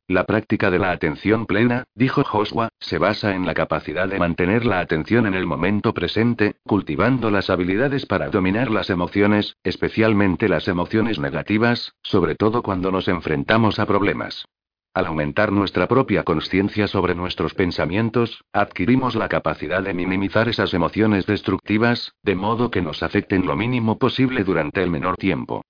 La 0.09 0.23
práctica 0.23 0.71
de 0.71 0.79
la 0.79 0.89
atención 0.89 1.45
plena, 1.45 1.83
dijo 1.93 2.23
Joshua, 2.23 2.69
se 2.79 2.97
basa 2.97 3.35
en 3.35 3.45
la 3.45 3.53
capacidad 3.53 4.07
de 4.07 4.17
mantener 4.17 4.65
la 4.65 4.79
atención 4.79 5.27
en 5.27 5.35
el 5.35 5.45
momento 5.45 5.93
presente, 5.93 6.55
cultivando 6.65 7.29
las 7.29 7.51
habilidades 7.51 8.07
para 8.07 8.29
dominar 8.29 8.71
las 8.71 8.89
emociones, 8.89 9.55
especialmente 9.63 10.49
las 10.49 10.67
emociones 10.67 11.19
negativas, 11.19 11.93
sobre 12.01 12.33
todo 12.33 12.63
cuando 12.63 12.91
nos 12.91 13.07
enfrentamos 13.07 13.77
a 13.77 13.85
problemas. 13.85 14.45
Al 14.93 15.05
aumentar 15.05 15.51
nuestra 15.51 15.87
propia 15.87 16.23
conciencia 16.23 16.87
sobre 16.87 17.13
nuestros 17.13 17.53
pensamientos, 17.53 18.43
adquirimos 18.51 19.15
la 19.15 19.29
capacidad 19.29 19.83
de 19.83 19.93
minimizar 19.93 20.49
esas 20.49 20.73
emociones 20.73 21.25
destructivas, 21.27 22.13
de 22.23 22.35
modo 22.35 22.71
que 22.71 22.81
nos 22.81 23.03
afecten 23.03 23.45
lo 23.45 23.55
mínimo 23.55 23.99
posible 23.99 24.43
durante 24.43 24.81
el 24.81 24.89
menor 24.89 25.15
tiempo. 25.15 25.61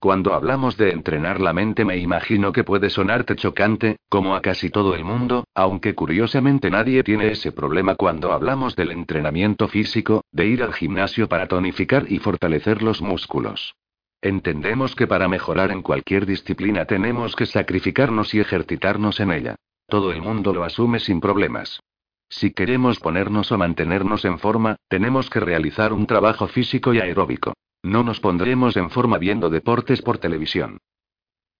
Cuando 0.00 0.34
hablamos 0.34 0.76
de 0.76 0.90
entrenar 0.90 1.40
la 1.40 1.52
mente 1.52 1.84
me 1.84 1.96
imagino 1.96 2.50
que 2.52 2.64
puede 2.64 2.90
sonarte 2.90 3.36
chocante, 3.36 3.98
como 4.08 4.34
a 4.34 4.42
casi 4.42 4.68
todo 4.68 4.96
el 4.96 5.04
mundo, 5.04 5.44
aunque 5.54 5.94
curiosamente 5.94 6.72
nadie 6.72 7.04
tiene 7.04 7.30
ese 7.30 7.52
problema 7.52 7.94
cuando 7.94 8.32
hablamos 8.32 8.74
del 8.74 8.90
entrenamiento 8.90 9.68
físico, 9.68 10.24
de 10.32 10.46
ir 10.46 10.64
al 10.64 10.74
gimnasio 10.74 11.28
para 11.28 11.46
tonificar 11.46 12.10
y 12.10 12.18
fortalecer 12.18 12.82
los 12.82 13.00
músculos. 13.00 13.76
Entendemos 14.22 14.94
que 14.94 15.08
para 15.08 15.26
mejorar 15.26 15.72
en 15.72 15.82
cualquier 15.82 16.26
disciplina 16.26 16.84
tenemos 16.84 17.34
que 17.34 17.44
sacrificarnos 17.44 18.32
y 18.34 18.38
ejercitarnos 18.38 19.18
en 19.18 19.32
ella. 19.32 19.56
Todo 19.88 20.12
el 20.12 20.22
mundo 20.22 20.54
lo 20.54 20.62
asume 20.62 21.00
sin 21.00 21.20
problemas. 21.20 21.80
Si 22.28 22.52
queremos 22.52 23.00
ponernos 23.00 23.50
o 23.50 23.58
mantenernos 23.58 24.24
en 24.24 24.38
forma, 24.38 24.76
tenemos 24.88 25.28
que 25.28 25.40
realizar 25.40 25.92
un 25.92 26.06
trabajo 26.06 26.46
físico 26.46 26.94
y 26.94 27.00
aeróbico. 27.00 27.52
No 27.82 28.04
nos 28.04 28.20
pondremos 28.20 28.76
en 28.76 28.90
forma 28.90 29.18
viendo 29.18 29.50
deportes 29.50 30.00
por 30.02 30.18
televisión. 30.18 30.78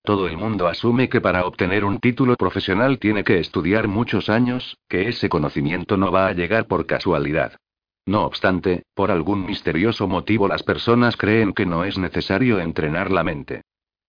Todo 0.05 0.29
el 0.29 0.37
mundo 0.37 0.69
asume 0.69 1.09
que 1.09 1.21
para 1.21 1.45
obtener 1.47 1.85
un 1.85 1.99
título 1.99 2.37
profesional 2.37 3.01
tiene 3.01 3.25
que 3.25 3.41
estudiar 3.41 3.89
muchos 3.89 4.29
años, 4.29 4.79
que 4.89 5.09
ese 5.09 5.29
conocimiento 5.29 5.97
no 5.97 6.13
va 6.13 6.29
a 6.29 6.33
llegar 6.33 6.67
por 6.67 6.87
casualidad. 6.87 7.57
No 8.07 8.25
obstante, 8.25 8.83
por 8.95 9.11
algún 9.11 9.47
misterioso 9.47 10.09
motivo 10.09 10.49
las 10.49 10.63
personas 10.63 11.17
creen 11.17 11.53
que 11.53 11.67
no 11.67 11.85
es 11.85 11.99
necesario 11.99 12.59
entrenar 12.59 13.11
la 13.11 13.23
mente. 13.23 13.63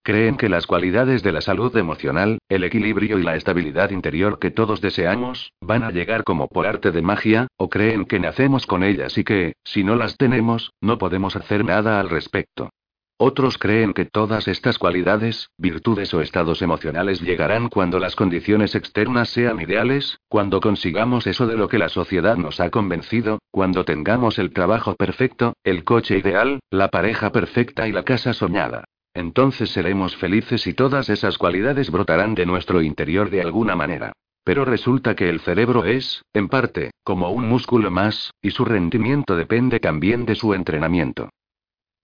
Creen 0.05 0.35
que 0.35 0.49
las 0.49 0.67
cualidades 0.67 1.23
de 1.23 1.31
la 1.31 1.39
salud 1.39 1.77
emocional, 1.77 2.39
el 2.49 2.65
equilibrio 2.65 3.19
y 3.19 3.23
la 3.23 3.37
estabilidad 3.37 3.91
interior 3.91 4.37
que 4.37 4.51
todos 4.51 4.81
deseamos, 4.81 5.53
van 5.61 5.83
a 5.83 5.91
llegar 5.91 6.25
como 6.25 6.49
por 6.49 6.67
arte 6.67 6.91
de 6.91 7.01
magia, 7.01 7.47
o 7.55 7.69
creen 7.69 8.03
que 8.03 8.19
nacemos 8.19 8.67
con 8.67 8.83
ellas 8.83 9.17
y 9.17 9.23
que, 9.23 9.53
si 9.63 9.85
no 9.85 9.95
las 9.95 10.17
tenemos, 10.17 10.73
no 10.81 10.97
podemos 10.97 11.37
hacer 11.37 11.63
nada 11.63 12.01
al 12.01 12.09
respecto. 12.09 12.69
Otros 13.17 13.57
creen 13.57 13.93
que 13.93 14.05
todas 14.05 14.47
estas 14.47 14.79
cualidades, 14.79 15.49
virtudes 15.57 16.13
o 16.13 16.21
estados 16.21 16.61
emocionales 16.61 17.21
llegarán 17.21 17.69
cuando 17.69 17.99
las 17.99 18.15
condiciones 18.15 18.75
externas 18.75 19.29
sean 19.29 19.61
ideales, 19.61 20.19
cuando 20.27 20.59
consigamos 20.59 21.27
eso 21.27 21.45
de 21.45 21.55
lo 21.55 21.67
que 21.67 21.77
la 21.77 21.89
sociedad 21.89 22.37
nos 22.37 22.59
ha 22.59 22.69
convencido, 22.69 23.39
cuando 23.51 23.85
tengamos 23.85 24.39
el 24.39 24.51
trabajo 24.51 24.95
perfecto, 24.95 25.53
el 25.63 25.83
coche 25.83 26.17
ideal, 26.17 26.59
la 26.71 26.89
pareja 26.89 27.31
perfecta 27.31 27.87
y 27.87 27.91
la 27.91 28.03
casa 28.03 28.33
soñada. 28.33 28.85
Entonces 29.13 29.69
seremos 29.69 30.15
felices 30.15 30.65
y 30.65 30.73
todas 30.73 31.09
esas 31.09 31.37
cualidades 31.37 31.91
brotarán 31.91 32.33
de 32.33 32.47
nuestro 32.47 32.81
interior 32.81 33.29
de 33.29 33.41
alguna 33.41 33.75
manera. 33.75 34.11
Pero 34.43 34.65
resulta 34.65 35.15
que 35.15 35.29
el 35.29 35.39
cerebro 35.39 35.85
es, 35.85 36.23
en 36.33 36.49
parte, 36.49 36.91
como 37.03 37.29
un 37.29 37.47
músculo 37.47 37.91
más, 37.91 38.31
y 38.41 38.51
su 38.51 38.65
rendimiento 38.65 39.35
depende 39.35 39.79
también 39.79 40.25
de 40.25 40.35
su 40.35 40.53
entrenamiento. 40.53 41.29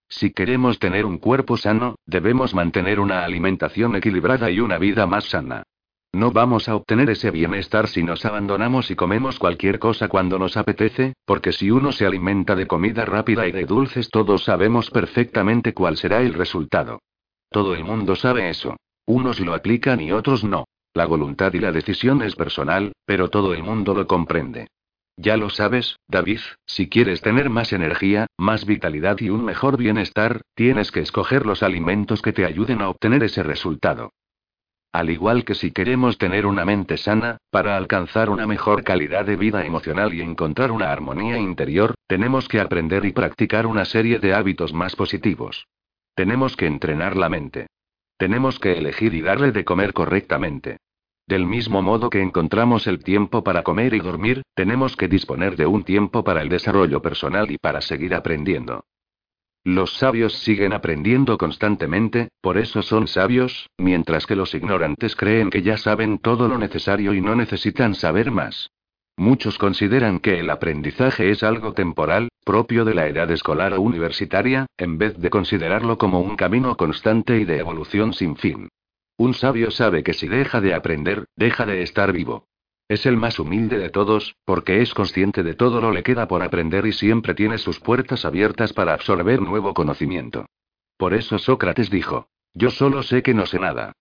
Si 0.10 0.32
queremos 0.32 0.80
tener 0.80 1.06
un 1.06 1.19
cuerpo 1.19 1.56
sano, 1.56 1.95
debemos 2.06 2.56
mantener 2.56 3.00
una 3.00 3.24
alimentación 3.24 3.95
equilibrada 3.95 4.50
y 4.50 4.60
una 4.60 4.80
vida 4.80 5.06
más 5.06 5.26
sana. 5.26 5.63
No 6.12 6.32
vamos 6.32 6.67
a 6.67 6.76
obtener 6.76 7.12
ese 7.12 7.30
bienestar 7.30 7.88
si 7.88 8.02
nos 8.02 8.26
abandonamos 8.26 8.89
y 8.89 8.95
comemos 8.95 9.38
cualquier 9.38 9.78
cosa 9.78 10.08
cuando 10.08 10.39
nos 10.39 10.58
apetece, 10.58 11.13
porque 11.24 11.52
si 11.52 11.69
uno 11.69 11.91
se 11.91 12.08
alimenta 12.08 12.56
de 12.56 12.65
comida 12.65 13.06
rápida 13.06 13.48
y 13.48 13.52
de 13.52 13.65
dulces 13.65 14.10
todos 14.10 14.43
sabemos 14.43 14.89
perfectamente 14.89 15.76
cuál 15.76 15.98
será 15.98 16.22
el 16.22 16.34
resultado. 16.34 17.00
Todo 17.52 17.76
el 17.76 17.84
mundo 17.84 18.15
sabe 18.15 18.50
eso. 18.50 18.76
Unos 19.06 19.39
lo 19.39 19.54
aplican 19.54 20.02
y 20.02 20.12
otros 20.12 20.43
no. 20.43 20.65
La 20.95 21.06
voluntad 21.06 21.54
y 21.54 21.60
la 21.60 21.72
decisión 21.72 22.24
es 22.24 22.36
personal, 22.36 22.93
pero 23.06 23.30
todo 23.30 23.54
el 23.54 23.62
mundo 23.62 23.93
lo 23.93 24.08
comprende. 24.08 24.67
Ya 25.21 25.36
lo 25.36 25.49
sabes, 25.49 25.99
David, 26.08 26.39
si 26.65 26.88
quieres 26.88 27.19
tener 27.19 27.49
más 27.49 27.73
energía, 27.73 28.27
más 28.38 28.65
vitalidad 28.65 29.19
y 29.19 29.29
un 29.29 29.43
mejor 29.43 29.75
bienestar, 29.75 30.43
tienes 30.55 30.93
que 30.93 31.01
escoger 31.01 31.45
los 31.45 31.62
alimentos 31.62 32.21
que 32.21 32.32
te 32.32 32.45
ayuden 32.45 32.82
a 32.82 32.88
obtener 32.88 33.23
ese 33.23 33.43
resultado. 33.43 34.13
Al 34.93 35.10
igual 35.10 35.43
que 35.43 35.55
si 35.55 35.71
queremos 35.71 36.17
tener 36.17 36.45
una 36.45 36.63
mente 36.63 36.95
sana, 36.95 37.38
para 37.51 37.75
alcanzar 37.75 38.29
una 38.29 38.47
mejor 38.47 38.86
calidad 38.86 39.25
de 39.25 39.36
vida 39.36 39.65
emocional 39.65 40.13
y 40.13 40.21
encontrar 40.21 40.71
una 40.71 40.89
armonía 40.89 41.38
interior, 41.38 41.95
tenemos 42.08 42.47
que 42.47 42.62
aprender 42.62 43.03
y 43.03 43.12
practicar 43.12 43.67
una 43.67 43.84
serie 43.84 44.19
de 44.19 44.34
hábitos 44.34 44.71
más 44.71 44.95
positivos. 44.95 45.67
Tenemos 46.15 46.55
que 46.55 46.65
entrenar 46.65 47.17
la 47.17 47.27
mente. 47.27 47.67
Tenemos 48.17 48.58
que 48.58 48.71
elegir 48.71 49.13
y 49.13 49.21
darle 49.21 49.51
de 49.51 49.65
comer 49.65 49.91
correctamente. 49.91 50.77
Del 51.29 51.45
mismo 51.45 51.83
modo 51.83 52.09
que 52.09 52.23
encontramos 52.23 52.87
el 52.87 53.03
tiempo 53.03 53.43
para 53.43 53.61
comer 53.61 53.93
y 53.93 53.99
dormir, 53.99 54.41
tenemos 54.55 54.97
que 54.97 55.07
disponer 55.07 55.55
de 55.57 55.67
un 55.67 55.83
tiempo 55.83 56.23
para 56.23 56.41
el 56.41 56.49
desarrollo 56.49 57.03
personal 57.03 57.51
y 57.51 57.59
para 57.59 57.81
seguir 57.81 58.15
aprendiendo. 58.15 58.83
Los 59.63 59.93
sabios 59.93 60.33
siguen 60.39 60.73
aprendiendo 60.73 61.37
constantemente, 61.37 62.29
por 62.41 62.57
eso 62.57 62.81
son 62.81 63.07
sabios, 63.07 63.69
mientras 63.77 64.25
que 64.25 64.35
los 64.35 64.55
ignorantes 64.55 65.15
creen 65.15 65.51
que 65.51 65.61
ya 65.61 65.77
saben 65.77 66.17
todo 66.17 66.47
lo 66.47 66.57
necesario 66.57 67.13
y 67.13 67.21
no 67.21 67.35
necesitan 67.35 67.93
saber 67.93 68.31
más. 68.31 68.71
Muchos 69.15 69.59
consideran 69.59 70.17
que 70.19 70.39
el 70.39 70.49
aprendizaje 70.49 71.29
es 71.29 71.43
algo 71.43 71.73
temporal, 71.73 72.29
propio 72.43 72.85
de 72.85 72.95
la 72.95 73.05
edad 73.05 73.29
escolar 73.29 73.73
o 73.73 73.81
universitaria, 73.81 74.65
en 74.79 74.97
vez 74.97 75.15
de 75.19 75.29
considerarlo 75.29 75.99
como 75.99 76.21
un 76.21 76.35
camino 76.35 76.75
constante 76.75 77.37
y 77.37 77.45
de 77.45 77.59
evolución 77.59 78.13
sin 78.13 78.35
fin. 78.35 78.69
Un 79.19 79.34
sabio 79.34 79.69
sabe 79.69 80.01
que 80.01 80.13
si 80.13 80.29
deja 80.29 80.62
de 80.62 80.73
aprender, 80.73 81.25
deja 81.36 81.65
de 81.65 81.82
estar 81.82 82.13
vivo. 82.13 82.47
Es 82.88 83.05
el 83.05 83.17
más 83.17 83.38
humilde 83.38 83.77
de 83.77 83.89
todos, 83.89 84.38
porque 84.45 84.82
es 84.82 84.93
consciente 84.93 85.43
de 85.43 85.55
todo 85.55 85.82
lo 85.82 85.91
le 85.91 86.03
queda 86.03 86.29
por 86.29 86.41
aprender 86.41 86.86
y 86.86 86.93
siempre 86.93 87.34
tiene 87.34 87.58
sus 87.58 87.82
puertas 87.82 88.23
abiertas 88.23 88.71
para 88.71 88.93
absorber 88.93 89.41
nuevo 89.41 89.73
conocimiento. 89.73 90.45
Por 90.95 91.13
eso 91.13 91.38
Sócrates 91.38 91.89
dijo, 91.89 92.29
yo 92.53 92.71
solo 92.71 93.03
sé 93.03 93.21
que 93.21 93.34
no 93.34 93.45
sé 93.45 93.60
nada. 93.60 93.91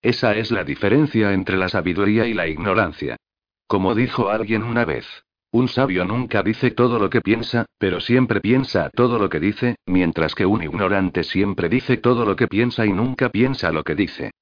Esa 0.00 0.36
es 0.36 0.52
la 0.52 0.62
diferencia 0.62 1.32
entre 1.32 1.56
la 1.56 1.68
sabiduría 1.68 2.28
y 2.28 2.32
la 2.32 2.46
ignorancia. 2.46 3.16
Como 3.66 3.96
dijo 3.96 4.30
alguien 4.30 4.62
una 4.62 4.84
vez, 4.84 5.24
un 5.56 5.68
sabio 5.68 6.04
nunca 6.04 6.42
dice 6.42 6.70
todo 6.70 6.98
lo 6.98 7.08
que 7.08 7.22
piensa, 7.22 7.64
pero 7.78 7.98
siempre 7.98 8.42
piensa 8.42 8.90
todo 8.90 9.18
lo 9.18 9.30
que 9.30 9.40
dice, 9.40 9.76
mientras 9.86 10.34
que 10.34 10.44
un 10.44 10.62
ignorante 10.62 11.24
siempre 11.24 11.70
dice 11.70 11.96
todo 11.96 12.26
lo 12.26 12.36
que 12.36 12.46
piensa 12.46 12.84
y 12.84 12.92
nunca 12.92 13.30
piensa 13.30 13.72
lo 13.72 13.82
que 13.82 13.94
dice. 13.94 14.32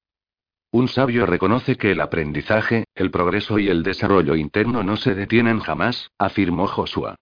Un 0.73 0.89
sabio 0.89 1.25
reconoce 1.25 1.77
que 1.77 1.93
el 1.93 2.01
aprendizaje, 2.01 2.87
el 2.97 3.13
progreso 3.13 3.61
y 3.61 3.69
el 3.69 3.85
desarrollo 3.85 4.35
interno 4.35 4.83
no 4.83 4.97
se 4.97 5.15
detienen 5.15 5.61
jamás, 5.61 6.11
afirmó 6.19 6.67
Joshua. 6.67 7.15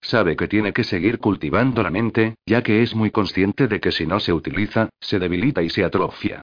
Sabe 0.00 0.36
que 0.36 0.46
tiene 0.46 0.72
que 0.72 0.84
seguir 0.84 1.18
cultivando 1.18 1.82
la 1.82 1.90
mente, 1.90 2.36
ya 2.46 2.62
que 2.62 2.82
es 2.82 2.94
muy 2.94 3.10
consciente 3.10 3.66
de 3.66 3.80
que 3.80 3.90
si 3.90 4.06
no 4.06 4.20
se 4.20 4.32
utiliza, 4.32 4.90
se 5.00 5.18
debilita 5.18 5.60
y 5.60 5.70
se 5.70 5.82
atrofia. 5.82 6.40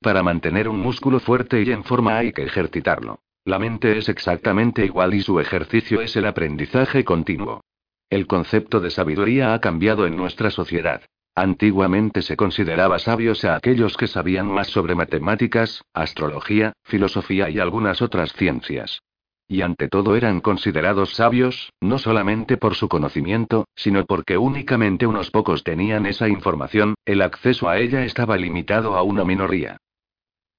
Para 0.00 0.24
mantener 0.24 0.68
un 0.68 0.80
músculo 0.80 1.20
fuerte 1.20 1.62
y 1.62 1.70
en 1.70 1.84
forma 1.84 2.18
hay 2.18 2.32
que 2.32 2.42
ejercitarlo. 2.42 3.20
La 3.48 3.58
mente 3.58 3.96
es 3.96 4.10
exactamente 4.10 4.84
igual 4.84 5.14
y 5.14 5.22
su 5.22 5.40
ejercicio 5.40 6.02
es 6.02 6.14
el 6.16 6.26
aprendizaje 6.26 7.02
continuo. 7.02 7.62
El 8.10 8.26
concepto 8.26 8.78
de 8.78 8.90
sabiduría 8.90 9.54
ha 9.54 9.60
cambiado 9.62 10.06
en 10.06 10.18
nuestra 10.18 10.50
sociedad. 10.50 11.00
Antiguamente 11.34 12.20
se 12.20 12.36
consideraba 12.36 12.98
sabios 12.98 13.46
a 13.46 13.56
aquellos 13.56 13.96
que 13.96 14.06
sabían 14.06 14.48
más 14.48 14.66
sobre 14.66 14.94
matemáticas, 14.94 15.80
astrología, 15.94 16.74
filosofía 16.84 17.48
y 17.48 17.58
algunas 17.58 18.02
otras 18.02 18.34
ciencias. 18.34 19.00
Y 19.48 19.62
ante 19.62 19.88
todo 19.88 20.14
eran 20.14 20.42
considerados 20.42 21.14
sabios, 21.14 21.72
no 21.80 21.96
solamente 21.98 22.58
por 22.58 22.74
su 22.74 22.86
conocimiento, 22.90 23.64
sino 23.74 24.04
porque 24.04 24.36
únicamente 24.36 25.06
unos 25.06 25.30
pocos 25.30 25.64
tenían 25.64 26.04
esa 26.04 26.28
información, 26.28 26.96
el 27.06 27.22
acceso 27.22 27.70
a 27.70 27.78
ella 27.78 28.04
estaba 28.04 28.36
limitado 28.36 28.94
a 28.94 29.02
una 29.02 29.24
minoría. 29.24 29.78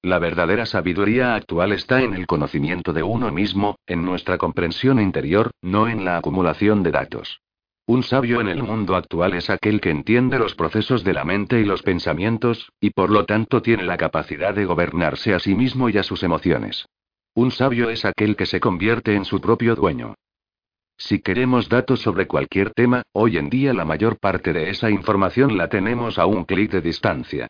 La 0.02 0.18
verdadera 0.18 0.64
sabiduría 0.64 1.34
actual 1.34 1.72
está 1.72 2.00
en 2.02 2.14
el 2.14 2.26
conocimiento 2.26 2.94
de 2.94 3.02
uno 3.02 3.30
mismo, 3.30 3.76
en 3.86 4.02
nuestra 4.02 4.38
comprensión 4.38 4.98
interior, 4.98 5.50
no 5.60 5.88
en 5.88 6.06
la 6.06 6.16
acumulación 6.16 6.82
de 6.82 6.90
datos. 6.90 7.42
Un 7.86 8.02
sabio 8.02 8.40
en 8.40 8.48
el 8.48 8.62
mundo 8.62 8.96
actual 8.96 9.34
es 9.34 9.50
aquel 9.50 9.78
que 9.80 9.90
entiende 9.90 10.38
los 10.38 10.54
procesos 10.54 11.04
de 11.04 11.12
la 11.12 11.24
mente 11.24 11.60
y 11.60 11.64
los 11.64 11.82
pensamientos, 11.82 12.70
y 12.80 12.90
por 12.90 13.10
lo 13.10 13.26
tanto 13.26 13.60
tiene 13.60 13.82
la 13.82 13.98
capacidad 13.98 14.54
de 14.54 14.64
gobernarse 14.64 15.34
a 15.34 15.38
sí 15.38 15.54
mismo 15.54 15.90
y 15.90 15.98
a 15.98 16.02
sus 16.02 16.22
emociones. 16.22 16.86
Un 17.34 17.50
sabio 17.50 17.90
es 17.90 18.06
aquel 18.06 18.36
que 18.36 18.46
se 18.46 18.58
convierte 18.58 19.14
en 19.14 19.26
su 19.26 19.38
propio 19.40 19.74
dueño. 19.74 20.14
Si 20.96 21.18
queremos 21.20 21.68
datos 21.68 22.00
sobre 22.00 22.26
cualquier 22.26 22.70
tema, 22.72 23.02
hoy 23.12 23.36
en 23.36 23.50
día 23.50 23.74
la 23.74 23.84
mayor 23.84 24.18
parte 24.18 24.54
de 24.54 24.70
esa 24.70 24.90
información 24.90 25.58
la 25.58 25.68
tenemos 25.68 26.18
a 26.18 26.24
un 26.24 26.44
clic 26.44 26.70
de 26.70 26.80
distancia. 26.80 27.48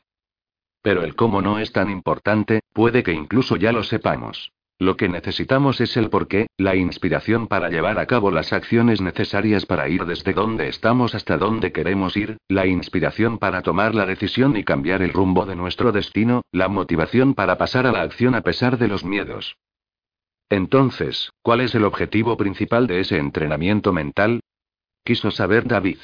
Pero 0.83 1.03
el 1.03 1.15
cómo 1.15 1.43
no 1.43 1.59
es 1.59 1.73
tan 1.73 1.91
importante, 1.91 2.61
puede 2.73 3.03
que 3.03 3.13
incluso 3.13 3.57
ya 3.57 3.73
lo 3.73 3.83
sepamos. 3.83 4.53
Lo 4.81 4.97
que 4.97 5.11
necesitamos 5.11 5.79
es 5.83 5.95
el 5.99 6.09
porqué, 6.09 6.47
la 6.57 6.75
inspiración 6.75 7.49
para 7.49 7.69
llevar 7.69 7.99
a 7.99 8.07
cabo 8.07 8.31
las 8.31 8.55
acciones 8.55 9.03
necesarias 9.03 9.67
para 9.67 9.91
ir 9.91 10.07
desde 10.07 10.33
donde 10.33 10.69
estamos 10.69 11.15
hasta 11.15 11.37
donde 11.37 11.71
queremos 11.71 12.17
ir, 12.17 12.39
la 12.49 12.67
inspiración 12.67 13.37
para 13.37 13.61
tomar 13.61 13.95
la 13.95 14.07
decisión 14.07 14.57
y 14.57 14.65
cambiar 14.65 15.03
el 15.03 15.13
rumbo 15.13 15.45
de 15.45 15.55
nuestro 15.55 15.93
destino, 15.93 16.41
la 16.51 16.69
motivación 16.69 17.35
para 17.35 17.59
pasar 17.59 17.87
a 17.87 17.93
la 17.93 18.01
acción 18.01 18.35
a 18.35 18.41
pesar 18.41 18.79
de 18.79 18.89
los 18.89 19.05
miedos. 19.05 19.59
Entonces, 20.49 21.31
¿cuál 21.43 21.61
es 21.61 21.75
el 21.75 21.85
objetivo 21.85 22.39
principal 22.39 22.87
de 22.87 23.01
ese 23.01 23.19
entrenamiento 23.19 23.93
mental? 23.93 24.41
Quiso 25.05 25.31
saber 25.31 25.69
David. 25.69 25.99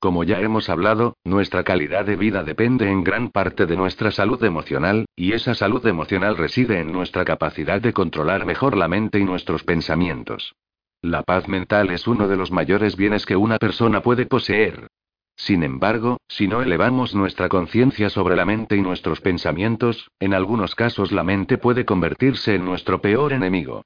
Como 0.00 0.24
ya 0.24 0.40
hemos 0.40 0.70
hablado, 0.70 1.18
nuestra 1.24 1.62
calidad 1.62 2.06
de 2.06 2.16
vida 2.16 2.42
depende 2.42 2.88
en 2.88 3.04
gran 3.04 3.28
parte 3.28 3.66
de 3.66 3.76
nuestra 3.76 4.10
salud 4.10 4.42
emocional, 4.42 5.04
y 5.14 5.34
esa 5.34 5.54
salud 5.54 5.86
emocional 5.86 6.38
reside 6.38 6.80
en 6.80 6.90
nuestra 6.90 7.26
capacidad 7.26 7.82
de 7.82 7.92
controlar 7.92 8.46
mejor 8.46 8.78
la 8.78 8.88
mente 8.88 9.18
y 9.18 9.24
nuestros 9.24 9.62
pensamientos. 9.62 10.54
La 11.02 11.22
paz 11.22 11.48
mental 11.48 11.90
es 11.90 12.06
uno 12.06 12.28
de 12.28 12.38
los 12.38 12.50
mayores 12.50 12.96
bienes 12.96 13.26
que 13.26 13.36
una 13.36 13.58
persona 13.58 14.00
puede 14.00 14.24
poseer. 14.24 14.88
Sin 15.36 15.62
embargo, 15.62 16.16
si 16.28 16.48
no 16.48 16.62
elevamos 16.62 17.14
nuestra 17.14 17.50
conciencia 17.50 18.08
sobre 18.08 18.36
la 18.36 18.46
mente 18.46 18.76
y 18.76 18.80
nuestros 18.80 19.20
pensamientos, 19.20 20.10
en 20.18 20.32
algunos 20.32 20.74
casos 20.74 21.12
la 21.12 21.24
mente 21.24 21.58
puede 21.58 21.84
convertirse 21.84 22.54
en 22.54 22.64
nuestro 22.64 23.02
peor 23.02 23.34
enemigo. 23.34 23.82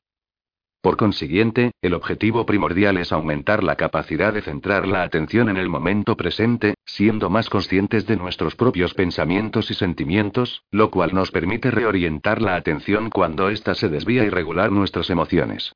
Por 0.84 0.98
consiguiente, 0.98 1.70
el 1.80 1.94
objetivo 1.94 2.44
primordial 2.44 2.98
es 2.98 3.10
aumentar 3.10 3.64
la 3.64 3.76
capacidad 3.76 4.34
de 4.34 4.42
centrar 4.42 4.86
la 4.86 5.02
atención 5.02 5.48
en 5.48 5.56
el 5.56 5.70
momento 5.70 6.14
presente, 6.14 6.74
siendo 6.84 7.30
más 7.30 7.48
conscientes 7.48 8.06
de 8.06 8.18
nuestros 8.18 8.54
propios 8.54 8.92
pensamientos 8.92 9.70
y 9.70 9.74
sentimientos, 9.74 10.62
lo 10.70 10.90
cual 10.90 11.14
nos 11.14 11.30
permite 11.30 11.70
reorientar 11.70 12.42
la 12.42 12.54
atención 12.54 13.08
cuando 13.08 13.48
ésta 13.48 13.74
se 13.74 13.88
desvía 13.88 14.24
y 14.24 14.28
regular 14.28 14.72
nuestras 14.72 15.08
emociones. 15.08 15.72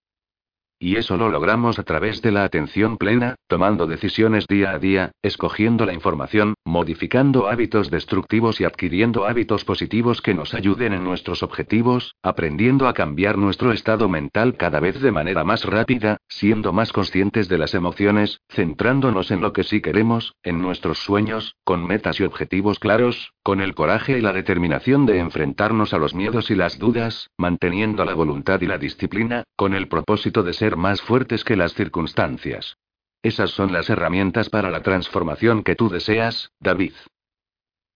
Y 0.80 0.96
eso 0.96 1.16
lo 1.16 1.28
logramos 1.28 1.80
a 1.80 1.82
través 1.82 2.22
de 2.22 2.30
la 2.30 2.44
atención 2.44 2.98
plena, 2.98 3.34
tomando 3.48 3.88
decisiones 3.88 4.46
día 4.46 4.70
a 4.70 4.78
día, 4.78 5.10
escogiendo 5.22 5.84
la 5.84 5.92
información, 5.92 6.54
modificando 6.64 7.48
hábitos 7.48 7.90
destructivos 7.90 8.60
y 8.60 8.64
adquiriendo 8.64 9.26
hábitos 9.26 9.64
positivos 9.64 10.22
que 10.22 10.34
nos 10.34 10.54
ayuden 10.54 10.92
en 10.92 11.02
nuestros 11.02 11.42
objetivos, 11.42 12.14
aprendiendo 12.22 12.86
a 12.86 12.94
cambiar 12.94 13.38
nuestro 13.38 13.72
estado 13.72 14.08
mental 14.08 14.56
cada 14.56 14.78
vez 14.78 15.00
de 15.00 15.10
manera 15.10 15.42
más 15.42 15.64
rápida, 15.64 16.18
siendo 16.28 16.72
más 16.72 16.92
conscientes 16.92 17.48
de 17.48 17.58
las 17.58 17.74
emociones, 17.74 18.40
centrándonos 18.48 19.32
en 19.32 19.40
lo 19.40 19.52
que 19.52 19.64
sí 19.64 19.80
queremos, 19.80 20.34
en 20.44 20.62
nuestros 20.62 20.98
sueños, 20.98 21.56
con 21.64 21.86
metas 21.86 22.20
y 22.20 22.24
objetivos 22.24 22.78
claros, 22.78 23.32
con 23.42 23.60
el 23.60 23.74
coraje 23.74 24.18
y 24.18 24.20
la 24.20 24.32
determinación 24.32 25.06
de 25.06 25.18
enfrentarnos 25.18 25.92
a 25.92 25.98
los 25.98 26.14
miedos 26.14 26.50
y 26.50 26.54
las 26.54 26.78
dudas, 26.78 27.30
manteniendo 27.36 28.04
la 28.04 28.14
voluntad 28.14 28.60
y 28.60 28.66
la 28.66 28.78
disciplina, 28.78 29.44
con 29.56 29.74
el 29.74 29.88
propósito 29.88 30.42
de 30.42 30.52
más 30.76 31.00
fuertes 31.00 31.44
que 31.44 31.57
las 31.57 31.74
circunstancias. 31.74 32.76
Esas 33.22 33.50
son 33.50 33.72
las 33.72 33.90
herramientas 33.90 34.48
para 34.48 34.70
la 34.70 34.83
transformación 34.83 35.62
que 35.62 35.74
tú 35.74 35.88
deseas, 35.88 36.50
David. 36.61 36.92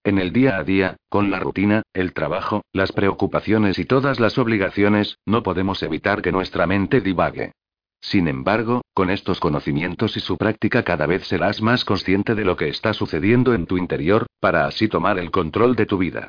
En 0.04 0.18
el 0.18 0.32
día 0.32 0.56
a 0.56 0.64
día, 0.64 0.96
con 1.08 1.30
la 1.30 1.38
rutina, 1.38 1.82
el 1.92 2.12
trabajo, 2.12 2.62
las 2.72 2.90
preocupaciones 2.90 3.78
y 3.78 3.85
todas 3.85 4.18
las 4.18 4.37
obligaciones, 4.37 5.18
no 5.24 5.44
podemos 5.44 5.80
evitar 5.85 6.22
que 6.22 6.32
nuestra 6.32 6.66
mente 6.66 7.00
divague. 7.00 7.52
Sin 8.00 8.26
embargo, 8.26 8.82
con 8.94 9.11
estos 9.11 9.38
conocimientos 9.38 10.16
y 10.16 10.20
su 10.20 10.37
práctica 10.37 10.82
cada 10.82 11.06
vez 11.06 11.24
serás 11.28 11.62
más 11.62 11.85
consciente 11.85 12.35
de 12.35 12.44
lo 12.44 12.56
que 12.56 12.68
está 12.68 12.94
sucediendo 12.94 13.54
en 13.54 13.66
tu 13.66 13.78
interior, 13.78 14.26
para 14.40 14.66
así 14.66 14.88
tomar 14.88 15.20
el 15.20 15.30
control 15.30 15.76
de 15.76 15.87
tu 15.87 15.98
vida. 15.98 16.28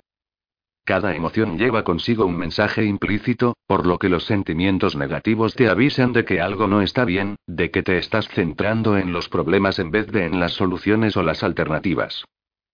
Cada 0.86 1.16
emoción 1.16 1.58
lleva 1.58 1.86
consigo 1.86 2.26
un 2.26 2.36
mensaje 2.36 2.84
implícito, 2.84 3.56
por 3.68 3.86
lo 3.86 3.98
que 3.98 4.10
los 4.10 4.26
sentimientos 4.26 4.98
negativos 4.98 5.56
te 5.56 5.70
avisan 5.70 6.12
de 6.12 6.26
que 6.26 6.42
algo 6.42 6.68
no 6.68 6.82
está 6.82 7.06
bien, 7.06 7.38
de 7.48 7.72
que 7.72 7.84
te 7.84 7.98
estás 7.98 8.28
centrando 8.28 8.98
en 8.98 9.14
los 9.14 9.30
problemas 9.30 9.80
en 9.80 9.92
vez 9.92 10.08
de 10.08 10.26
en 10.26 10.42
las 10.42 10.52
soluciones 10.52 11.16
o 11.16 11.24
las 11.24 11.42
alternativas. 11.42 12.26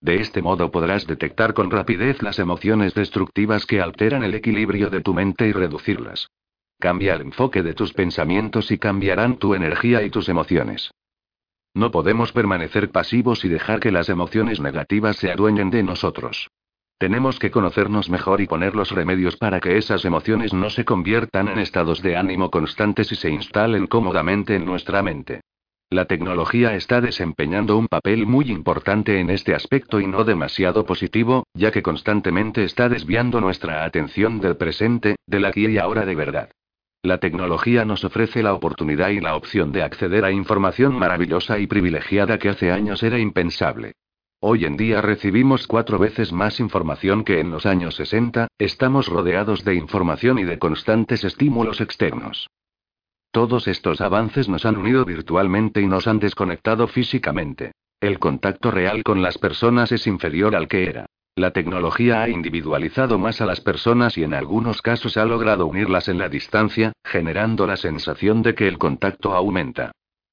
De 0.02 0.15
este 0.22 0.41
modo 0.41 0.72
podrás 0.72 1.06
detectar 1.06 1.54
con 1.54 1.69
rapidez 1.69 2.24
las 2.24 2.39
emociones 2.39 2.95
destructivas 2.95 3.67
que 3.67 3.80
alteran 3.80 4.24
el 4.24 4.34
equilibrio 4.34 4.89
de 4.89 5.02
tu 5.02 5.13
mente 5.13 5.48
y 5.48 5.52
reducirlas. 5.52 6.30
Cambia 6.80 7.13
el 7.13 7.22
enfoque 7.22 7.62
de 7.62 7.76
tus 7.76 7.93
pensamientos 7.93 8.72
y 8.72 8.80
cambiarán 8.80 9.38
tu 9.38 9.54
energía 9.54 10.02
y 10.02 10.10
tus 10.10 10.30
emociones. 10.30 10.89
No 11.76 11.91
podemos 11.91 12.32
permanecer 12.32 12.89
pasivos 12.89 13.45
y 13.45 13.50
dejar 13.50 13.80
que 13.80 13.91
las 13.91 14.10
emociones 14.10 14.60
negativas 14.60 15.17
se 15.17 15.32
adueñen 15.32 15.69
de 15.69 15.84
nosotros. 15.84 16.50
Tenemos 16.99 17.39
que 17.39 17.49
conocernos 17.49 18.09
mejor 18.09 18.41
y 18.41 18.47
poner 18.47 18.75
los 18.75 18.91
remedios 18.91 19.38
para 19.38 19.62
que 19.62 19.77
esas 19.77 20.03
emociones 20.03 20.53
no 20.53 20.69
se 20.69 20.83
conviertan 20.83 21.47
en 21.47 21.57
estados 21.57 22.01
de 22.01 22.17
ánimo 22.17 22.51
constantes 22.51 23.09
y 23.13 23.15
se 23.15 23.29
instalen 23.29 23.88
cómodamente 23.88 24.55
en 24.55 24.65
nuestra 24.65 25.01
mente. 25.01 25.39
La 25.89 26.05
tecnología 26.05 26.75
está 26.75 26.99
desempeñando 26.99 27.77
un 27.77 27.88
papel 27.88 28.27
muy 28.27 28.51
importante 28.51 29.21
en 29.21 29.29
este 29.29 29.55
aspecto 29.55 30.01
y 30.01 30.07
no 30.07 30.25
demasiado 30.25 30.85
positivo, 30.85 31.45
ya 31.53 31.71
que 31.71 31.81
constantemente 31.81 32.65
está 32.65 32.89
desviando 32.89 33.39
nuestra 33.39 33.85
atención 33.85 34.41
del 34.41 34.57
presente, 34.57 35.15
del 35.25 35.45
aquí 35.45 35.67
y 35.67 35.77
ahora 35.77 36.05
de 36.05 36.15
verdad. 36.15 36.49
La 37.01 37.19
tecnología 37.19 37.85
nos 37.85 38.03
ofrece 38.03 38.43
la 38.43 38.53
oportunidad 38.53 39.09
y 39.12 39.21
la 39.21 39.38
opción 39.38 39.71
de 39.71 39.83
acceder 39.83 40.25
a 40.25 40.33
información 40.33 40.99
maravillosa 40.99 41.59
y 41.59 41.65
privilegiada 41.65 42.38
que 42.39 42.49
hace 42.49 42.73
años 42.73 43.01
era 43.03 43.17
impensable. 43.17 43.93
Hoy 44.41 44.63
en 44.63 44.78
día 44.78 45.02
recibimos 45.02 45.67
cuatro 45.67 45.99
veces 45.99 46.32
más 46.32 46.62
información 46.62 47.25
que 47.25 47.41
en 47.41 47.52
los 47.52 47.65
años 47.65 47.95
60, 47.95 48.47
estamos 48.58 49.08
rodeados 49.08 49.65
de 49.65 49.75
información 49.75 50.39
y 50.39 50.45
de 50.45 50.58
constantes 50.58 51.25
estímulos 51.25 51.82
externos. 51.82 52.49
Todos 53.32 53.67
estos 53.67 53.99
avances 53.99 54.47
nos 54.47 54.65
han 54.65 54.78
unido 54.78 55.04
virtualmente 55.04 55.82
y 55.82 55.88
nos 55.88 56.08
han 56.08 56.19
desconectado 56.19 56.88
físicamente. 56.88 57.73
El 57.99 58.17
contacto 58.17 58.71
real 58.71 59.04
con 59.04 59.21
las 59.21 59.38
personas 59.38 59.91
es 59.91 60.08
inferior 60.08 60.56
al 60.56 60.69
que 60.69 60.86
era. 60.86 61.06
La 61.36 61.52
tecnología 61.52 62.21
ha 62.23 62.30
individualizado 62.30 63.19
más 63.19 63.41
a 63.41 63.45
las 63.45 63.60
personas 63.60 64.17
y 64.17 64.23
en 64.23 64.34
algunos 64.34 64.82
casos 64.82 65.17
ha 65.17 65.25
logrado 65.25 65.65
unirlas 65.65 66.08
en 66.08 66.17
la 66.17 66.30
distancia, 66.30 66.93
generando 67.04 67.67
la 67.67 67.75
sensación 67.75 68.41
de 68.41 68.56
que 68.56 68.69
el 68.69 68.78
contacto 68.78 69.34
aumenta. 69.34 69.91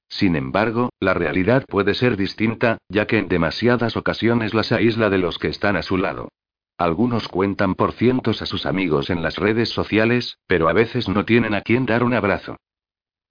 Sin 0.09 0.35
embargo, 0.35 0.89
la 0.99 1.13
realidad 1.13 1.65
puede 1.67 1.93
ser 1.93 2.17
distinta, 2.17 2.77
ya 2.89 3.07
que 3.07 3.17
en 3.17 3.27
demasiadas 3.27 3.97
ocasiones 3.97 4.53
las 4.53 4.71
aísla 4.71 5.09
de 5.09 5.17
los 5.17 5.37
que 5.37 5.49
están 5.49 5.75
a 5.75 5.83
su 5.83 5.97
lado. 5.97 6.29
Algunos 6.77 7.27
cuentan 7.27 7.75
por 7.75 7.93
cientos 7.93 8.41
a 8.41 8.45
sus 8.45 8.65
amigos 8.65 9.09
en 9.09 9.23
las 9.23 9.37
redes 9.37 9.69
sociales, 9.69 10.37
pero 10.47 10.69
a 10.69 10.73
veces 10.73 11.09
no 11.09 11.25
tienen 11.25 11.55
a 11.55 11.61
quien 11.61 11.85
dar 11.85 12.03
un 12.03 12.13
abrazo. 12.13 12.57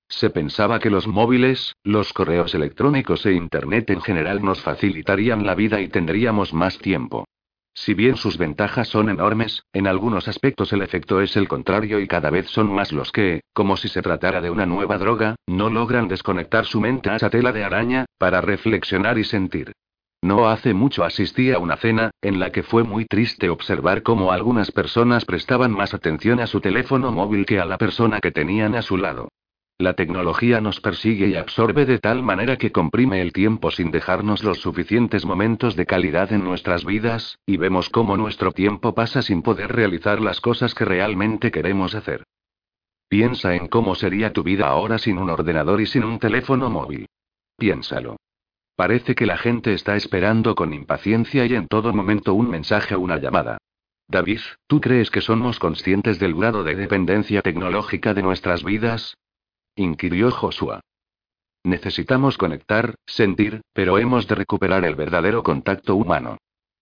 Se 0.09 0.31
pensaba 0.31 0.79
que 0.79 0.91
los 0.91 1.07
móviles, 1.07 1.75
los 1.83 2.13
correos 2.13 2.55
electrónicos 2.55 3.27
e 3.27 3.33
Internet 3.33 3.91
en 3.91 4.01
general 4.01 4.43
nos 4.43 4.61
facilitarían 4.63 5.47
la 5.47 5.55
vida 5.55 5.81
y 5.81 5.89
tendríamos 5.89 6.53
más 6.53 6.79
tiempo. 6.79 7.27
Si 7.79 7.93
bien 7.93 8.17
sus 8.17 8.39
ventajas 8.39 8.89
son 8.89 9.11
enormes, 9.11 9.63
en 9.75 9.87
algunos 9.87 10.29
aspectos 10.29 10.73
el 10.73 10.81
efecto 10.81 11.21
es 11.21 11.37
el 11.37 11.47
contrario 11.47 12.01
y 12.01 12.09
cada 12.09 12.31
vez 12.31 12.49
son 12.49 12.73
más 12.73 12.91
los 12.91 13.13
que, 13.13 13.43
como 13.53 13.77
si 13.77 13.89
se 13.89 14.01
tratara 14.01 14.41
de 14.41 14.51
una 14.51 14.65
nueva 14.65 14.97
droga, 14.97 15.37
no 15.47 15.69
logran 15.69 16.09
desconectar 16.09 16.65
su 16.65 16.81
mente 16.81 17.11
a 17.11 17.17
esa 17.17 17.29
tela 17.29 17.53
de 17.53 17.65
araña, 17.65 18.07
para 18.19 18.41
reflexionar 18.41 19.19
y 19.19 19.25
sentir. 19.25 19.73
No 20.23 20.49
hace 20.49 20.73
mucho 20.73 21.05
asistí 21.05 21.53
a 21.53 21.59
una 21.59 21.77
cena, 21.77 22.11
en 22.23 22.41
la 22.41 22.51
que 22.51 22.63
fue 22.63 22.83
muy 22.83 23.05
triste 23.05 23.51
observar 23.51 24.03
cómo 24.03 24.33
algunas 24.33 24.73
personas 24.73 25.27
prestaban 25.27 25.71
más 25.71 25.93
atención 25.93 26.41
a 26.41 26.47
su 26.47 26.63
teléfono 26.63 27.13
móvil 27.13 27.45
que 27.45 27.61
a 27.61 27.67
la 27.67 27.77
persona 27.77 28.21
que 28.21 28.33
tenían 28.33 28.75
a 28.75 28.81
su 28.81 28.97
lado. 28.97 29.29
La 29.79 29.93
tecnología 29.93 30.63
nos 30.63 30.81
persigue 30.81 31.29
y 31.29 31.35
absorbe 31.35 31.85
de 31.85 31.99
tal 31.99 32.23
manera 32.23 32.57
que 32.57 32.73
comprime 32.73 33.21
el 33.21 33.35
tiempo 33.35 33.71
sin 33.71 33.91
dejarnos 33.91 34.43
los 34.43 34.59
suficientes 34.61 35.27
momentos 35.27 35.77
de 35.77 35.85
calidad 35.85 36.33
en 36.33 36.43
nuestras 36.43 36.87
vidas, 36.87 37.39
y 37.45 37.59
vemos 37.59 37.91
cómo 37.91 38.17
nuestro 38.17 38.53
tiempo 38.53 38.95
pasa 38.95 39.21
sin 39.21 39.43
poder 39.43 39.73
realizar 39.73 40.23
las 40.23 40.41
cosas 40.41 40.75
que 40.75 40.87
realmente 40.87 41.51
queremos 41.51 41.95
hacer. 41.95 42.25
Piensa 43.09 43.55
en 43.55 43.69
cómo 43.69 43.95
sería 43.95 44.33
tu 44.33 44.43
vida 44.43 44.67
ahora 44.67 44.97
sin 44.99 45.19
un 45.19 45.29
ordenador 45.29 45.83
y 45.83 45.87
sin 45.87 46.05
un 46.05 46.19
teléfono 46.19 46.71
móvil. 46.71 47.07
Piénsalo. 47.59 48.17
Parece 48.77 49.15
que 49.15 49.27
la 49.27 49.37
gente 49.37 49.75
está 49.75 49.95
esperando 49.95 50.55
con 50.55 50.73
impaciencia 50.73 51.45
y 51.45 51.55
en 51.55 51.69
todo 51.69 51.93
momento 51.93 52.33
un 52.33 52.49
mensaje 52.49 52.95
o 52.95 53.01
una 53.01 53.19
llamada. 53.19 53.59
David, 54.09 54.41
¿tú 54.67 54.81
crees 54.81 55.11
que 55.11 55.21
somos 55.21 55.59
conscientes 55.59 56.19
del 56.19 56.35
grado 56.35 56.65
de 56.65 56.77
dependencia 56.77 57.43
tecnológica 57.43 58.15
de 58.15 58.23
nuestras 58.23 58.65
vidas? 58.65 59.17
Inquirió 59.77 60.31
Joshua. 60.31 60.81
necesitamos 61.63 62.39
conectar, 62.39 62.95
sentir, 63.07 63.61
pero 63.73 63.99
hemos 63.99 64.27
de 64.29 64.35
recuperar 64.37 64.85
el 64.85 64.95
verdadero 64.95 65.43
contacto 65.43 65.97
humano. 65.97 66.39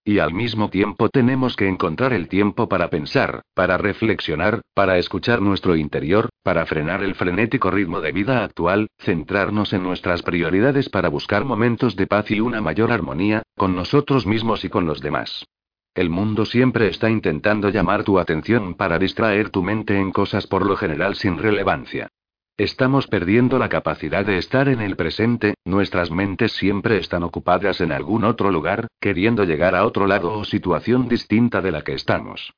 Y 0.07 0.19
al 0.19 0.35
mismo 0.35 0.69
tiempo 0.69 1.09
tenemos 1.09 1.57
que 1.57 1.67
encontrar 1.67 2.13
el 2.13 2.29
tiempo 2.29 2.69
para 2.69 2.91
pensar, 2.91 3.41
para 3.55 3.79
reflexionar, 3.79 4.61
para 4.75 4.99
escuchar 4.99 5.41
nuestro 5.41 5.77
interior, 5.77 6.29
para 6.43 6.67
frenar 6.67 7.03
el 7.03 7.15
frenético 7.15 7.71
ritmo 7.71 8.03
de 8.03 8.13
vida 8.13 8.45
actual, 8.45 8.89
centrarnos 8.99 9.73
en 9.73 9.83
nuestras 9.83 10.23
prioridades 10.23 10.91
para 10.91 11.09
buscar 11.09 11.47
momentos 11.47 11.97
de 11.97 12.07
paz 12.07 12.31
y 12.31 12.41
una 12.41 12.61
mayor 12.61 12.93
armonía, 12.93 13.43
con 13.57 13.75
nosotros 13.75 14.27
mismos 14.27 14.63
y 14.67 14.69
con 14.69 14.85
los 14.85 15.01
demás. 15.01 15.47
El 15.95 16.11
mundo 16.11 16.45
siempre 16.45 16.89
está 16.89 17.09
intentando 17.09 17.71
llamar 17.71 18.05
tu 18.05 18.19
atención 18.19 18.75
para 18.75 18.99
distraer 18.99 19.49
tu 19.49 19.63
mente 19.63 19.99
en 19.99 20.13
cosas 20.13 20.47
por 20.47 20.67
lo 20.67 20.77
general 20.77 21.15
sin 21.15 21.39
relevancia. 21.39 22.09
Estamos 22.57 23.09
perdiendo 23.09 23.59
la 23.59 23.69
capacidad 23.69 24.25
de 24.25 24.39
estar 24.39 24.69
en 24.69 24.81
el 24.81 24.95
presente, 24.95 25.55
nuestras 25.65 26.13
mentes 26.13 26.53
siempre 26.53 26.99
están 26.99 27.25
ocupadas 27.25 27.81
en 27.81 27.91
algún 27.91 28.23
otro 28.23 28.53
lugar, 28.53 28.87
queriendo 29.01 29.43
llegar 29.43 29.75
a 29.75 29.85
otro 29.85 30.07
lado 30.07 30.39
o 30.39 30.45
situación 30.45 31.09
distinta 31.09 31.61
de 31.61 31.73
la 31.73 31.83
que 31.83 31.95
estamos. 31.95 32.55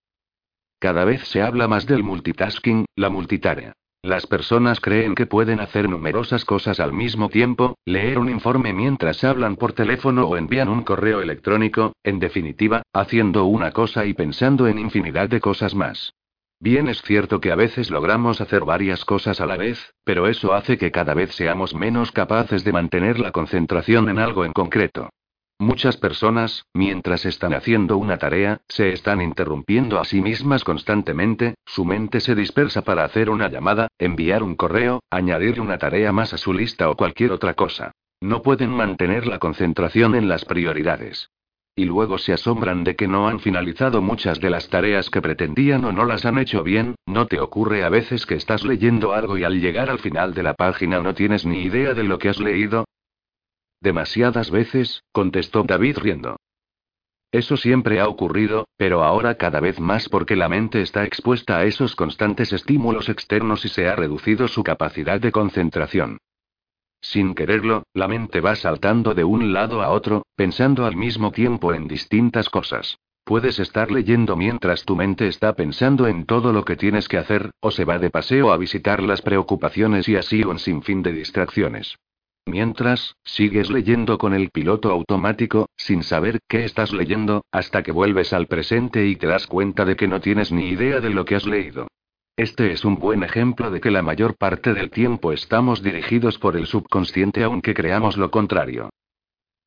Cada 0.78 1.06
vez 1.06 1.26
se 1.26 1.40
habla 1.40 1.66
más 1.66 1.86
del 1.86 2.02
multitasking, 2.02 2.84
la 2.94 3.08
multitarea. 3.08 3.72
Las 4.02 4.26
personas 4.26 4.80
creen 4.80 5.14
que 5.14 5.24
pueden 5.24 5.60
hacer 5.60 5.88
numerosas 5.88 6.44
cosas 6.44 6.78
al 6.78 6.92
mismo 6.92 7.30
tiempo, 7.30 7.78
leer 7.86 8.18
un 8.18 8.28
informe 8.28 8.74
mientras 8.74 9.24
hablan 9.24 9.56
por 9.56 9.72
teléfono 9.72 10.26
o 10.26 10.36
envían 10.36 10.68
un 10.68 10.82
correo 10.82 11.22
electrónico, 11.22 11.94
en 12.04 12.18
definitiva, 12.18 12.82
haciendo 12.92 13.46
una 13.46 13.72
cosa 13.72 14.04
y 14.04 14.12
pensando 14.12 14.68
en 14.68 14.78
infinidad 14.78 15.30
de 15.30 15.40
cosas 15.40 15.74
más. 15.74 16.12
Bien 16.58 16.88
es 16.88 17.02
cierto 17.02 17.40
que 17.40 17.52
a 17.52 17.56
veces 17.56 17.90
logramos 17.90 18.40
hacer 18.40 18.64
varias 18.64 19.04
cosas 19.04 19.40
a 19.40 19.46
la 19.46 19.56
vez, 19.56 19.92
pero 20.04 20.26
eso 20.26 20.54
hace 20.54 20.78
que 20.78 20.90
cada 20.90 21.12
vez 21.12 21.34
seamos 21.34 21.74
menos 21.74 22.12
capaces 22.12 22.64
de 22.64 22.72
mantener 22.72 23.18
la 23.18 23.30
concentración 23.30 24.08
en 24.08 24.18
algo 24.18 24.44
en 24.44 24.52
concreto. 24.52 25.10
Muchas 25.58 25.96
personas, 25.96 26.66
mientras 26.74 27.24
están 27.24 27.54
haciendo 27.54 27.96
una 27.96 28.18
tarea, 28.18 28.60
se 28.68 28.92
están 28.92 29.22
interrumpiendo 29.22 29.98
a 29.98 30.04
sí 30.04 30.20
mismas 30.20 30.64
constantemente, 30.64 31.54
su 31.64 31.84
mente 31.84 32.20
se 32.20 32.34
dispersa 32.34 32.82
para 32.82 33.04
hacer 33.04 33.30
una 33.30 33.48
llamada, 33.48 33.88
enviar 33.98 34.42
un 34.42 34.54
correo, 34.54 35.00
añadir 35.10 35.60
una 35.60 35.78
tarea 35.78 36.12
más 36.12 36.34
a 36.34 36.38
su 36.38 36.52
lista 36.52 36.90
o 36.90 36.96
cualquier 36.96 37.32
otra 37.32 37.54
cosa. 37.54 37.92
No 38.20 38.42
pueden 38.42 38.70
mantener 38.70 39.26
la 39.26 39.38
concentración 39.38 40.14
en 40.14 40.28
las 40.28 40.44
prioridades. 40.44 41.30
Y 41.78 41.84
luego 41.84 42.16
se 42.16 42.32
asombran 42.32 42.84
de 42.84 42.96
que 42.96 43.06
no 43.06 43.28
han 43.28 43.38
finalizado 43.38 44.00
muchas 44.00 44.40
de 44.40 44.48
las 44.48 44.70
tareas 44.70 45.10
que 45.10 45.20
pretendían 45.20 45.84
o 45.84 45.92
no 45.92 46.06
las 46.06 46.24
han 46.24 46.38
hecho 46.38 46.62
bien, 46.62 46.94
¿no 47.04 47.26
te 47.26 47.38
ocurre 47.38 47.84
a 47.84 47.90
veces 47.90 48.24
que 48.24 48.34
estás 48.34 48.64
leyendo 48.64 49.12
algo 49.12 49.36
y 49.36 49.44
al 49.44 49.60
llegar 49.60 49.90
al 49.90 49.98
final 49.98 50.32
de 50.32 50.42
la 50.42 50.54
página 50.54 51.00
no 51.00 51.14
tienes 51.14 51.44
ni 51.44 51.64
idea 51.64 51.92
de 51.92 52.04
lo 52.04 52.18
que 52.18 52.30
has 52.30 52.40
leído? 52.40 52.86
Demasiadas 53.82 54.50
veces, 54.50 55.02
contestó 55.12 55.64
David 55.64 55.98
riendo. 55.98 56.36
Eso 57.30 57.58
siempre 57.58 58.00
ha 58.00 58.08
ocurrido, 58.08 58.66
pero 58.78 59.04
ahora 59.04 59.34
cada 59.34 59.60
vez 59.60 59.78
más 59.78 60.08
porque 60.08 60.34
la 60.34 60.48
mente 60.48 60.80
está 60.80 61.04
expuesta 61.04 61.58
a 61.58 61.64
esos 61.64 61.94
constantes 61.94 62.54
estímulos 62.54 63.10
externos 63.10 63.66
y 63.66 63.68
se 63.68 63.86
ha 63.86 63.94
reducido 63.94 64.48
su 64.48 64.64
capacidad 64.64 65.20
de 65.20 65.30
concentración. 65.30 66.20
Sin 67.00 67.34
quererlo, 67.34 67.84
la 67.94 68.08
mente 68.08 68.40
va 68.40 68.56
saltando 68.56 69.14
de 69.14 69.24
un 69.24 69.52
lado 69.52 69.82
a 69.82 69.90
otro, 69.90 70.24
pensando 70.34 70.86
al 70.86 70.96
mismo 70.96 71.30
tiempo 71.30 71.72
en 71.72 71.88
distintas 71.88 72.48
cosas. 72.50 72.98
Puedes 73.24 73.58
estar 73.58 73.90
leyendo 73.90 74.36
mientras 74.36 74.84
tu 74.84 74.94
mente 74.94 75.26
está 75.26 75.54
pensando 75.54 76.06
en 76.06 76.26
todo 76.26 76.52
lo 76.52 76.64
que 76.64 76.76
tienes 76.76 77.08
que 77.08 77.18
hacer, 77.18 77.50
o 77.60 77.72
se 77.72 77.84
va 77.84 77.98
de 77.98 78.10
paseo 78.10 78.52
a 78.52 78.56
visitar 78.56 79.02
las 79.02 79.20
preocupaciones 79.20 80.08
y 80.08 80.16
así 80.16 80.44
un 80.44 80.58
sinfín 80.58 81.02
de 81.02 81.12
distracciones. 81.12 81.96
Mientras, 82.46 83.16
sigues 83.24 83.70
leyendo 83.70 84.18
con 84.18 84.32
el 84.32 84.50
piloto 84.50 84.92
automático, 84.92 85.68
sin 85.76 86.04
saber 86.04 86.38
qué 86.46 86.64
estás 86.64 86.92
leyendo, 86.92 87.44
hasta 87.50 87.82
que 87.82 87.90
vuelves 87.90 88.32
al 88.32 88.46
presente 88.46 89.06
y 89.08 89.16
te 89.16 89.26
das 89.26 89.48
cuenta 89.48 89.84
de 89.84 89.96
que 89.96 90.06
no 90.06 90.20
tienes 90.20 90.52
ni 90.52 90.68
idea 90.68 91.00
de 91.00 91.10
lo 91.10 91.24
que 91.24 91.34
has 91.34 91.46
leído. 91.46 91.88
Este 92.36 92.70
es 92.70 92.84
un 92.84 92.96
buen 92.96 93.22
ejemplo 93.22 93.70
de 93.70 93.80
que 93.80 93.90
la 93.90 94.02
mayor 94.02 94.36
parte 94.36 94.74
del 94.74 94.90
tiempo 94.90 95.32
estamos 95.32 95.82
dirigidos 95.82 96.38
por 96.38 96.54
el 96.54 96.66
subconsciente 96.66 97.42
aunque 97.42 97.72
creamos 97.72 98.18
lo 98.18 98.30
contrario. 98.30 98.90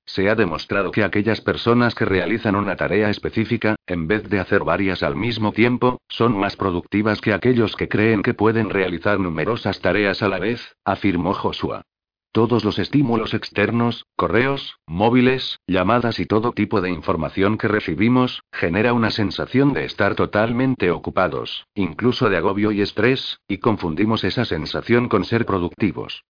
Se 0.06 0.30
ha 0.30 0.36
demostrado 0.36 0.92
que 0.92 1.04
aquellas 1.04 1.42
personas 1.42 1.96
que 1.96 2.06
realizan 2.06 2.56
una 2.56 2.76
tarea 2.76 3.10
específica, 3.10 3.76
en 3.88 4.06
vez 4.06 4.30
de 4.30 4.40
hacer 4.40 4.64
varias 4.64 5.02
al 5.02 5.16
mismo 5.16 5.52
tiempo, 5.52 6.00
son 6.10 6.38
más 6.38 6.56
productivas 6.56 7.22
que 7.22 7.34
aquellos 7.34 7.76
que 7.76 7.88
creen 7.88 8.22
que 8.22 8.36
pueden 8.36 8.70
realizar 8.70 9.20
numerosas 9.20 9.82
tareas 9.82 10.22
a 10.22 10.30
la 10.30 10.38
vez, 10.38 10.76
afirmó 10.86 11.34
Joshua. 11.34 11.82
Todos 12.32 12.64
los 12.64 12.78
estímulos 12.78 13.34
externos, 13.34 14.06
correos, 14.16 14.78
móviles, 14.86 15.60
llamadas 15.66 16.20
y 16.20 16.28
todo 16.28 16.52
tipo 16.52 16.80
de 16.80 16.92
información 16.92 17.58
que 17.58 17.68
recibimos, 17.68 18.44
genera 18.52 18.94
una 18.94 19.10
sensación 19.10 19.74
de 19.74 19.86
estar 19.86 20.14
totalmente 20.14 20.92
ocupados, 20.92 21.66
incluso 21.74 22.30
de 22.30 22.38
agobio 22.38 22.72
y 22.72 22.82
estrés, 22.82 23.40
y 23.48 23.58
confundimos 23.58 24.24
esa 24.24 24.46
sensación 24.46 25.10
con 25.10 25.26
ser 25.26 25.48
productivos. 25.48 26.24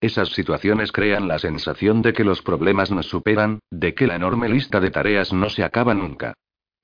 Esas 0.00 0.28
situaciones 0.28 0.92
crean 0.92 1.26
la 1.26 1.40
sensación 1.40 2.02
de 2.02 2.12
que 2.12 2.22
los 2.22 2.42
problemas 2.42 2.92
nos 2.92 3.06
superan, 3.06 3.58
de 3.70 3.94
que 3.94 4.06
la 4.06 4.14
enorme 4.14 4.48
lista 4.48 4.78
de 4.78 4.92
tareas 4.92 5.32
no 5.32 5.50
se 5.50 5.64
acaba 5.64 5.92
nunca. 5.92 6.34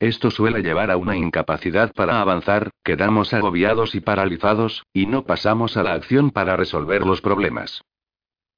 Esto 0.00 0.33
suele 0.33 0.62
llevar 0.62 0.90
a 0.90 0.96
una 0.96 1.16
incapacidad 1.16 1.92
para 1.92 2.20
avanzar, 2.20 2.70
quedamos 2.83 3.33
agobiados 3.35 3.94
y 3.94 4.00
paralizados, 4.00 4.83
y 4.92 5.07
no 5.07 5.26
pasamos 5.26 5.76
a 5.76 5.85
la 5.85 5.92
acción 5.92 6.33
para 6.33 6.57
resolver 6.57 7.07
los 7.07 7.20
problemas. 7.20 7.85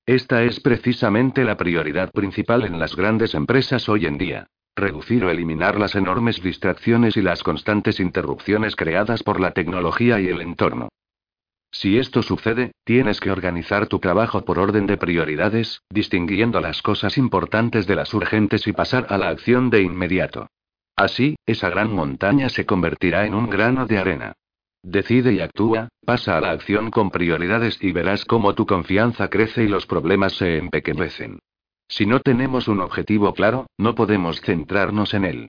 Esta 0.06 0.42
es 0.42 0.60
precisamente 0.60 1.44
la 1.44 1.56
prioridad 1.56 2.10
principal 2.12 2.64
en 2.64 2.78
las 2.78 2.94
grandes 2.94 3.34
empresas 3.34 3.88
hoy 3.88 4.04
en 4.04 4.18
día. 4.18 4.48
Reducir 4.76 5.24
o 5.24 5.30
eliminar 5.30 5.78
las 5.78 5.94
enormes 5.94 6.42
distracciones 6.42 7.16
y 7.16 7.22
las 7.22 7.42
constantes 7.42 8.00
interrupciones 8.00 8.76
creadas 8.76 9.22
por 9.22 9.40
la 9.40 9.52
tecnología 9.52 10.20
y 10.20 10.28
el 10.28 10.42
entorno. 10.42 10.90
Si 11.70 11.96
esto 11.98 12.22
sucede, 12.22 12.72
tienes 12.84 13.18
que 13.18 13.30
organizar 13.30 13.86
tu 13.86 13.98
trabajo 13.98 14.44
por 14.44 14.58
orden 14.58 14.86
de 14.86 14.98
prioridades, 14.98 15.80
distinguiendo 15.88 16.60
las 16.60 16.82
cosas 16.82 17.16
importantes 17.16 17.86
de 17.86 17.96
las 17.96 18.12
urgentes 18.12 18.66
y 18.66 18.72
pasar 18.72 19.06
a 19.08 19.16
la 19.16 19.30
acción 19.30 19.70
de 19.70 19.82
inmediato. 19.82 20.48
Así, 20.96 21.36
esa 21.46 21.70
gran 21.70 21.92
montaña 21.92 22.50
se 22.50 22.66
convertirá 22.66 23.24
en 23.24 23.34
un 23.34 23.48
grano 23.48 23.86
de 23.86 23.98
arena. 23.98 24.34
Decide 24.84 25.32
y 25.32 25.40
actúa, 25.40 25.88
pasa 26.04 26.36
a 26.36 26.42
la 26.42 26.50
acción 26.50 26.90
con 26.90 27.10
prioridades 27.10 27.82
y 27.82 27.92
verás 27.92 28.26
cómo 28.26 28.54
tu 28.54 28.66
confianza 28.66 29.28
crece 29.30 29.64
y 29.64 29.68
los 29.68 29.86
problemas 29.86 30.34
se 30.34 30.58
empequeñecen. 30.58 31.38
Si 31.88 32.04
no 32.04 32.20
tenemos 32.20 32.68
un 32.68 32.80
objetivo 32.80 33.32
claro, 33.32 33.66
no 33.78 33.94
podemos 33.94 34.42
centrarnos 34.42 35.14
en 35.14 35.24
él. 35.24 35.48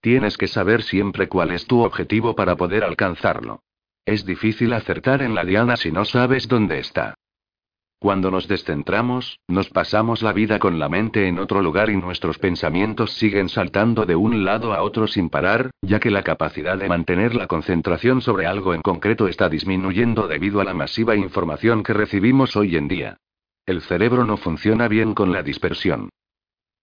Tienes 0.00 0.38
que 0.38 0.46
saber 0.46 0.84
siempre 0.84 1.28
cuál 1.28 1.50
es 1.50 1.66
tu 1.66 1.82
objetivo 1.82 2.36
para 2.36 2.54
poder 2.54 2.84
alcanzarlo. 2.84 3.60
Es 4.04 4.24
difícil 4.24 4.72
acertar 4.72 5.20
en 5.20 5.34
la 5.34 5.44
diana 5.44 5.76
si 5.76 5.90
no 5.90 6.04
sabes 6.04 6.46
dónde 6.46 6.78
está. 6.78 7.16
Cuando 8.06 8.30
nos 8.30 8.46
descentramos, 8.46 9.40
nos 9.48 9.68
pasamos 9.68 10.22
la 10.22 10.32
vida 10.32 10.60
con 10.60 10.78
la 10.78 10.88
mente 10.88 11.26
en 11.26 11.40
otro 11.40 11.60
lugar 11.60 11.90
y 11.90 11.96
nuestros 11.96 12.38
pensamientos 12.38 13.14
siguen 13.14 13.48
saltando 13.48 14.06
de 14.06 14.14
un 14.14 14.44
lado 14.44 14.74
a 14.74 14.82
otro 14.82 15.08
sin 15.08 15.28
parar, 15.28 15.72
ya 15.82 15.98
que 15.98 16.12
la 16.12 16.22
capacidad 16.22 16.78
de 16.78 16.88
mantener 16.88 17.34
la 17.34 17.48
concentración 17.48 18.20
sobre 18.20 18.46
algo 18.46 18.74
en 18.74 18.82
concreto 18.82 19.26
está 19.26 19.48
disminuyendo 19.48 20.28
debido 20.28 20.60
a 20.60 20.64
la 20.64 20.72
masiva 20.72 21.16
información 21.16 21.82
que 21.82 21.94
recibimos 21.94 22.54
hoy 22.54 22.76
en 22.76 22.86
día. 22.86 23.16
El 23.66 23.80
cerebro 23.80 24.24
no 24.24 24.36
funciona 24.36 24.86
bien 24.86 25.12
con 25.12 25.32
la 25.32 25.42
dispersión. 25.42 26.10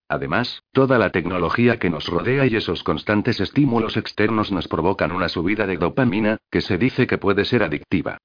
Además, 0.10 0.62
toda 0.74 0.98
la 0.98 1.12
tecnología 1.12 1.80
que 1.80 1.90
nos 1.90 2.08
rodea 2.08 2.48
y 2.48 2.58
esos 2.58 2.84
constantes 2.84 3.40
estímulos 3.40 3.96
externos 3.96 4.52
nos 4.52 4.68
provocan 4.68 5.14
una 5.14 5.30
subida 5.30 5.68
de 5.68 5.78
dopamina, 5.78 6.40
que 6.52 6.60
se 6.60 6.78
dice 6.78 7.08
que 7.08 7.18
puede 7.18 7.46
ser 7.46 7.64
adictiva. 7.64 8.18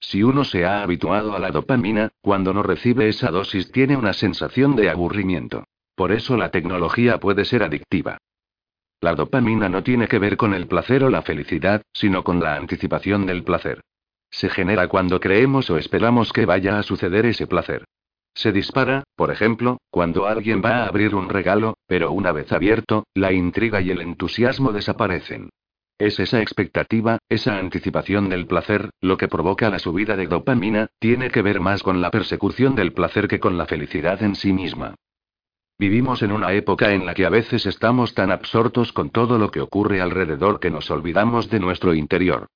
Si 0.00 0.22
uno 0.22 0.44
se 0.44 0.64
ha 0.64 0.82
habituado 0.82 1.34
a 1.34 1.38
la 1.38 1.50
dopamina, 1.50 2.10
cuando 2.20 2.52
no 2.52 2.62
recibe 2.62 3.08
esa 3.08 3.30
dosis 3.30 3.72
tiene 3.72 3.96
una 3.96 4.12
sensación 4.12 4.76
de 4.76 4.90
aburrimiento. 4.90 5.64
Por 5.94 6.12
eso 6.12 6.36
la 6.36 6.50
tecnología 6.50 7.18
puede 7.18 7.44
ser 7.44 7.62
adictiva. 7.62 8.18
La 9.00 9.14
dopamina 9.14 9.68
no 9.68 9.82
tiene 9.82 10.08
que 10.08 10.18
ver 10.18 10.36
con 10.36 10.54
el 10.54 10.66
placer 10.66 11.04
o 11.04 11.10
la 11.10 11.22
felicidad, 11.22 11.82
sino 11.92 12.24
con 12.24 12.40
la 12.40 12.56
anticipación 12.56 13.26
del 13.26 13.44
placer. 13.44 13.82
Se 14.30 14.48
genera 14.48 14.88
cuando 14.88 15.20
creemos 15.20 15.70
o 15.70 15.78
esperamos 15.78 16.32
que 16.32 16.46
vaya 16.46 16.78
a 16.78 16.82
suceder 16.82 17.26
ese 17.26 17.46
placer. 17.46 17.84
Se 18.34 18.52
dispara, 18.52 19.04
por 19.14 19.30
ejemplo, 19.30 19.78
cuando 19.90 20.26
alguien 20.26 20.60
va 20.62 20.82
a 20.82 20.86
abrir 20.86 21.14
un 21.14 21.30
regalo, 21.30 21.78
pero 21.86 22.12
una 22.12 22.32
vez 22.32 22.52
abierto, 22.52 23.06
la 23.14 23.32
intriga 23.32 23.80
y 23.80 23.90
el 23.90 24.02
entusiasmo 24.02 24.72
desaparecen. 24.72 25.48
Es 25.98 26.20
esa 26.20 26.42
expectativa, 26.42 27.18
esa 27.30 27.56
anticipación 27.58 28.28
del 28.28 28.46
placer, 28.46 28.90
lo 29.00 29.16
que 29.16 29.28
provoca 29.28 29.70
la 29.70 29.78
subida 29.78 30.14
de 30.14 30.26
dopamina, 30.26 30.88
tiene 30.98 31.30
que 31.30 31.40
ver 31.40 31.60
más 31.60 31.82
con 31.82 32.02
la 32.02 32.10
persecución 32.10 32.74
del 32.74 32.92
placer 32.92 33.28
que 33.28 33.40
con 33.40 33.56
la 33.56 33.64
felicidad 33.64 34.22
en 34.22 34.34
sí 34.34 34.52
misma. 34.52 34.94
Vivimos 35.78 36.22
en 36.22 36.32
una 36.32 36.52
época 36.52 36.92
en 36.92 37.06
la 37.06 37.14
que 37.14 37.24
a 37.24 37.30
veces 37.30 37.64
estamos 37.64 38.12
tan 38.12 38.30
absortos 38.30 38.92
con 38.92 39.08
todo 39.08 39.38
lo 39.38 39.50
que 39.50 39.62
ocurre 39.62 40.02
alrededor 40.02 40.60
que 40.60 40.70
nos 40.70 40.90
olvidamos 40.90 41.48
de 41.48 41.60
nuestro 41.60 41.94
interior. 41.94 42.48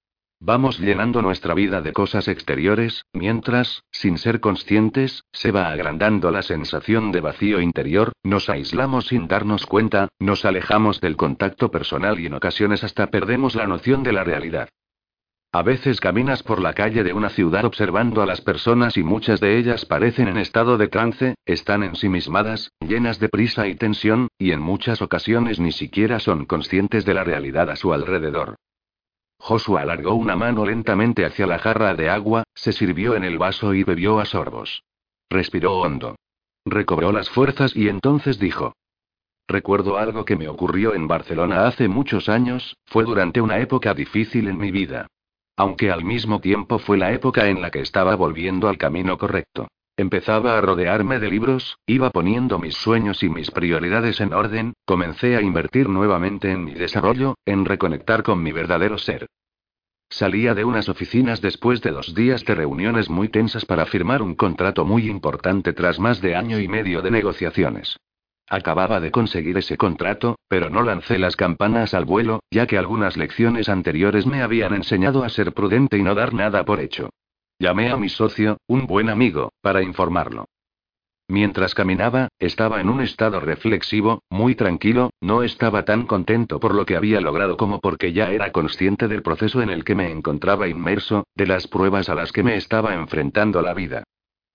Vamos 0.43 0.81
llenando 0.81 1.21
nuestra 1.21 1.53
vida 1.53 1.83
de 1.83 1.93
cosas 1.93 2.27
exteriores, 2.27 3.05
mientras, 3.13 3.85
sin 3.91 4.17
ser 4.17 4.41
conscientes, 4.41 5.25
se 5.33 5.53
va 5.53 5.69
agrandando 5.69 6.31
la 6.31 6.41
sensación 6.41 7.13
de 7.13 7.21
vacío 7.21 7.61
interior, 7.61 8.13
nos 8.23 8.49
aislamos 8.49 9.09
sin 9.09 9.29
darnos 9.29 9.67
cuenta, 9.67 10.09
nos 10.19 10.47
alejamos 10.47 10.99
del 11.03 11.19
contacto 11.19 11.71
personal 11.71 12.19
y 12.19 12.27
en 12.27 12.33
ocasiones 12.33 12.83
hasta 12.85 13.09
perdemos 13.09 13.55
la 13.55 13.67
noción 13.67 14.03
de 14.03 14.13
la 14.13 14.25
realidad. 14.25 14.71
A 15.53 15.63
veces 15.63 16.01
caminas 16.01 16.43
por 16.43 16.63
la 16.63 16.73
calle 16.73 17.05
de 17.05 17.13
una 17.13 17.29
ciudad 17.29 17.67
observando 17.67 18.23
a 18.23 18.27
las 18.27 18.41
personas 18.41 18.97
y 18.97 19.03
muchas 19.03 19.41
de 19.41 19.59
ellas 19.59 19.85
parecen 19.85 20.29
en 20.29 20.39
estado 20.39 20.79
de 20.79 20.89
trance, 20.89 21.35
están 21.45 21.83
ensimismadas, 21.83 22.73
llenas 22.81 23.21
de 23.21 23.29
prisa 23.29 23.69
y 23.69 23.75
tensión, 23.75 24.29
y 24.39 24.53
en 24.53 24.61
muchas 24.61 25.03
ocasiones 25.03 25.61
ni 25.61 25.73
siquiera 25.73 26.19
son 26.19 26.47
conscientes 26.47 27.05
de 27.05 27.13
la 27.13 27.25
realidad 27.25 27.69
a 27.69 27.77
su 27.77 27.93
alrededor. 27.93 28.57
Joshua 29.41 29.81
alargó 29.81 30.15
una 30.15 30.37
mano 30.37 30.67
lentamente 30.67 31.25
hacia 31.25 31.47
la 31.47 31.59
jarra 31.59 31.95
de 31.95 32.11
agua, 32.11 32.45
se 32.55 32.73
sirvió 32.73 33.17
en 33.17 33.25
el 33.25 33.39
vaso 33.39 33.73
y 33.73 33.85
bebió 33.85 34.21
a 34.21 34.27
sorbos. 34.27 34.85
Respiró 35.31 35.79
hondo. 35.79 36.17
Recobró 36.67 37.11
las 37.11 37.31
fuerzas 37.31 37.75
y 37.75 37.89
entonces 37.89 38.39
dijo. 38.39 38.75
Recuerdo 39.49 39.97
algo 39.97 40.25
que 40.25 40.37
me 40.37 40.47
ocurrió 40.47 40.95
en 40.95 41.09
Barcelona 41.09 41.67
hace 41.67 41.89
muchos 41.89 42.29
años, 42.29 42.77
fue 42.85 43.05
durante 43.05 43.41
una 43.41 43.59
época 43.59 43.95
difícil 43.95 44.47
en 44.47 44.59
mi 44.59 44.71
vida. 44.71 45.07
Aunque 45.57 45.91
al 45.91 46.05
mismo 46.05 46.41
tiempo 46.41 46.79
fue 46.79 46.99
la 46.99 47.13
época 47.13 47.49
en 47.49 47.63
la 47.63 47.71
que 47.71 47.81
estaba 47.81 48.15
volviendo 48.15 48.69
al 48.69 48.79
camino 48.79 49.17
correcto. 49.17 49.69
Empezaba 49.97 50.57
a 50.57 50.61
rodearme 50.61 51.19
de 51.19 51.31
libros, 51.31 51.77
iba 51.87 52.11
poniendo 52.11 52.59
mis 52.59 52.75
sueños 52.75 53.23
y 53.23 53.29
mis 53.29 53.51
prioridades 53.51 54.21
en 54.21 54.33
orden, 54.33 54.73
comencé 54.85 55.37
a 55.37 55.43
invertir 55.43 55.89
nuevamente 55.89 56.51
en 56.51 56.65
mi 56.65 56.73
desarrollo, 56.73 57.35
en 57.45 57.65
reconectar 57.65 58.23
con 58.23 58.43
mi 58.43 58.53
verdadero 58.53 58.99
ser. 58.99 59.27
Salía 60.09 60.55
de 60.55 60.65
unas 60.65 60.89
oficinas 60.89 61.41
después 61.41 61.83
de 61.83 61.93
dos 61.93 62.15
días 62.15 62.45
de 62.45 62.57
reuniones 62.57 63.09
muy 63.09 63.29
tensas 63.29 63.65
para 63.65 63.87
firmar 63.87 64.23
un 64.23 64.35
contrato 64.35 64.85
muy 64.85 65.09
importante 65.09 65.73
tras 65.73 66.01
más 66.01 66.21
de 66.21 66.35
año 66.35 66.59
y 66.59 66.67
medio 66.67 67.01
de 67.01 67.13
negociaciones. 67.13 67.97
Acababa 68.49 68.99
de 68.99 69.13
conseguir 69.13 69.57
ese 69.59 69.77
contrato, 69.77 70.37
pero 70.49 70.69
no 70.69 70.83
lancé 70.83 71.21
las 71.21 71.37
campanas 71.37 71.95
al 71.95 72.05
vuelo, 72.05 72.41
ya 72.51 72.67
que 72.67 72.77
algunas 72.77 73.17
lecciones 73.17 73.69
anteriores 73.69 74.27
me 74.27 74.43
habían 74.43 74.75
enseñado 74.75 75.23
a 75.23 75.29
ser 75.29 75.53
prudente 75.53 75.97
y 75.97 76.03
no 76.03 76.17
dar 76.17 76.35
nada 76.35 76.65
por 76.65 76.81
hecho. 76.81 77.11
Llamé 77.61 77.91
a 77.91 77.99
mi 77.99 78.09
socio, 78.09 78.57
un 78.69 78.87
buen 78.87 79.11
amigo, 79.11 79.53
para 79.61 79.83
informarlo. 79.83 80.47
Mientras 81.29 81.75
caminaba, 81.75 82.29
estaba 82.39 82.81
en 82.81 82.89
un 82.89 83.03
estado 83.03 83.39
reflexivo, 83.39 84.23
muy 84.31 84.55
tranquilo, 84.55 85.11
no 85.21 85.43
estaba 85.43 85.85
tan 85.85 86.07
contento 86.07 86.59
por 86.59 86.75
lo 86.75 86.87
que 86.87 86.97
había 86.97 87.21
logrado 87.21 87.59
como 87.59 87.79
porque 87.79 88.15
ya 88.15 88.31
era 88.31 88.51
consciente 88.51 89.09
del 89.09 89.21
proceso 89.21 89.61
en 89.61 89.69
el 89.69 89.85
que 89.85 89.95
me 89.95 90.11
encontraba 90.11 90.69
inmerso, 90.69 91.25
de 91.35 91.47
las 91.47 91.69
pruebas 91.69 92.09
a 92.09 92.15
las 92.15 92.33
que 92.33 92.43
me 92.43 92.57
estaba 92.57 92.95
enfrentando 92.95 93.61
la 93.61 93.75
vida. 93.75 94.05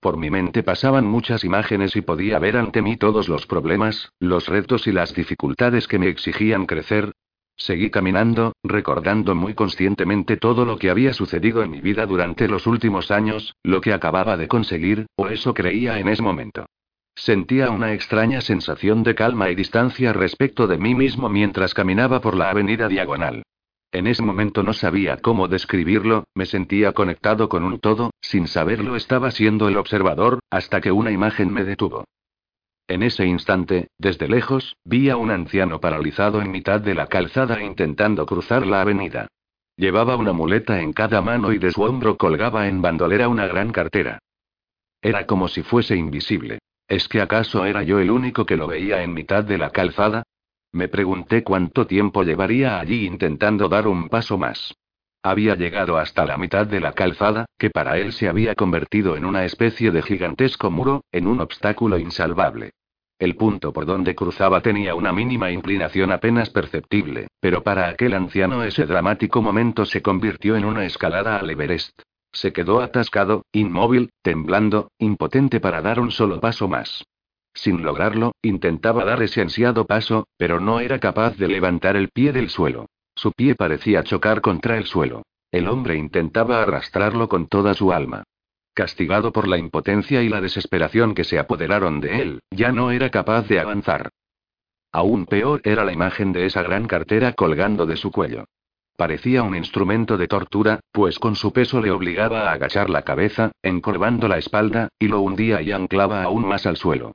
Por 0.00 0.16
mi 0.16 0.28
mente 0.28 0.64
pasaban 0.64 1.06
muchas 1.06 1.44
imágenes 1.44 1.94
y 1.94 2.00
podía 2.00 2.40
ver 2.40 2.56
ante 2.56 2.82
mí 2.82 2.96
todos 2.96 3.28
los 3.28 3.46
problemas, 3.46 4.10
los 4.18 4.48
retos 4.48 4.88
y 4.88 4.92
las 4.92 5.14
dificultades 5.14 5.86
que 5.86 6.00
me 6.00 6.08
exigían 6.08 6.66
crecer, 6.66 7.12
Seguí 7.56 7.90
caminando, 7.90 8.52
recordando 8.62 9.34
muy 9.34 9.54
conscientemente 9.54 10.36
todo 10.36 10.64
lo 10.64 10.78
que 10.78 10.90
había 10.90 11.14
sucedido 11.14 11.62
en 11.62 11.70
mi 11.70 11.80
vida 11.80 12.04
durante 12.06 12.48
los 12.48 12.66
últimos 12.66 13.10
años, 13.10 13.56
lo 13.62 13.80
que 13.80 13.92
acababa 13.92 14.36
de 14.36 14.46
conseguir, 14.46 15.06
o 15.16 15.28
eso 15.28 15.54
creía 15.54 15.98
en 15.98 16.08
ese 16.08 16.22
momento. 16.22 16.66
Sentía 17.14 17.70
una 17.70 17.94
extraña 17.94 18.42
sensación 18.42 19.02
de 19.02 19.14
calma 19.14 19.50
y 19.50 19.54
distancia 19.54 20.12
respecto 20.12 20.66
de 20.66 20.76
mí 20.76 20.94
mismo 20.94 21.30
mientras 21.30 21.72
caminaba 21.72 22.20
por 22.20 22.36
la 22.36 22.50
avenida 22.50 22.88
diagonal. 22.88 23.42
En 23.90 24.06
ese 24.06 24.22
momento 24.22 24.62
no 24.62 24.74
sabía 24.74 25.16
cómo 25.16 25.48
describirlo, 25.48 26.24
me 26.34 26.44
sentía 26.44 26.92
conectado 26.92 27.48
con 27.48 27.64
un 27.64 27.78
todo, 27.78 28.10
sin 28.20 28.48
saberlo 28.48 28.96
estaba 28.96 29.30
siendo 29.30 29.68
el 29.68 29.78
observador, 29.78 30.40
hasta 30.50 30.82
que 30.82 30.92
una 30.92 31.10
imagen 31.10 31.50
me 31.50 31.64
detuvo. 31.64 32.04
En 32.88 33.02
ese 33.02 33.26
instante, 33.26 33.88
desde 33.98 34.28
lejos, 34.28 34.76
vi 34.84 35.10
a 35.10 35.16
un 35.16 35.30
anciano 35.30 35.80
paralizado 35.80 36.40
en 36.40 36.52
mitad 36.52 36.80
de 36.80 36.94
la 36.94 37.08
calzada 37.08 37.60
intentando 37.62 38.26
cruzar 38.26 38.66
la 38.66 38.80
avenida. 38.80 39.26
Llevaba 39.76 40.16
una 40.16 40.32
muleta 40.32 40.80
en 40.80 40.92
cada 40.92 41.20
mano 41.20 41.52
y 41.52 41.58
de 41.58 41.72
su 41.72 41.82
hombro 41.82 42.16
colgaba 42.16 42.68
en 42.68 42.80
bandolera 42.80 43.28
una 43.28 43.46
gran 43.46 43.72
cartera. 43.72 44.20
Era 45.02 45.26
como 45.26 45.48
si 45.48 45.62
fuese 45.62 45.96
invisible. 45.96 46.60
¿Es 46.88 47.08
que 47.08 47.20
acaso 47.20 47.64
era 47.64 47.82
yo 47.82 47.98
el 47.98 48.10
único 48.10 48.46
que 48.46 48.56
lo 48.56 48.68
veía 48.68 49.02
en 49.02 49.12
mitad 49.12 49.42
de 49.42 49.58
la 49.58 49.70
calzada? 49.70 50.22
Me 50.72 50.88
pregunté 50.88 51.42
cuánto 51.42 51.86
tiempo 51.86 52.22
llevaría 52.22 52.78
allí 52.78 53.04
intentando 53.04 53.68
dar 53.68 53.88
un 53.88 54.08
paso 54.08 54.38
más. 54.38 54.74
Había 55.22 55.56
llegado 55.56 55.98
hasta 55.98 56.24
la 56.24 56.38
mitad 56.38 56.68
de 56.68 56.78
la 56.78 56.92
calzada, 56.92 57.46
que 57.58 57.70
para 57.70 57.98
él 57.98 58.12
se 58.12 58.28
había 58.28 58.54
convertido 58.54 59.16
en 59.16 59.24
una 59.24 59.44
especie 59.44 59.90
de 59.90 60.02
gigantesco 60.02 60.70
muro, 60.70 61.02
en 61.10 61.26
un 61.26 61.40
obstáculo 61.40 61.98
insalvable. 61.98 62.70
El 63.18 63.34
punto 63.34 63.72
por 63.72 63.86
donde 63.86 64.14
cruzaba 64.14 64.60
tenía 64.60 64.94
una 64.94 65.12
mínima 65.12 65.50
inclinación 65.50 66.12
apenas 66.12 66.50
perceptible, 66.50 67.28
pero 67.40 67.62
para 67.62 67.88
aquel 67.88 68.12
anciano 68.12 68.62
ese 68.62 68.84
dramático 68.84 69.40
momento 69.40 69.86
se 69.86 70.02
convirtió 70.02 70.56
en 70.56 70.66
una 70.66 70.84
escalada 70.84 71.38
al 71.38 71.48
Everest. 71.48 72.02
Se 72.32 72.52
quedó 72.52 72.82
atascado, 72.82 73.46
inmóvil, 73.52 74.10
temblando, 74.20 74.90
impotente 74.98 75.60
para 75.60 75.80
dar 75.80 75.98
un 75.98 76.10
solo 76.10 76.40
paso 76.40 76.68
más. 76.68 77.04
Sin 77.54 77.82
lograrlo, 77.82 78.32
intentaba 78.42 79.06
dar 79.06 79.22
ese 79.22 79.40
ansiado 79.40 79.86
paso, 79.86 80.26
pero 80.36 80.60
no 80.60 80.80
era 80.80 80.98
capaz 80.98 81.38
de 81.38 81.48
levantar 81.48 81.96
el 81.96 82.10
pie 82.10 82.32
del 82.32 82.50
suelo. 82.50 82.84
Su 83.14 83.32
pie 83.32 83.54
parecía 83.54 84.04
chocar 84.04 84.42
contra 84.42 84.76
el 84.76 84.84
suelo. 84.84 85.22
El 85.50 85.68
hombre 85.68 85.96
intentaba 85.96 86.60
arrastrarlo 86.60 87.28
con 87.28 87.46
toda 87.46 87.72
su 87.72 87.94
alma. 87.94 88.24
Castigado 88.76 89.32
por 89.32 89.48
la 89.48 89.56
impotencia 89.56 90.22
y 90.22 90.28
la 90.28 90.42
desesperación 90.42 91.14
que 91.14 91.24
se 91.24 91.38
apoderaron 91.38 91.98
de 91.98 92.20
él, 92.20 92.40
ya 92.50 92.72
no 92.72 92.90
era 92.90 93.08
capaz 93.08 93.48
de 93.48 93.58
avanzar. 93.58 94.10
Aún 94.92 95.24
peor 95.24 95.62
era 95.64 95.82
la 95.82 95.94
imagen 95.94 96.30
de 96.34 96.44
esa 96.44 96.62
gran 96.62 96.86
cartera 96.86 97.32
colgando 97.32 97.86
de 97.86 97.96
su 97.96 98.10
cuello. 98.10 98.44
Parecía 98.98 99.42
un 99.44 99.56
instrumento 99.56 100.18
de 100.18 100.28
tortura, 100.28 100.80
pues 100.92 101.18
con 101.18 101.36
su 101.36 101.54
peso 101.54 101.80
le 101.80 101.90
obligaba 101.90 102.50
a 102.50 102.52
agachar 102.52 102.90
la 102.90 103.00
cabeza, 103.00 103.50
encorvando 103.62 104.28
la 104.28 104.36
espalda, 104.36 104.90
y 104.98 105.08
lo 105.08 105.22
hundía 105.22 105.62
y 105.62 105.72
anclaba 105.72 106.22
aún 106.22 106.46
más 106.46 106.66
al 106.66 106.76
suelo. 106.76 107.12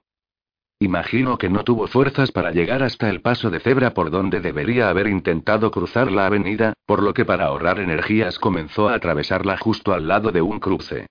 Imagino 0.80 1.38
que 1.38 1.50
no 1.50 1.64
tuvo 1.64 1.86
fuerzas 1.86 2.32
para 2.32 2.50
llegar 2.50 2.82
hasta 2.82 3.08
el 3.08 3.22
paso 3.22 3.52
de 3.52 3.60
cebra 3.60 3.94
por 3.94 4.10
donde 4.10 4.40
debería 4.40 4.90
haber 4.90 5.06
intentado 5.06 5.70
cruzar 5.70 6.12
la 6.12 6.26
avenida, 6.26 6.74
por 6.88 7.04
lo 7.04 7.14
que 7.14 7.24
para 7.24 7.46
ahorrar 7.46 7.80
energías 7.80 8.40
comenzó 8.40 8.90
a 8.90 8.96
atravesarla 8.96 9.58
justo 9.58 9.94
al 9.94 10.08
lado 10.08 10.32
de 10.32 10.42
un 10.42 10.60
cruce. 10.60 11.06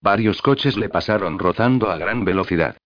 Varios 0.00 0.42
coches 0.42 0.76
le 0.76 0.88
pasaron 0.88 1.38
rozando 1.38 1.90
a 1.90 1.98
gran 1.98 2.24
velocidad. 2.24 2.76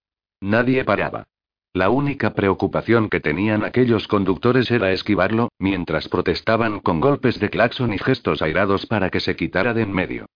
Nadie 0.40 0.84
paraba. 0.84 1.24
La 1.72 1.88
única 1.90 2.34
preocupación 2.34 3.08
que 3.08 3.20
tenían 3.20 3.64
aquellos 3.64 4.08
conductores 4.08 4.70
era 4.70 4.90
esquivarlo, 4.90 5.50
mientras 5.58 6.08
protestaban 6.08 6.80
con 6.80 7.00
golpes 7.00 7.38
de 7.38 7.48
claxon 7.48 7.92
y 7.92 7.98
gestos 7.98 8.42
airados 8.42 8.86
para 8.86 9.10
que 9.10 9.20
se 9.20 9.36
quitara 9.36 9.72
de 9.72 9.82
en 9.82 9.92
medio. 9.92 10.26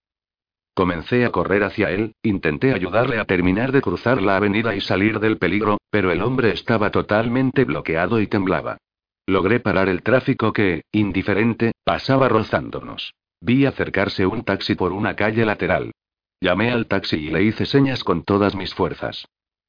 Comencé 0.74 1.24
a 1.24 1.30
correr 1.30 1.64
hacia 1.64 1.90
él, 1.90 2.14
intenté 2.22 2.72
ayudarle 2.72 3.18
a 3.18 3.24
terminar 3.24 3.72
de 3.72 3.80
cruzar 3.80 4.20
la 4.20 4.36
avenida 4.36 4.74
y 4.74 4.80
salir 4.80 5.20
del 5.20 5.38
peligro, 5.38 5.78
pero 5.90 6.12
el 6.12 6.22
hombre 6.22 6.52
estaba 6.52 6.90
totalmente 6.90 7.64
bloqueado 7.64 8.20
y 8.20 8.26
temblaba. 8.26 8.78
Logré 9.26 9.58
parar 9.58 9.88
el 9.88 10.02
tráfico 10.02 10.52
que, 10.52 10.82
indiferente, 10.92 11.72
pasaba 11.84 12.28
rozándonos. 12.28 13.14
Vi 13.40 13.66
acercarse 13.66 14.26
un 14.26 14.42
taxi 14.44 14.74
por 14.74 14.92
una 14.92 15.16
calle 15.16 15.44
lateral. 15.44 15.92
Llamé 16.40 16.70
al 16.70 16.86
taxi 16.86 17.16
y 17.16 17.30
le 17.30 17.42
hice 17.42 17.66
señas 17.66 18.04
con 18.04 18.22
todas 18.22 18.54
mis 18.54 18.74
fuerzas. 18.74 19.26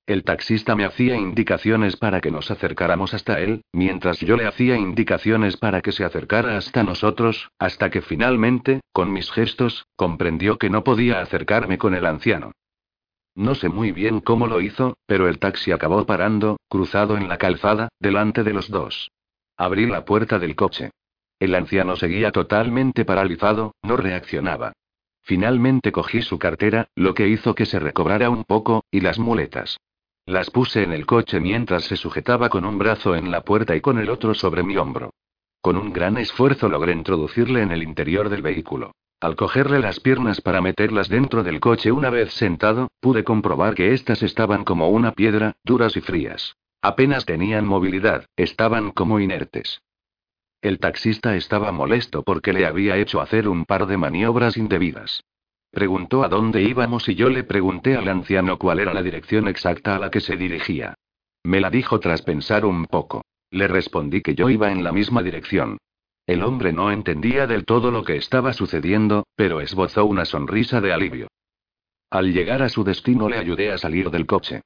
El 0.07 0.23
taxista 0.23 0.75
me 0.75 0.85
hacía 0.85 1.15
indicaciones 1.15 1.97
para 1.97 2.21
que 2.21 2.29
nos 2.29 2.51
acercáramos 2.51 3.15
hasta 3.15 3.39
él, 3.39 3.63
mientras 3.73 4.19
yo 4.19 4.37
le 4.37 4.45
hacía 4.45 4.77
indicaciones 4.77 5.57
para 5.57 5.81
que 5.81 5.91
se 5.91 6.03
acercara 6.03 6.57
hasta 6.57 6.83
nosotros, 6.83 7.49
hasta 7.57 7.89
que 7.89 8.01
finalmente, 8.01 8.81
con 8.91 9.11
mis 9.11 9.31
gestos, 9.31 9.87
comprendió 9.95 10.59
que 10.59 10.69
no 10.69 10.83
podía 10.83 11.21
acercarme 11.21 11.79
con 11.79 11.95
el 11.95 12.05
anciano. 12.05 12.51
No 13.33 13.55
sé 13.55 13.67
muy 13.67 13.91
bien 13.91 14.21
cómo 14.21 14.45
lo 14.45 14.61
hizo, 14.61 14.95
pero 15.07 15.27
el 15.27 15.39
taxi 15.39 15.71
acabó 15.71 16.05
parando, 16.05 16.57
cruzado 16.69 17.17
en 17.17 17.27
la 17.27 17.37
calzada, 17.37 17.89
delante 17.99 18.43
de 18.43 18.53
los 18.53 18.69
dos. 18.69 19.11
Abrí 19.57 19.87
la 19.87 20.05
puerta 20.05 20.37
del 20.37 20.55
coche. 20.55 20.91
El 21.39 21.55
anciano 21.55 21.95
seguía 21.95 22.31
totalmente 22.31 23.05
paralizado, 23.05 23.73
no 23.81 23.97
reaccionaba. 23.97 24.73
Finalmente 25.25 25.91
cogí 25.91 26.21
su 26.21 26.37
cartera, 26.37 26.89
lo 26.93 27.15
que 27.15 27.27
hizo 27.27 27.55
que 27.55 27.65
se 27.65 27.79
recobrara 27.79 28.29
un 28.29 28.43
poco, 28.43 28.85
y 28.91 29.01
las 29.01 29.17
muletas. 29.17 29.79
Las 30.27 30.51
puse 30.51 30.83
en 30.83 30.93
el 30.93 31.07
coche 31.07 31.39
mientras 31.39 31.85
se 31.85 31.97
sujetaba 31.97 32.49
con 32.49 32.63
un 32.63 32.77
brazo 32.77 33.15
en 33.15 33.31
la 33.31 33.41
puerta 33.41 33.75
y 33.75 33.81
con 33.81 33.97
el 33.97 34.11
otro 34.11 34.35
sobre 34.35 34.61
mi 34.61 34.77
hombro. 34.77 35.15
Con 35.61 35.77
un 35.77 35.91
gran 35.91 36.17
esfuerzo 36.17 36.69
logré 36.69 36.93
introducirle 36.93 37.63
en 37.63 37.71
el 37.71 37.81
interior 37.81 38.29
del 38.29 38.43
vehículo. 38.43 38.91
Al 39.19 39.35
cogerle 39.35 39.79
las 39.79 39.99
piernas 39.99 40.41
para 40.41 40.61
meterlas 40.61 41.09
dentro 41.09 41.41
del 41.41 41.59
coche 41.59 41.91
una 41.91 42.11
vez 42.11 42.31
sentado, 42.33 42.89
pude 42.99 43.23
comprobar 43.23 43.73
que 43.73 43.93
éstas 43.93 44.21
estaban 44.21 44.63
como 44.63 44.89
una 44.89 45.13
piedra, 45.13 45.55
duras 45.63 45.97
y 45.97 46.01
frías. 46.01 46.55
Apenas 46.83 47.25
tenían 47.25 47.65
movilidad, 47.65 48.27
estaban 48.35 48.91
como 48.91 49.19
inertes. 49.19 49.81
El 50.65 50.79
taxista 50.79 51.35
estaba 51.35 51.71
molesto 51.71 52.23
porque 52.23 52.51
le 52.51 52.65
había 52.65 52.97
hecho 52.97 53.21
hacer 53.21 53.47
un 53.47 53.65
par 53.65 53.85
de 53.85 53.97
maniobras 53.97 54.57
indebidas. 54.57 55.23
Preguntó 55.69 56.23
a 56.23 56.27
dónde 56.27 56.63
íbamos 56.63 57.07
y 57.07 57.13
yo 57.13 57.29
le 57.29 57.43
pregunté 57.43 57.95
al 57.95 58.07
anciano 58.07 58.57
cuál 58.57 58.79
era 58.79 58.91
la 58.91 59.03
dirección 59.03 59.47
exacta 59.47 59.95
a 59.95 59.99
la 59.99 60.09
que 60.09 60.21
se 60.21 60.35
dirigía. 60.37 60.95
Me 61.43 61.61
la 61.61 61.69
dijo 61.69 61.99
tras 61.99 62.23
pensar 62.23 62.65
un 62.65 62.87
poco. 62.87 63.23
Le 63.51 63.67
respondí 63.67 64.21
que 64.21 64.33
yo 64.33 64.49
iba 64.49 64.71
en 64.71 64.83
la 64.83 64.91
misma 64.91 65.21
dirección. 65.21 65.77
El 66.25 66.41
hombre 66.41 66.73
no 66.73 66.91
entendía 66.91 67.45
del 67.45 67.63
todo 67.63 67.91
lo 67.91 68.03
que 68.03 68.15
estaba 68.15 68.51
sucediendo, 68.51 69.27
pero 69.35 69.61
esbozó 69.61 70.05
una 70.05 70.25
sonrisa 70.25 70.81
de 70.81 70.91
alivio. 70.91 71.27
Al 72.09 72.33
llegar 72.33 72.63
a 72.63 72.69
su 72.69 72.83
destino 72.83 73.29
le 73.29 73.37
ayudé 73.37 73.71
a 73.71 73.77
salir 73.77 74.09
del 74.09 74.25
coche. 74.25 74.61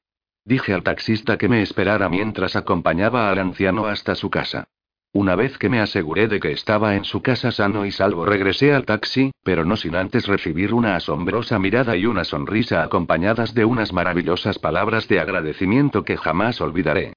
Dije 0.45 0.73
al 0.73 0.83
taxista 0.83 1.37
que 1.37 1.49
me 1.49 1.61
esperara 1.61 2.07
mientras 2.07 2.55
acompañaba 2.55 3.29
al 3.29 3.39
anciano 3.39 3.85
hasta 3.85 4.15
su 4.15 4.29
casa. 4.29 4.69
Una 5.11 5.35
vez 5.35 5.57
que 5.57 5.69
me 5.69 5.79
aseguré 5.79 6.27
de 6.27 6.39
que 6.39 6.51
estaba 6.51 6.95
en 6.95 7.03
su 7.03 7.23
casa 7.23 7.51
sano 7.51 7.83
y 7.85 7.91
salvo, 7.91 8.25
regresé 8.27 8.75
al 8.75 8.85
taxi, 8.85 9.31
pero 9.43 9.65
no 9.65 9.75
sin 9.75 9.95
antes 9.95 10.27
recibir 10.27 10.71
una 10.71 10.95
asombrosa 10.95 11.57
mirada 11.57 11.97
y 11.97 12.05
una 12.05 12.23
sonrisa 12.23 12.83
acompañadas 12.83 13.55
de 13.55 13.65
unas 13.65 13.91
maravillosas 13.91 14.59
palabras 14.59 15.07
de 15.07 15.19
agradecimiento 15.19 16.03
que 16.03 16.15
jamás 16.15 16.61
olvidaré. 16.61 17.13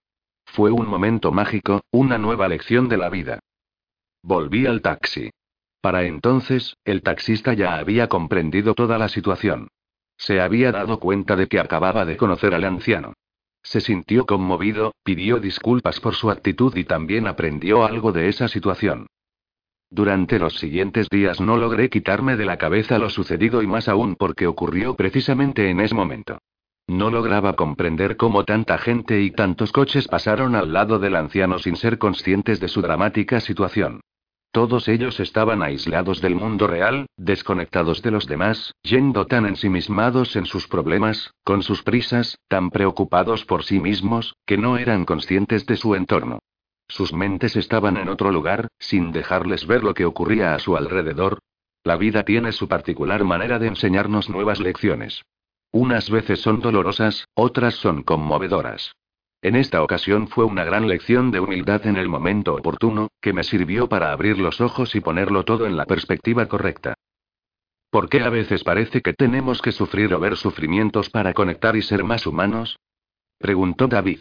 Fue 0.47 0.71
un 0.71 0.89
momento 0.89 1.33
mágico, 1.33 1.83
una 1.91 2.17
nueva 2.17 2.49
lección 2.49 2.89
de 2.89 2.97
la 2.97 3.11
vida. 3.11 3.41
Volví 4.23 4.65
al 4.65 4.81
taxi. 4.81 5.31
Para 5.83 6.05
entonces, 6.05 6.77
el 6.85 7.03
taxista 7.03 7.53
ya 7.53 7.75
había 7.75 8.09
comprendido 8.09 8.73
toda 8.75 8.97
la 8.97 9.09
situación. 9.09 9.69
Se 10.17 10.41
había 10.41 10.73
dado 10.73 10.99
cuenta 10.99 11.37
de 11.37 11.47
que 11.47 11.61
acababa 11.61 12.07
de 12.07 12.17
conocer 12.17 12.55
al 12.55 12.65
anciano. 12.65 13.13
Se 13.63 13.81
sintió 13.81 14.27
conmovido, 14.27 14.93
pidió 15.05 15.39
disculpas 15.39 16.01
por 16.01 16.15
su 16.15 16.31
actitud 16.31 16.77
y 16.77 16.85
también 16.85 17.27
aprendió 17.27 17.85
algo 17.85 18.13
de 18.13 18.29
esa 18.29 18.49
situación. 18.49 19.07
Durante 19.91 20.39
los 20.39 20.59
siguientes 20.59 21.09
días 21.11 21.41
no 21.41 21.57
logré 21.57 21.91
quitarme 21.91 22.37
de 22.37 22.47
la 22.47 22.57
cabeza 22.57 22.99
lo 22.99 23.11
sucedido 23.11 23.63
y 23.63 23.67
más 23.67 23.89
aún 23.89 24.17
porque 24.17 24.47
ocurrió 24.47 24.95
precisamente 24.95 25.69
en 25.69 25.81
ese 25.81 25.95
momento. 25.95 26.39
No 26.89 27.11
lograba 27.11 27.55
comprender 27.55 28.17
cómo 28.17 28.45
tanta 28.45 28.79
gente 28.79 29.21
y 29.21 29.31
tantos 29.31 29.71
coches 29.71 30.09
pasaron 30.09 30.57
al 30.57 30.73
lado 30.73 30.99
del 30.99 31.15
anciano 31.15 31.59
sin 31.59 31.77
ser 31.77 31.99
conscientes 31.99 32.59
de 32.59 32.69
su 32.69 32.83
dramática 32.83 33.41
situación. 33.41 34.01
Todos 34.53 34.87
ellos 34.89 35.19
estaban 35.19 35.63
aislados 35.63 36.21
del 36.21 36.35
mundo 36.35 36.67
real, 36.67 37.07
desconectados 37.17 38.03
de 38.03 38.11
los 38.11 38.27
demás, 38.27 38.75
yendo 38.83 39.27
tan 39.27 39.47
ensimismados 39.47 40.37
en 40.37 40.45
sus 40.45 40.69
problemas, 40.69 41.33
con 41.43 41.63
sus 41.63 41.83
prisas, 41.83 42.39
tan 42.49 42.69
preocupados 42.71 43.47
por 43.47 43.65
sí 43.65 43.81
mismos, 43.81 44.37
que 44.45 44.59
no 44.59 44.77
eran 44.77 45.07
conscientes 45.07 45.65
de 45.65 45.77
su 45.79 45.95
entorno. 45.95 46.41
Sus 46.87 47.15
mentes 47.15 47.57
estaban 47.57 47.97
en 47.97 48.11
otro 48.11 48.31
lugar, 48.31 48.69
sin 48.79 49.11
dejarles 49.11 49.67
ver 49.67 49.83
lo 49.83 49.95
que 49.95 50.05
ocurría 50.05 50.55
a 50.55 50.59
su 50.59 50.77
alrededor. 50.77 51.39
La 51.83 51.97
vida 51.97 52.23
tiene 52.23 52.53
su 52.53 52.69
particular 52.69 53.25
manera 53.25 53.59
de 53.59 53.69
enseñarnos 53.69 54.29
nuevas 54.29 54.61
lecciones. 54.61 55.23
Unas 55.71 56.11
veces 56.11 56.43
son 56.43 56.61
dolorosas, 56.61 57.27
otras 57.35 57.77
son 57.77 58.03
conmovedoras. 58.03 58.93
En 59.43 59.57
esta 59.57 59.83
ocasión 59.83 60.29
fue 60.29 60.45
una 60.45 60.63
gran 60.63 60.87
lección 60.87 61.33
de 61.33 61.41
humildad 61.41 61.85
en 61.89 61.97
el 61.97 62.09
momento 62.09 62.55
oportuno, 62.55 63.09
que 63.21 63.33
me 63.33 63.43
sirvió 63.43 63.89
para 63.89 64.13
abrir 64.13 64.39
los 64.39 64.61
ojos 64.61 64.95
y 64.95 65.01
ponerlo 65.01 65.45
todo 65.45 65.67
en 65.67 65.77
la 65.77 65.85
perspectiva 65.85 66.47
correcta. 66.47 66.95
¿Por 67.91 68.09
qué 68.09 68.23
a 68.23 68.31
veces 68.31 68.63
parece 68.63 69.03
que 69.03 69.13
tenemos 69.13 69.61
que 69.61 69.73
sufrir 69.73 70.15
o 70.15 70.21
ver 70.21 70.37
sufrimientos 70.37 71.11
para 71.11 71.35
conectar 71.35 71.75
y 71.75 71.83
ser 71.83 72.05
más 72.05 72.25
humanos? 72.25 72.79
preguntó 73.39 73.89
David. 73.89 74.21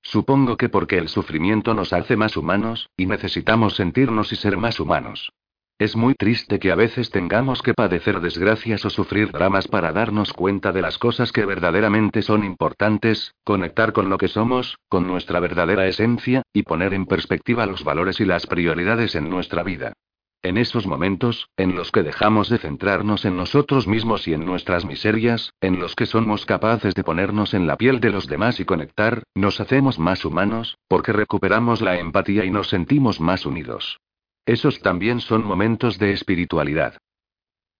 Supongo 0.00 0.56
que 0.56 0.68
porque 0.68 0.96
el 0.98 1.08
sufrimiento 1.08 1.74
nos 1.74 1.92
hace 1.92 2.16
más 2.16 2.36
humanos, 2.36 2.88
y 2.96 3.06
necesitamos 3.06 3.74
sentirnos 3.74 4.32
y 4.32 4.36
ser 4.36 4.56
más 4.56 4.78
humanos. 4.78 5.32
Es 5.76 5.96
muy 5.96 6.14
triste 6.14 6.60
que 6.60 6.70
a 6.70 6.76
veces 6.76 7.10
tengamos 7.10 7.60
que 7.60 7.74
padecer 7.74 8.20
desgracias 8.20 8.84
o 8.84 8.90
sufrir 8.90 9.32
dramas 9.32 9.66
para 9.66 9.90
darnos 9.90 10.32
cuenta 10.32 10.70
de 10.70 10.80
las 10.80 10.98
cosas 10.98 11.32
que 11.32 11.44
verdaderamente 11.44 12.22
son 12.22 12.44
importantes, 12.44 13.34
conectar 13.42 13.92
con 13.92 14.08
lo 14.08 14.16
que 14.16 14.28
somos, 14.28 14.78
con 14.88 15.08
nuestra 15.08 15.40
verdadera 15.40 15.88
esencia, 15.88 16.42
y 16.52 16.62
poner 16.62 16.94
en 16.94 17.06
perspectiva 17.06 17.66
los 17.66 17.82
valores 17.82 18.20
y 18.20 18.24
las 18.24 18.46
prioridades 18.46 19.16
en 19.16 19.28
nuestra 19.28 19.64
vida. 19.64 19.94
En 20.42 20.58
esos 20.58 20.86
momentos, 20.86 21.48
en 21.56 21.74
los 21.74 21.90
que 21.90 22.04
dejamos 22.04 22.50
de 22.50 22.58
centrarnos 22.58 23.24
en 23.24 23.36
nosotros 23.36 23.88
mismos 23.88 24.28
y 24.28 24.34
en 24.34 24.44
nuestras 24.44 24.84
miserias, 24.84 25.54
en 25.60 25.80
los 25.80 25.96
que 25.96 26.06
somos 26.06 26.46
capaces 26.46 26.94
de 26.94 27.02
ponernos 27.02 27.52
en 27.52 27.66
la 27.66 27.76
piel 27.76 27.98
de 27.98 28.10
los 28.10 28.28
demás 28.28 28.60
y 28.60 28.64
conectar, 28.64 29.24
nos 29.34 29.58
hacemos 29.58 29.98
más 29.98 30.24
humanos, 30.24 30.78
porque 30.86 31.12
recuperamos 31.12 31.80
la 31.80 31.98
empatía 31.98 32.44
y 32.44 32.50
nos 32.52 32.68
sentimos 32.68 33.20
más 33.20 33.44
unidos. 33.44 33.98
Esos 34.46 34.80
también 34.80 35.20
son 35.20 35.44
momentos 35.44 35.98
de 35.98 36.12
espiritualidad. 36.12 36.98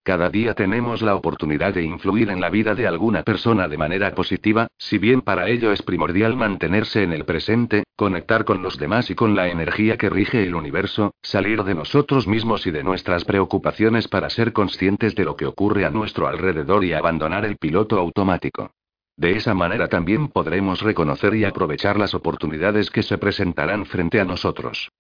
Cada 0.05 0.29
día 0.29 0.53
tenemos 0.53 1.01
la 1.01 1.15
oportunidad 1.15 1.73
de 1.73 1.83
influir 1.83 2.29
en 2.29 2.39
la 2.39 2.51
vida 2.51 2.75
de 2.75 2.87
alguna 2.87 3.23
persona 3.23 3.69
de 3.69 3.79
manera 3.79 4.15
positiva, 4.15 4.69
si 4.77 4.99
bien 4.99 5.23
para 5.23 5.49
ello 5.49 5.73
es 5.73 5.81
primordial 5.81 6.37
mantenerse 6.37 7.03
en 7.03 7.15
el 7.15 7.25
presente, 7.25 7.85
conectar 7.97 8.45
con 8.45 8.63
los 8.63 8.79
demás 8.79 9.09
y 9.09 9.15
con 9.15 9.35
la 9.35 9.49
energía 9.49 9.97
que 9.97 10.11
rige 10.11 10.43
el 10.43 10.55
universo, 10.55 11.15
salir 11.23 11.65
de 11.65 11.75
nosotros 11.75 12.27
mismos 12.27 12.67
y 12.67 12.71
de 12.71 12.85
nuestras 12.85 13.25
preocupaciones 13.25 14.07
para 14.07 14.29
ser 14.29 14.53
conscientes 14.53 15.15
de 15.15 15.25
lo 15.25 15.37
que 15.37 15.47
ocurre 15.47 15.87
a 15.87 15.91
nuestro 15.91 16.27
alrededor 16.29 16.85
y 16.85 16.93
abandonar 16.93 17.47
el 17.47 17.57
piloto 17.57 17.99
automático. 17.99 18.73
De 19.17 19.37
esa 19.37 19.55
manera 19.55 19.89
también 19.89 20.29
podremos 20.29 20.83
reconocer 20.83 21.35
y 21.35 21.45
aprovechar 21.45 21.99
las 21.99 22.13
oportunidades 22.13 22.91
que 22.91 23.03
se 23.03 23.17
presentarán 23.17 23.87
frente 23.87 24.21
a 24.21 24.25
nosotros. 24.27 24.91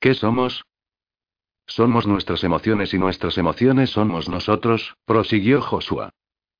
¿Qué 0.00 0.14
somos? 0.14 0.64
Somos 1.74 2.06
nuestras 2.06 2.44
emociones 2.44 2.92
y 2.92 2.98
nuestras 2.98 3.38
emociones 3.38 3.88
somos 3.88 4.28
nosotros, 4.28 4.94
prosiguió 5.06 5.62
Joshua. 5.62 6.10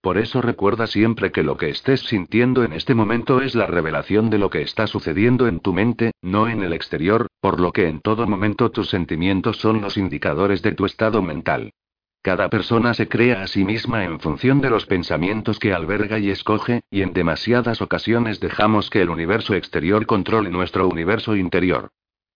Por 0.00 0.16
eso 0.16 0.40
recuerda 0.40 0.86
siempre 0.86 1.30
que 1.32 1.42
lo 1.42 1.58
que 1.58 1.68
estés 1.68 2.00
sintiendo 2.00 2.64
en 2.64 2.72
este 2.72 2.94
momento 2.94 3.42
es 3.42 3.54
la 3.54 3.66
revelación 3.66 4.30
de 4.30 4.38
lo 4.38 4.48
que 4.48 4.62
está 4.62 4.86
sucediendo 4.86 5.48
en 5.48 5.60
tu 5.60 5.74
mente, 5.74 6.12
no 6.22 6.48
en 6.48 6.62
el 6.62 6.72
exterior, 6.72 7.26
por 7.42 7.60
lo 7.60 7.72
que 7.72 7.88
en 7.88 8.00
todo 8.00 8.26
momento 8.26 8.70
tus 8.70 8.88
sentimientos 8.88 9.58
son 9.58 9.82
los 9.82 9.98
indicadores 9.98 10.62
de 10.62 10.72
tu 10.72 10.86
estado 10.86 11.20
mental. 11.20 11.74
Cada 12.22 12.48
persona 12.48 12.94
se 12.94 13.06
crea 13.06 13.42
a 13.42 13.48
sí 13.48 13.66
misma 13.66 14.04
en 14.04 14.18
función 14.18 14.62
de 14.62 14.70
los 14.70 14.86
pensamientos 14.86 15.58
que 15.58 15.74
alberga 15.74 16.20
y 16.20 16.30
escoge, 16.30 16.84
y 16.90 17.02
en 17.02 17.12
demasiadas 17.12 17.82
ocasiones 17.82 18.40
dejamos 18.40 18.88
que 18.88 19.02
el 19.02 19.10
universo 19.10 19.52
exterior 19.54 20.06
controle 20.06 20.48
nuestro 20.48 20.88
universo 20.88 21.36
interior. 21.36 21.90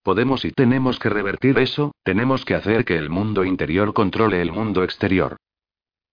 Podemos 0.07 0.45
y 0.45 0.53
tenemos 0.53 1.01
que 1.01 1.09
revertir 1.09 1.59
eso, 1.59 1.91
tenemos 2.05 2.45
que 2.45 2.55
hacer 2.55 2.85
que 2.85 2.97
el 2.97 3.11
mundo 3.11 3.45
interior 3.45 3.93
controle 3.93 4.41
el 4.41 4.53
mundo 4.53 4.85
exterior. 4.85 5.37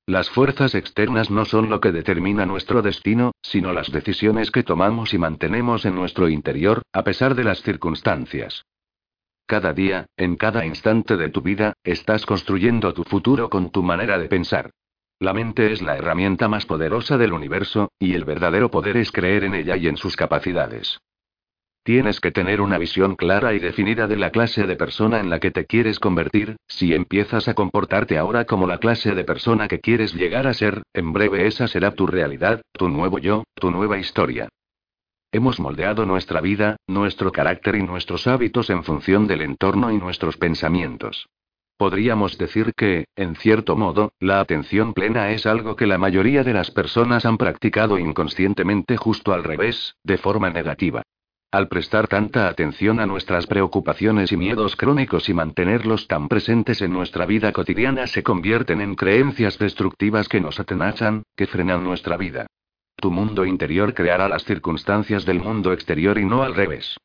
Las 0.08 0.32
fuerzas 0.32 0.74
externas 0.74 1.30
no 1.30 1.46
son 1.46 1.70
lo 1.70 1.80
que 1.80 1.92
determina 1.92 2.48
nuestro 2.48 2.82
destino, 2.82 3.34
sino 3.44 3.72
las 3.72 3.92
decisiones 3.92 4.50
que 4.50 4.64
tomamos 4.64 5.14
y 5.14 5.20
mantenemos 5.20 5.86
en 5.86 5.94
nuestro 5.94 6.28
interior, 6.28 6.82
a 6.92 7.04
pesar 7.04 7.36
de 7.36 7.44
las 7.44 7.62
circunstancias. 7.62 8.66
Cada 9.46 9.74
día, 9.74 10.08
en 10.18 10.38
cada 10.38 10.66
instante 10.66 11.16
de 11.16 11.30
tu 11.30 11.44
vida, 11.44 11.74
estás 11.84 12.26
construyendo 12.26 12.96
tu 12.96 13.04
futuro 13.04 13.48
con 13.48 13.70
tu 13.70 13.84
manera 13.84 14.18
de 14.18 14.28
pensar. 14.28 14.72
La 15.20 15.34
mente 15.34 15.72
es 15.72 15.84
la 15.84 15.98
herramienta 15.98 16.48
más 16.48 16.66
poderosa 16.66 17.20
del 17.20 17.32
universo, 17.32 17.92
y 18.00 18.16
el 18.16 18.26
verdadero 18.26 18.72
poder 18.72 18.98
es 18.98 19.12
creer 19.12 19.44
en 19.44 19.54
ella 19.54 19.78
y 19.78 19.88
en 19.88 19.98
sus 19.98 20.16
capacidades. 20.16 21.00
Tienes 21.86 22.22
que 22.22 22.32
tener 22.32 22.62
una 22.62 22.78
visión 22.78 23.18
clara 23.18 23.54
y 23.54 23.60
definida 23.60 24.08
de 24.08 24.16
la 24.16 24.30
clase 24.30 24.66
de 24.66 24.78
persona 24.78 25.20
en 25.20 25.30
la 25.30 25.42
que 25.42 25.52
te 25.52 25.66
quieres 25.66 26.00
convertir, 26.00 26.56
si 26.66 26.94
empiezas 26.94 27.50
a 27.50 27.56
comportarte 27.56 28.18
ahora 28.18 28.46
como 28.46 28.68
la 28.68 28.78
clase 28.78 29.14
de 29.14 29.26
persona 29.26 29.68
que 29.68 29.82
quieres 29.82 30.14
llegar 30.14 30.48
a 30.48 30.54
ser, 30.54 30.84
en 30.94 31.12
breve 31.12 31.46
esa 31.46 31.68
será 31.68 31.92
tu 31.92 32.08
realidad, 32.08 32.62
tu 32.72 32.88
nuevo 32.88 33.20
yo, 33.20 33.44
tu 33.56 33.70
nueva 33.70 33.98
historia. 33.98 34.48
Hemos 35.34 35.60
moldeado 35.60 36.06
nuestra 36.06 36.40
vida, 36.40 36.78
nuestro 36.88 37.34
carácter 37.34 37.76
y 37.76 37.84
nuestros 37.84 38.28
hábitos 38.28 38.70
en 38.70 38.86
función 38.86 39.28
del 39.28 39.42
entorno 39.42 39.92
y 39.92 39.98
nuestros 39.98 40.38
pensamientos. 40.38 41.28
Podríamos 41.76 42.38
decir 42.38 42.72
que, 42.78 43.08
en 43.18 43.36
cierto 43.36 43.76
modo, 43.76 44.14
la 44.22 44.40
atención 44.40 44.94
plena 44.94 45.32
es 45.32 45.46
algo 45.46 45.76
que 45.76 45.88
la 45.88 45.98
mayoría 45.98 46.44
de 46.44 46.54
las 46.54 46.72
personas 46.72 47.26
han 47.26 47.38
practicado 47.38 47.98
inconscientemente 47.98 48.96
justo 48.96 49.34
al 49.34 49.44
revés, 49.44 49.96
de 50.04 50.18
forma 50.18 50.50
negativa. 50.50 51.04
Al 51.54 51.68
prestar 51.68 52.08
tanta 52.08 52.48
atención 52.48 53.00
a 53.00 53.06
nuestras 53.06 53.46
preocupaciones 53.46 54.32
y 54.32 54.38
miedos 54.38 54.76
crónicos 54.76 55.30
y 55.30 55.36
mantenerlos 55.36 56.08
tan 56.08 56.28
presentes 56.28 56.82
en 56.82 56.92
nuestra 56.92 57.28
vida 57.28 57.52
cotidiana 57.52 58.08
se 58.08 58.24
convierten 58.24 58.82
en 58.82 58.96
creencias 58.96 59.60
destructivas 59.60 60.28
que 60.28 60.42
nos 60.42 60.60
atenachan, 60.60 61.22
que 61.36 61.46
frenan 61.46 61.84
nuestra 61.84 62.18
vida. 62.18 62.48
Tu 62.96 63.12
mundo 63.12 63.46
interior 63.46 63.94
creará 63.94 64.28
las 64.28 64.44
circunstancias 64.46 65.28
del 65.28 65.42
mundo 65.42 65.74
exterior 65.74 66.18
y 66.18 66.26
no 66.26 66.42
al 66.42 66.56
revés. 66.56 66.98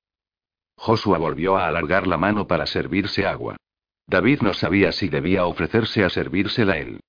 Joshua 0.79 1.19
volvió 1.19 1.59
a 1.59 1.69
alargar 1.69 2.07
la 2.07 2.17
mano 2.17 2.47
para 2.47 2.65
servirse 2.65 3.27
agua. 3.27 3.57
David 4.07 4.41
no 4.41 4.55
sabía 4.55 4.93
si 4.93 5.11
debía 5.11 5.45
ofrecerse 5.45 6.05
a 6.05 6.09
servírsela 6.09 6.79
él. 6.79 7.01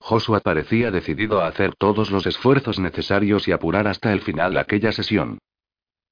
Joshua 0.00 0.40
parecía 0.40 0.90
decidido 0.90 1.42
a 1.42 1.46
hacer 1.46 1.76
todos 1.76 2.10
los 2.10 2.26
esfuerzos 2.26 2.80
necesarios 2.80 3.46
y 3.46 3.52
apurar 3.52 3.86
hasta 3.86 4.12
el 4.12 4.20
final 4.22 4.58
aquella 4.58 4.90
sesión. 4.90 5.38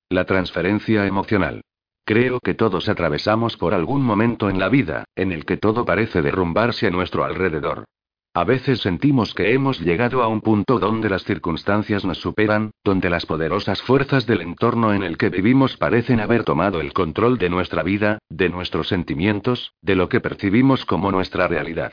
La 0.09 0.25
transferencia 0.25 1.05
emocional. 1.05 1.63
Creo 2.05 2.39
que 2.39 2.55
todos 2.55 2.89
atravesamos 2.89 3.57
por 3.57 3.75
algún 3.75 4.05
momento 4.05 4.49
en 4.49 4.61
la 4.61 4.69
vida, 4.69 5.05
en 5.17 5.33
el 5.33 5.45
que 5.45 5.57
todo 5.57 5.85
parece 5.85 6.23
derrumbarse 6.23 6.87
a 6.87 6.91
nuestro 6.91 7.25
alrededor. 7.25 7.87
A 8.33 8.45
veces 8.45 8.83
sentimos 8.83 9.35
que 9.35 9.53
hemos 9.53 9.81
llegado 9.81 10.23
a 10.23 10.29
un 10.29 10.43
punto 10.43 10.79
donde 10.79 11.11
las 11.11 11.25
circunstancias 11.25 12.05
nos 12.05 12.19
superan, 12.19 12.71
donde 12.85 13.11
las 13.11 13.27
poderosas 13.27 13.83
fuerzas 13.83 14.27
del 14.27 14.43
entorno 14.43 14.95
en 14.95 15.03
el 15.03 15.19
que 15.19 15.29
vivimos 15.29 15.77
parecen 15.77 16.21
haber 16.21 16.45
tomado 16.45 16.81
el 16.81 16.93
control 16.93 17.37
de 17.39 17.51
nuestra 17.51 17.83
vida, 17.83 18.21
de 18.29 18.49
nuestros 18.49 18.87
sentimientos, 18.87 19.73
de 19.83 19.97
lo 19.97 20.09
que 20.09 20.21
percibimos 20.21 20.85
como 20.85 21.11
nuestra 21.11 21.49
realidad. 21.49 21.93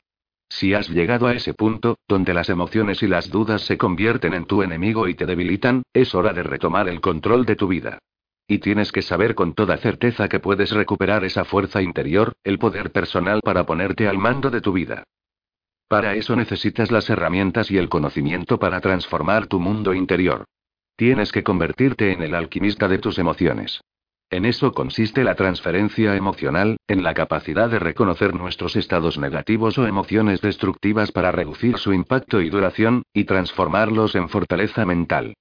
Si 0.55 0.75
has 0.75 0.87
llegado 0.87 1.25
a 1.25 1.33
ese 1.33 1.55
punto, 1.55 1.97
donde 2.07 2.31
las 2.31 2.47
emociones 2.47 3.01
y 3.01 3.07
las 3.07 3.31
dudas 3.31 3.63
se 3.63 3.75
convierten 3.75 4.35
en 4.35 4.45
tu 4.45 4.61
enemigo 4.61 5.07
y 5.07 5.15
te 5.15 5.25
debilitan, 5.25 5.81
es 5.93 6.13
hora 6.13 6.31
de 6.31 6.43
retomar 6.43 6.87
el 6.87 7.01
control 7.01 7.43
de 7.47 7.55
tu 7.55 7.67
vida. 7.67 7.97
Y 8.47 8.59
tienes 8.59 8.91
que 8.91 9.01
saber 9.01 9.33
con 9.33 9.55
toda 9.55 9.77
certeza 9.77 10.29
que 10.29 10.39
puedes 10.39 10.69
recuperar 10.69 11.23
esa 11.23 11.43
fuerza 11.43 11.81
interior, 11.81 12.33
el 12.43 12.59
poder 12.59 12.91
personal 12.91 13.41
para 13.43 13.65
ponerte 13.65 14.07
al 14.07 14.19
mando 14.19 14.51
de 14.51 14.61
tu 14.61 14.73
vida. 14.73 15.05
Para 15.87 16.13
eso 16.13 16.35
necesitas 16.35 16.91
las 16.91 17.09
herramientas 17.09 17.71
y 17.71 17.79
el 17.79 17.89
conocimiento 17.89 18.59
para 18.59 18.79
transformar 18.79 19.47
tu 19.47 19.59
mundo 19.59 19.95
interior. 19.95 20.45
Tienes 20.95 21.31
que 21.31 21.41
convertirte 21.41 22.11
en 22.11 22.21
el 22.21 22.35
alquimista 22.35 22.87
de 22.87 22.99
tus 22.99 23.17
emociones. 23.17 23.81
En 24.29 24.45
eso 24.45 24.71
consiste 24.71 25.23
la 25.23 25.35
transferencia 25.35 26.15
emocional, 26.15 26.77
en 26.87 27.03
la 27.03 27.13
capacidad 27.13 27.69
de 27.69 27.79
reconocer 27.79 28.33
nuestros 28.33 28.75
estados 28.75 29.17
negativos 29.17 29.77
o 29.77 29.85
emociones 29.85 30.41
destructivas 30.41 31.11
para 31.11 31.31
reducir 31.31 31.77
su 31.77 31.93
impacto 31.93 32.41
y 32.41 32.49
duración, 32.49 33.03
y 33.13 33.25
transformarlos 33.25 34.15
en 34.15 34.29
fortaleza 34.29 34.85
mental. 34.85 35.35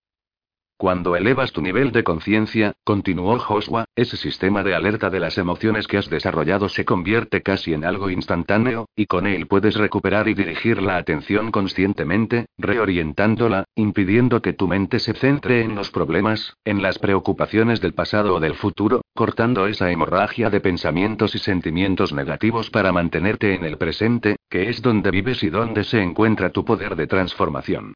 Cuando 0.83 1.15
elevas 1.15 1.53
tu 1.53 1.63
nivel 1.63 1.93
de 1.93 2.03
conciencia, 2.03 2.73
continuó 2.83 3.39
Joshua, 3.39 3.85
ese 3.95 4.17
sistema 4.17 4.65
de 4.65 4.75
alerta 4.75 5.11
de 5.11 5.21
las 5.21 5.39
emociones 5.39 5.87
que 5.87 5.97
has 5.97 6.11
desarrollado 6.11 6.69
se 6.69 6.85
convierte 6.85 7.41
casi 7.41 7.73
en 7.73 7.85
algo 7.85 8.11
instantáneo, 8.11 8.89
y 8.97 9.07
con 9.07 9.29
él 9.29 9.47
puedes 9.47 9.77
recuperar 9.77 10.27
y 10.27 10.35
dirigir 10.35 10.83
la 10.83 10.97
atención 10.97 11.53
conscientemente, 11.53 12.47
reorientándola, 12.59 13.63
impidiendo 13.77 14.43
que 14.43 14.55
tu 14.55 14.67
mente 14.67 14.99
se 14.99 15.15
centre 15.15 15.63
en 15.63 15.77
los 15.77 15.93
problemas, 15.93 16.57
en 16.65 16.83
las 16.83 16.99
preocupaciones 16.99 17.81
del 17.81 17.95
pasado 17.95 18.35
o 18.35 18.41
del 18.41 18.57
futuro, 18.57 19.03
cortando 19.15 19.69
esa 19.69 19.89
hemorragia 19.93 20.51
de 20.51 20.61
pensamientos 20.61 21.37
y 21.37 21.39
sentimientos 21.39 22.13
negativos 22.13 22.71
para 22.71 22.91
mantenerte 22.91 23.55
en 23.55 23.65
el 23.65 23.79
presente, 23.79 24.35
que 24.51 24.69
es 24.69 24.83
donde 24.83 25.13
vives 25.13 25.45
y 25.45 25.49
donde 25.49 25.85
se 25.85 26.03
encuentra 26.03 26.51
tu 26.51 26.65
poder 26.65 26.97
de 26.97 27.07
transformación. 27.07 27.95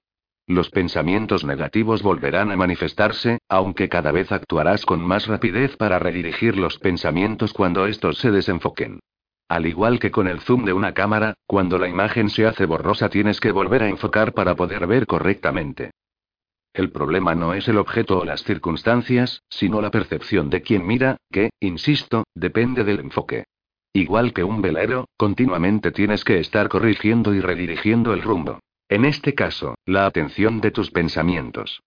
Los 0.49 0.71
pensamientos 0.71 1.45
negativos 1.45 2.03
volverán 2.03 2.53
a 2.53 2.57
manifestarse, 2.57 3.41
aunque 3.49 3.89
cada 3.89 4.13
vez 4.13 4.31
actuarás 4.31 4.87
con 4.87 5.01
más 5.01 5.27
rapidez 5.27 5.77
para 5.77 5.99
redirigir 5.99 6.57
los 6.57 6.79
pensamientos 6.79 7.53
cuando 7.53 7.87
estos 7.87 8.19
se 8.19 8.31
desenfoquen. 8.31 9.01
Al 9.49 9.67
igual 9.67 9.99
que 9.99 10.13
con 10.13 10.29
el 10.29 10.41
zoom 10.41 10.65
de 10.65 10.73
una 10.73 10.95
cámara, 10.95 11.35
cuando 11.47 11.79
la 11.79 11.89
imagen 11.89 12.31
se 12.31 12.47
hace 12.47 12.65
borrosa 12.65 13.09
tienes 13.09 13.41
que 13.41 13.51
volver 13.51 13.83
a 13.83 13.89
enfocar 13.89 14.35
para 14.35 14.55
poder 14.55 14.87
ver 14.87 15.07
correctamente. 15.07 15.91
El 16.73 16.93
problema 16.93 17.35
no 17.35 17.53
es 17.53 17.67
el 17.67 17.79
objeto 17.79 18.19
o 18.19 18.25
las 18.25 18.45
circunstancias, 18.45 19.43
sino 19.49 19.81
la 19.81 19.91
percepción 19.91 20.49
de 20.49 20.63
quien 20.63 20.87
mira, 20.87 21.17
que, 21.33 21.51
insisto, 21.59 22.25
depende 22.35 22.85
del 22.85 23.01
enfoque. 23.01 23.47
Igual 23.93 24.33
que 24.33 24.45
un 24.45 24.63
velero, 24.63 25.09
continuamente 25.17 25.91
tienes 25.91 26.23
que 26.23 26.39
estar 26.39 26.69
corrigiendo 26.69 27.35
y 27.35 27.41
redirigiendo 27.41 28.13
el 28.13 28.23
rumbo. 28.23 28.61
En 28.89 29.05
este 29.05 29.35
caso, 29.35 29.75
la 29.85 30.07
atención 30.07 30.61
de 30.61 30.71
tus 30.71 30.93
pensamientos. 30.93 31.83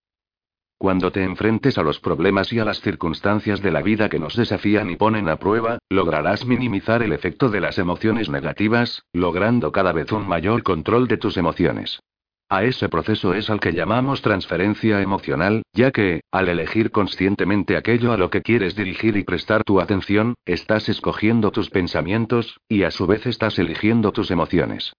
Cuando 0.77 1.11
te 1.11 1.23
enfrentes 1.23 1.77
a 1.77 1.83
los 1.83 2.01
problemas 2.01 2.51
y 2.51 2.59
a 2.59 2.65
las 2.65 2.81
circunstancias 2.81 3.61
de 3.61 3.71
la 3.71 3.81
vida 3.81 4.09
que 4.09 4.19
nos 4.19 4.35
desafían 4.35 4.89
y 4.89 4.97
ponen 4.97 5.29
a 5.29 5.37
prueba, 5.37 5.79
lograrás 5.89 6.45
minimizar 6.45 7.01
el 7.01 7.13
efecto 7.13 7.49
de 7.49 7.61
las 7.61 7.77
emociones 7.77 8.29
negativas, 8.29 9.03
logrando 9.13 9.71
cada 9.71 9.93
vez 9.93 10.11
un 10.11 10.27
mayor 10.27 10.63
control 10.63 11.07
de 11.07 11.17
tus 11.17 11.37
emociones. 11.37 12.01
A 12.49 12.65
ese 12.65 12.89
proceso 12.89 13.33
es 13.33 13.49
al 13.49 13.61
que 13.61 13.71
llamamos 13.71 14.21
transferencia 14.21 15.01
emocional, 15.01 15.61
ya 15.71 15.91
que, 15.91 16.21
al 16.31 16.49
elegir 16.49 16.91
conscientemente 16.91 17.77
aquello 17.77 18.11
a 18.11 18.17
lo 18.17 18.29
que 18.29 18.41
quieres 18.41 18.75
dirigir 18.75 19.15
y 19.15 19.23
prestar 19.23 19.63
tu 19.63 19.79
atención, 19.79 20.33
estás 20.45 20.89
escogiendo 20.89 21.51
tus 21.51 21.69
pensamientos, 21.69 22.57
y 22.67 22.83
a 22.83 22.91
su 22.91 23.07
vez 23.07 23.25
estás 23.25 23.57
eligiendo 23.57 24.11
tus 24.11 24.31
emociones. 24.31 24.93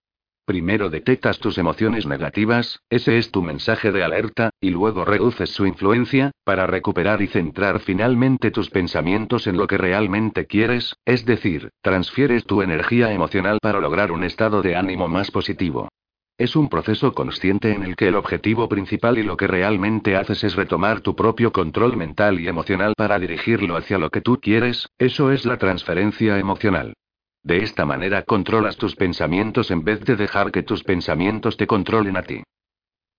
Primero 0.51 0.91
detectas 0.91 1.39
tus 1.39 1.59
emociones 1.59 2.07
negativas, 2.07 2.81
ese 2.91 3.19
es 3.19 3.31
tu 3.31 3.41
mensaje 3.41 3.93
de 3.93 4.03
alerta, 4.03 4.51
y 4.61 4.71
luego 4.71 5.05
reduces 5.05 5.51
su 5.51 5.65
influencia, 5.65 6.33
para 6.43 6.67
recuperar 6.67 7.23
y 7.23 7.29
centrar 7.29 7.79
finalmente 7.79 8.51
tus 8.51 8.69
pensamientos 8.69 9.47
en 9.47 9.57
lo 9.57 9.69
que 9.69 9.79
realmente 9.79 10.47
quieres, 10.47 10.97
es 11.05 11.25
decir, 11.25 11.71
transfieres 11.83 12.47
tu 12.47 12.63
energía 12.63 13.13
emocional 13.13 13.61
para 13.63 13.79
lograr 13.79 14.11
un 14.11 14.25
estado 14.25 14.61
de 14.61 14.75
ánimo 14.75 15.07
más 15.07 15.31
positivo. 15.31 15.89
Es 16.37 16.57
un 16.57 16.69
proceso 16.69 17.15
consciente 17.15 17.73
en 17.73 17.85
el 17.85 17.95
que 17.95 18.09
el 18.09 18.17
objetivo 18.17 18.69
principal 18.69 19.19
y 19.19 19.23
lo 19.23 19.37
que 19.37 19.47
realmente 19.47 20.17
haces 20.17 20.43
es 20.43 20.57
retomar 20.57 21.01
tu 21.01 21.15
propio 21.15 21.53
control 21.53 21.97
mental 21.97 22.41
y 22.41 22.49
emocional 22.49 22.95
para 22.97 23.21
dirigirlo 23.21 23.77
hacia 23.77 23.99
lo 23.99 24.11
que 24.11 24.21
tú 24.21 24.41
quieres, 24.43 24.89
eso 24.99 25.31
es 25.31 25.45
la 25.45 25.59
transferencia 25.59 26.41
emocional. 26.41 26.95
De 27.43 27.63
esta 27.63 27.87
manera 27.87 28.23
controlas 28.23 28.77
tus 28.77 28.97
pensamientos 28.97 29.71
en 29.71 29.83
vez 29.83 30.01
de 30.05 30.17
dejar 30.17 30.53
que 30.53 30.63
tus 30.63 30.85
pensamientos 30.85 31.57
te 31.57 31.67
controlen 31.67 32.17
a 32.17 32.23
ti. 32.23 32.43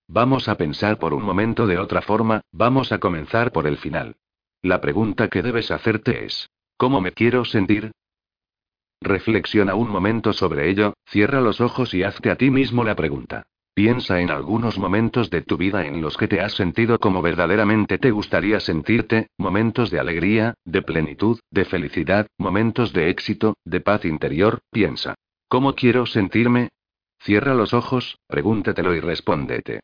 Vamos 0.07 0.47
a 0.47 0.55
pensar 0.55 0.99
por 0.99 1.13
un 1.13 1.24
momento 1.24 1.65
de 1.67 1.78
otra 1.78 2.01
forma, 2.01 2.41
vamos 2.51 2.91
a 2.91 2.99
comenzar 2.99 3.51
por 3.51 3.65
el 3.65 3.78
final. 3.78 4.15
La 4.61 4.80
pregunta 4.80 5.28
que 5.28 5.41
debes 5.41 5.72
hacerte 5.72 6.26
es, 6.26 6.49
¿cómo 6.78 7.01
me 7.01 7.13
quiero 7.13 7.45
sentir? 7.45 7.91
Reflexiona 9.01 9.74
un 9.74 9.89
momento 9.89 10.34
sobre 10.34 10.69
ello, 10.69 10.93
cierra 11.07 11.41
los 11.41 11.59
ojos 11.59 11.93
y 11.93 12.03
hazte 12.03 12.30
a 12.30 12.36
ti 12.36 12.51
mismo 12.51 12.84
la 12.84 12.95
pregunta. 12.95 13.43
Piensa 13.74 14.19
en 14.19 14.30
algunos 14.30 14.78
momentos 14.78 15.30
de 15.30 15.41
tu 15.41 15.55
vida 15.55 15.86
en 15.86 16.01
los 16.01 16.17
que 16.17 16.28
te 16.28 16.41
has 16.41 16.53
sentido 16.53 16.99
como 16.99 17.22
verdaderamente 17.22 17.97
te 17.97 18.11
gustaría 18.11 18.59
sentirte, 18.59 19.30
momentos 19.38 19.89
de 19.89 19.99
alegría, 19.99 20.55
de 20.65 20.82
plenitud, 20.82 21.39
de 21.49 21.63
felicidad, 21.63 22.28
momentos 22.38 22.91
de 22.91 23.09
éxito, 23.09 23.55
de 23.63 23.80
paz 23.80 24.03
interior, 24.03 24.59
piensa. 24.72 25.15
¿Cómo 25.47 25.74
quiero 25.74 26.05
sentirme? 26.05 26.69
Cierra 27.22 27.53
los 27.53 27.74
ojos, 27.74 28.17
pregúntetelo 28.28 28.93
y 28.93 28.99
respóndete. 28.99 29.80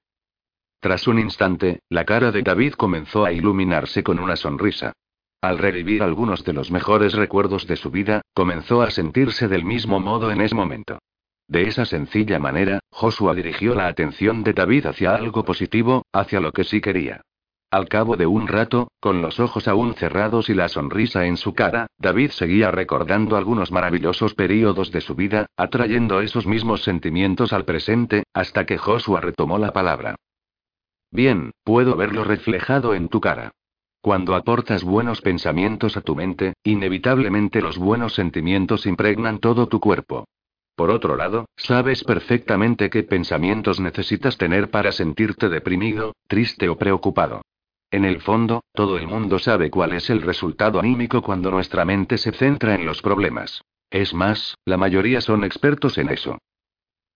Tras 0.82 1.08
un 1.08 1.20
instante, 1.20 1.80
la 1.90 2.04
cara 2.06 2.32
de 2.32 2.44
David 2.44 2.74
comenzó 2.74 3.24
a 3.24 3.32
iluminarse 3.32 4.04
con 4.04 4.20
una 4.20 4.36
sonrisa. 4.36 4.94
Al 5.42 5.60
revivir 5.60 6.04
algunos 6.04 6.44
de 6.44 6.54
los 6.54 6.72
mejores 6.72 7.14
recuerdos 7.14 7.68
de 7.68 7.78
su 7.78 7.90
vida, 7.90 8.22
comenzó 8.34 8.82
a 8.82 8.92
sentirse 8.92 9.48
del 9.48 9.64
mismo 9.64 10.00
modo 10.00 10.32
en 10.32 10.42
ese 10.42 10.56
momento. 10.56 11.00
De 11.48 11.68
esa 11.68 11.86
sencilla 11.86 12.40
manera, 12.40 12.80
Joshua 12.92 13.34
dirigió 13.34 13.74
la 13.74 13.88
atención 13.88 14.44
de 14.44 14.54
David 14.54 14.88
hacia 14.88 15.16
algo 15.16 15.46
positivo, 15.46 16.06
hacia 16.12 16.42
lo 16.42 16.52
que 16.52 16.66
sí 16.66 16.82
quería. 16.82 17.22
Al 17.72 17.90
cabo 17.90 18.16
de 18.16 18.26
un 18.26 18.48
rato, 18.48 18.90
con 19.00 19.22
los 19.22 19.40
ojos 19.40 19.68
aún 19.68 19.94
cerrados 19.94 20.50
y 20.50 20.54
la 20.54 20.70
sonrisa 20.70 21.26
en 21.26 21.36
su 21.36 21.54
cara, 21.54 21.88
David 21.98 22.32
seguía 22.32 22.72
recordando 22.72 23.36
algunos 23.36 23.72
maravillosos 23.72 24.36
períodos 24.36 24.92
de 24.92 25.02
su 25.02 25.16
vida, 25.16 25.48
atrayendo 25.58 26.22
esos 26.22 26.48
mismos 26.48 26.84
sentimientos 26.84 27.52
al 27.52 27.66
presente, 27.66 28.24
hasta 28.34 28.66
que 28.66 28.78
Joshua 28.78 29.20
retomó 29.20 29.58
la 29.58 29.74
palabra. 29.74 30.16
Bien, 31.12 31.52
puedo 31.64 31.96
verlo 31.96 32.24
reflejado 32.24 32.94
en 32.94 33.10
tu 33.10 33.20
cara. 33.20 33.52
Cuando 34.02 34.36
aportas 34.36 34.84
buenos 34.84 35.22
pensamientos 35.22 35.98
a 35.98 36.02
tu 36.02 36.16
mente, 36.16 36.54
inevitablemente 36.64 37.62
los 37.62 37.78
buenos 37.78 38.14
sentimientos 38.14 38.86
impregnan 38.86 39.40
todo 39.40 39.68
tu 39.68 39.80
cuerpo. 39.82 40.26
Por 40.78 40.92
otro 40.92 41.16
lado, 41.16 41.48
sabes 41.58 42.04
perfectamente 42.04 42.92
qué 42.92 43.02
pensamientos 43.02 43.80
necesitas 43.80 44.38
tener 44.38 44.70
para 44.70 44.92
sentirte 44.92 45.50
deprimido, 45.50 46.14
triste 46.28 46.70
o 46.70 46.78
preocupado. 46.78 47.42
En 47.90 48.06
el 48.06 48.22
fondo, 48.22 48.64
todo 48.74 49.00
el 49.00 49.08
mundo 49.08 49.40
sabe 49.40 49.72
cuál 49.72 49.94
es 49.94 50.12
el 50.12 50.22
resultado 50.22 50.80
anímico 50.80 51.24
cuando 51.24 51.50
nuestra 51.50 51.84
mente 51.84 52.20
se 52.20 52.32
centra 52.32 52.76
en 52.76 52.86
los 52.86 53.02
problemas. 53.02 53.64
Es 53.90 54.14
más, 54.14 54.56
la 54.66 54.78
mayoría 54.78 55.20
son 55.20 55.44
expertos 55.44 55.98
en 55.98 56.10
eso. 56.10 56.38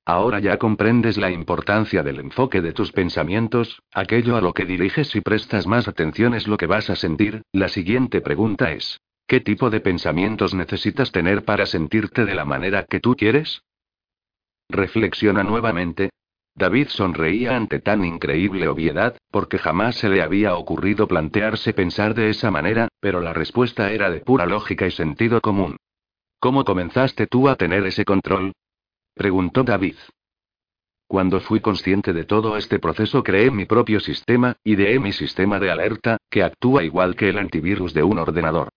Ahora 0.06 0.40
ya 0.40 0.58
comprendes 0.58 1.18
la 1.18 1.30
importancia 1.30 2.02
del 2.02 2.20
enfoque 2.20 2.62
de 2.62 2.74
tus 2.74 2.92
pensamientos, 2.92 3.80
aquello 3.94 4.38
a 4.38 4.42
lo 4.42 4.54
que 4.54 4.66
diriges 4.66 5.16
y 5.16 5.22
prestas 5.22 5.68
más 5.68 5.88
atención 5.88 6.34
es 6.34 6.48
lo 6.48 6.58
que 6.58 6.66
vas 6.66 6.90
a 6.90 6.96
sentir. 6.96 7.44
La 7.52 7.68
siguiente 7.68 8.22
pregunta 8.22 8.72
es, 8.72 9.00
¿Qué 9.32 9.40
tipo 9.40 9.70
de 9.70 9.80
pensamientos 9.80 10.54
necesitas 10.54 11.14
tener 11.14 11.46
para 11.46 11.66
sentirte 11.66 12.26
de 12.26 12.36
la 12.36 12.44
manera 12.44 12.84
que 12.84 13.00
tú 13.00 13.16
quieres? 13.16 13.64
Reflexiona 14.68 15.42
nuevamente. 15.42 16.10
David 16.54 16.90
sonreía 16.90 17.56
ante 17.56 17.80
tan 17.80 18.04
increíble 18.04 18.68
obviedad, 18.68 19.16
porque 19.32 19.58
jamás 19.58 19.96
se 19.96 20.10
le 20.10 20.22
había 20.22 20.56
ocurrido 20.56 21.08
plantearse 21.08 21.72
pensar 21.72 22.14
de 22.14 22.30
esa 22.30 22.52
manera, 22.52 22.90
pero 23.00 23.22
la 23.22 23.32
respuesta 23.32 23.94
era 23.94 24.10
de 24.10 24.20
pura 24.20 24.46
lógica 24.46 24.86
y 24.86 24.92
sentido 24.92 25.40
común. 25.40 25.78
¿Cómo 26.42 26.66
comenzaste 26.66 27.26
tú 27.26 27.48
a 27.48 27.56
tener 27.56 27.86
ese 27.86 28.04
control? 28.04 28.52
preguntó 29.14 29.64
David. 29.64 29.96
Cuando 31.08 31.40
fui 31.40 31.62
consciente 31.62 32.12
de 32.12 32.26
todo 32.26 32.58
este 32.58 32.80
proceso 32.80 33.24
creé 33.24 33.50
mi 33.50 33.64
propio 33.64 34.02
sistema, 34.02 34.58
ideé 34.66 35.00
mi 35.00 35.14
sistema 35.14 35.58
de 35.58 35.72
alerta, 35.72 36.18
que 36.30 36.44
actúa 36.44 36.84
igual 36.84 37.16
que 37.16 37.30
el 37.30 37.38
antivirus 37.38 37.94
de 37.94 38.04
un 38.04 38.20
ordenador. 38.20 38.68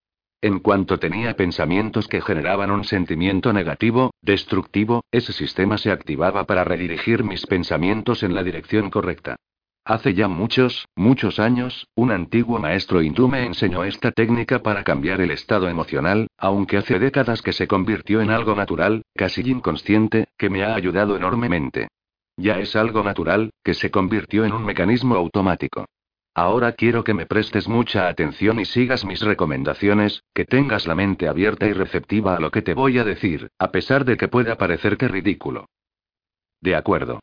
En 0.45 0.59
cuanto 0.59 0.99
tenía 0.99 1.36
pensamientos 1.36 2.07
que 2.07 2.20
generaban 2.20 2.70
un 2.70 2.84
sentimiento 2.84 3.55
negativo, 3.55 4.11
destructivo, 4.20 5.03
ese 5.11 5.32
sistema 5.32 5.78
se 5.78 5.90
activaba 5.90 6.45
para 6.45 6.64
redirigir 6.64 7.24
mis 7.24 7.47
pensamientos 7.47 8.22
en 8.22 8.34
la 8.34 8.42
dirección 8.42 8.90
correcta. 8.90 9.36
Hace 9.86 10.12
ya 10.12 10.28
muchos, 10.28 10.86
muchos 10.97 11.38
años, 11.40 11.86
un 11.95 12.11
antiguo 12.11 12.59
maestro 12.59 13.01
hindú 13.01 13.26
me 13.26 13.47
enseñó 13.47 13.84
esta 13.84 14.12
técnica 14.12 14.62
para 14.62 14.84
cambiar 14.84 15.22
el 15.22 15.30
estado 15.30 15.66
emocional, 15.66 16.26
aunque 16.36 16.76
hace 16.76 16.99
décadas 16.99 17.40
que 17.40 17.55
se 17.55 17.66
convirtió 17.66 18.20
en 18.20 18.28
algo 18.28 18.55
natural, 18.55 19.01
casi 19.14 19.40
inconsciente, 19.51 20.26
que 20.36 20.51
me 20.51 20.62
ha 20.62 20.74
ayudado 20.74 21.16
enormemente. 21.16 21.88
Ya 22.36 22.59
es 22.59 22.76
algo 22.76 23.03
natural, 23.03 23.49
que 23.64 23.72
se 23.72 23.90
convirtió 23.90 24.45
en 24.45 24.53
un 24.53 24.66
mecanismo 24.66 25.14
automático. 25.14 25.86
Ahora 26.37 26.72
quiero 26.72 27.05
que 27.05 27.14
me 27.14 27.26
prestes 27.26 27.68
mucha 27.68 28.09
atención 28.09 28.59
y 28.59 28.64
sigas 28.64 29.05
mis 29.05 29.20
recomendaciones, 29.20 30.24
que 30.35 30.45
tengas 30.45 30.89
la 30.89 30.97
mente 30.97 31.28
abierta 31.28 31.66
y 31.66 31.72
receptiva 31.72 32.35
a 32.37 32.41
lo 32.41 32.51
que 32.51 32.61
te 32.61 32.74
voy 32.74 32.99
a 32.99 33.05
decir, 33.05 33.51
a 33.57 33.70
pesar 33.70 34.05
de 34.05 34.16
que 34.16 34.26
pueda 34.26 34.57
parecerte 34.57 35.07
ridículo. 35.07 35.66
De 36.61 36.74
acuerdo. 36.74 37.20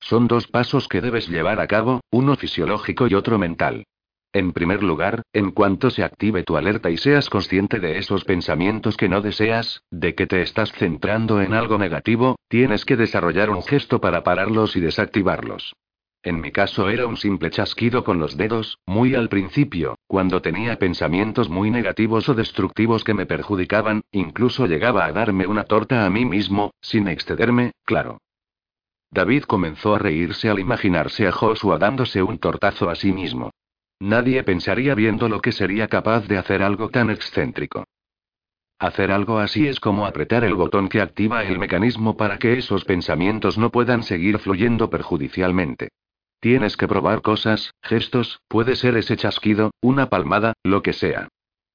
Son 0.00 0.26
dos 0.26 0.48
pasos 0.48 0.88
que 0.88 1.00
debes 1.00 1.28
llevar 1.28 1.60
a 1.60 1.68
cabo, 1.68 2.00
uno 2.10 2.34
fisiológico 2.34 3.06
y 3.06 3.14
otro 3.14 3.38
mental. 3.38 3.84
En 4.32 4.52
primer 4.52 4.82
lugar, 4.82 5.22
en 5.32 5.52
cuanto 5.52 5.90
se 5.90 6.02
active 6.02 6.42
tu 6.42 6.56
alerta 6.56 6.90
y 6.90 6.96
seas 6.96 7.28
consciente 7.28 7.78
de 7.78 7.98
esos 7.98 8.24
pensamientos 8.24 8.96
que 8.96 9.08
no 9.08 9.20
deseas, 9.20 9.82
de 9.90 10.16
que 10.16 10.26
te 10.26 10.42
estás 10.42 10.72
centrando 10.72 11.40
en 11.40 11.52
algo 11.52 11.78
negativo, 11.78 12.36
tienes 12.48 12.84
que 12.84 12.96
desarrollar 12.96 13.50
un 13.50 13.62
gesto 13.62 14.00
para 14.00 14.24
pararlos 14.24 14.74
y 14.74 14.80
desactivarlos. 14.80 15.74
En 16.22 16.42
mi 16.42 16.52
caso 16.52 16.90
era 16.90 17.06
un 17.06 17.16
simple 17.16 17.48
chasquido 17.50 18.04
con 18.04 18.18
los 18.18 18.36
dedos, 18.36 18.78
muy 18.84 19.14
al 19.14 19.30
principio, 19.30 19.96
cuando 20.06 20.42
tenía 20.42 20.78
pensamientos 20.78 21.48
muy 21.48 21.70
negativos 21.70 22.28
o 22.28 22.34
destructivos 22.34 23.04
que 23.04 23.14
me 23.14 23.24
perjudicaban, 23.24 24.02
incluso 24.12 24.66
llegaba 24.66 25.06
a 25.06 25.12
darme 25.12 25.46
una 25.46 25.64
torta 25.64 26.04
a 26.04 26.10
mí 26.10 26.26
mismo, 26.26 26.72
sin 26.82 27.08
excederme, 27.08 27.72
claro. 27.86 28.18
David 29.10 29.44
comenzó 29.44 29.94
a 29.94 29.98
reírse 29.98 30.50
al 30.50 30.58
imaginarse 30.58 31.26
a 31.26 31.32
Joshua 31.32 31.78
dándose 31.78 32.22
un 32.22 32.38
tortazo 32.38 32.90
a 32.90 32.96
sí 32.96 33.12
mismo. 33.12 33.50
Nadie 33.98 34.42
pensaría 34.44 34.94
viendo 34.94 35.26
lo 35.28 35.40
que 35.40 35.52
sería 35.52 35.88
capaz 35.88 36.28
de 36.28 36.36
hacer 36.36 36.62
algo 36.62 36.90
tan 36.90 37.08
excéntrico. 37.08 37.84
Hacer 38.78 39.10
algo 39.10 39.38
así 39.38 39.66
es 39.66 39.80
como 39.80 40.06
apretar 40.06 40.44
el 40.44 40.54
botón 40.54 40.88
que 40.88 41.00
activa 41.00 41.44
el 41.44 41.58
mecanismo 41.58 42.16
para 42.16 42.38
que 42.38 42.58
esos 42.58 42.84
pensamientos 42.84 43.56
no 43.56 43.70
puedan 43.70 44.02
seguir 44.02 44.38
fluyendo 44.38 44.90
perjudicialmente. 44.90 45.88
Tienes 46.40 46.78
que 46.78 46.88
probar 46.88 47.20
cosas, 47.20 47.74
gestos, 47.82 48.40
puede 48.48 48.74
ser 48.74 48.96
ese 48.96 49.16
chasquido, 49.16 49.72
una 49.82 50.08
palmada, 50.08 50.54
lo 50.64 50.82
que 50.82 50.94
sea. 50.94 51.28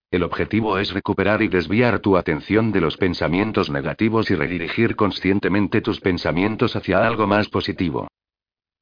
El 0.09 0.23
objetivo 0.23 0.79
es 0.79 0.91
recuperar 0.91 1.43
y 1.43 1.47
desviar 1.47 1.99
tu 1.99 2.17
atención 2.17 2.71
de 2.71 2.81
los 2.81 2.97
pensamientos 2.97 3.69
negativos 3.69 4.31
y 4.31 4.35
redirigir 4.35 4.95
conscientemente 4.95 5.81
tus 5.81 5.99
pensamientos 6.01 6.75
hacia 6.75 7.05
algo 7.05 7.27
más 7.27 7.49
positivo. 7.49 8.07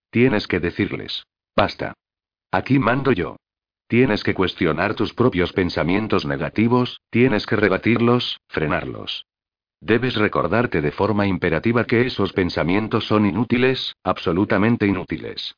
Tienes 0.10 0.48
que 0.48 0.62
decirles, 0.62 1.26
basta. 1.56 1.94
Aquí 2.52 2.80
mando 2.80 3.12
yo. 3.12 3.36
Tienes 3.88 4.24
que 4.24 4.34
cuestionar 4.34 4.96
tus 4.96 5.14
propios 5.14 5.52
pensamientos 5.52 6.26
negativos, 6.26 7.02
tienes 7.10 7.46
que 7.46 7.58
rebatirlos, 7.58 8.40
frenarlos. 8.48 9.26
Debes 9.82 10.16
recordarte 10.16 10.82
de 10.82 10.92
forma 10.92 11.28
imperativa 11.28 11.84
que 11.84 12.06
esos 12.06 12.32
pensamientos 12.32 13.06
son 13.06 13.26
inútiles, 13.26 13.96
absolutamente 14.04 14.88
inútiles. 14.88 15.56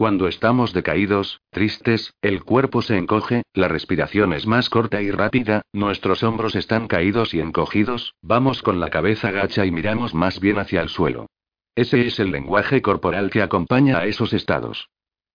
Cuando 0.00 0.28
estamos 0.28 0.72
decaídos, 0.72 1.42
tristes, 1.50 2.14
el 2.22 2.42
cuerpo 2.42 2.80
se 2.80 2.96
encoge, 2.96 3.42
la 3.52 3.68
respiración 3.68 4.32
es 4.32 4.46
más 4.46 4.70
corta 4.70 5.02
y 5.02 5.10
rápida, 5.10 5.60
nuestros 5.74 6.22
hombros 6.22 6.56
están 6.56 6.88
caídos 6.88 7.34
y 7.34 7.40
encogidos, 7.40 8.14
vamos 8.22 8.62
con 8.62 8.80
la 8.80 8.88
cabeza 8.88 9.30
gacha 9.30 9.66
y 9.66 9.70
miramos 9.70 10.14
más 10.14 10.40
bien 10.40 10.58
hacia 10.58 10.80
el 10.80 10.88
suelo. 10.88 11.26
Ese 11.74 12.06
es 12.06 12.18
el 12.18 12.30
lenguaje 12.30 12.80
corporal 12.80 13.28
que 13.28 13.42
acompaña 13.42 13.98
a 13.98 14.06
esos 14.06 14.32
estados. 14.32 14.88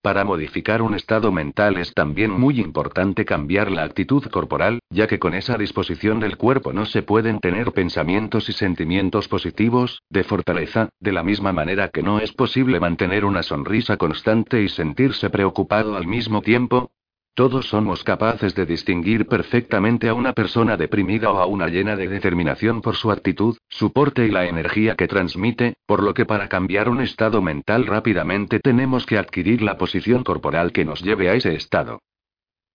Para 0.06 0.24
modificar 0.24 0.84
un 0.84 0.93
estado 0.93 1.32
mental 1.32 1.78
es 1.78 1.91
también 1.95 2.30
muy 2.30 2.60
importante 2.60 3.26
cambiar 3.26 3.72
la 3.72 3.82
actitud 3.82 4.24
corporal, 4.30 4.78
ya 4.91 5.08
que 5.08 5.18
con 5.18 5.34
esa 5.34 5.58
disposición 5.58 6.20
del 6.20 6.38
cuerpo 6.38 6.74
no 6.74 6.86
se 6.86 7.01
pueden 7.01 7.39
tener 7.39 7.72
pensamientos 7.72 8.47
y 8.47 8.53
sentimientos 8.53 9.28
positivos, 9.28 10.03
de 10.12 10.24
fortaleza, 10.24 10.89
de 10.99 11.12
la 11.12 11.24
misma 11.24 11.53
manera 11.53 11.89
que 11.89 12.03
no 12.03 12.20
es 12.20 12.34
posible 12.34 12.80
mantener 12.80 13.26
una 13.26 13.41
sonrisa 13.41 13.97
constante 13.97 14.62
y 14.62 14.70
sentirse 14.70 15.32
preocupado 15.32 15.97
al 15.97 16.06
mismo 16.06 16.43
tiempo, 16.43 16.91
todos 17.36 17.67
somos 17.67 18.05
capaces 18.05 18.55
de 18.55 18.65
distinguir 18.65 19.27
perfectamente 19.27 20.07
a 20.07 20.13
una 20.13 20.31
persona 20.31 20.77
deprimida 20.77 21.29
o 21.31 21.39
a 21.39 21.45
una 21.45 21.67
llena 21.67 21.97
de 21.97 22.07
determinación 22.07 22.81
por 22.81 22.95
su 22.95 23.11
actitud, 23.11 23.57
su 23.67 23.91
porte 23.91 24.25
y 24.25 24.31
la 24.31 24.45
energía 24.45 24.95
que 24.95 25.09
transmite, 25.09 25.75
por 25.86 26.01
lo 26.01 26.13
que 26.13 26.25
para 26.25 26.47
cambiar 26.47 26.88
un 26.88 27.01
estado 27.01 27.41
mental 27.41 27.88
rápidamente 27.88 28.61
tenemos 28.61 29.05
que 29.05 29.17
adquirir 29.17 29.61
la 29.61 29.77
posición 29.77 30.23
corporal 30.23 30.71
que 30.71 30.86
nos 30.86 31.01
lleve 31.01 31.29
a 31.29 31.33
ese 31.33 31.53
estado. 31.55 31.99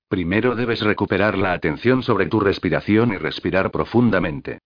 Primero 0.09 0.55
debes 0.55 0.83
recuperar 0.83 1.39
la 1.39 1.55
atención 1.55 2.03
sobre 2.03 2.27
tu 2.27 2.39
respiración 2.39 3.15
y 3.15 3.17
respirar 3.17 3.71
profundamente. 3.71 4.59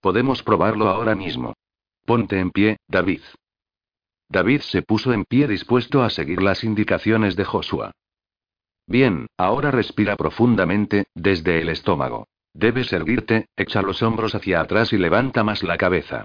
Podemos 0.00 0.42
probarlo 0.42 0.88
ahora 0.88 1.14
mismo. 1.14 1.54
Ponte 2.06 2.38
en 2.38 2.52
pie, 2.52 2.78
David. 2.88 3.20
David 4.30 4.62
se 4.62 4.80
puso 4.80 5.12
en 5.12 5.26
pie 5.26 5.46
dispuesto 5.46 6.02
a 6.02 6.08
seguir 6.08 6.42
las 6.42 6.64
indicaciones 6.64 7.36
de 7.36 7.44
Joshua. 7.44 7.92
Bien, 8.86 9.26
ahora 9.38 9.70
respira 9.70 10.16
profundamente, 10.16 11.04
desde 11.14 11.60
el 11.60 11.68
estómago. 11.68 12.26
Debes 12.54 12.92
erguirte, 12.92 13.46
echa 13.56 13.82
los 13.82 14.02
hombros 14.02 14.34
hacia 14.34 14.60
atrás 14.60 14.92
y 14.92 14.98
levanta 14.98 15.44
más 15.44 15.62
la 15.62 15.78
cabeza. 15.78 16.24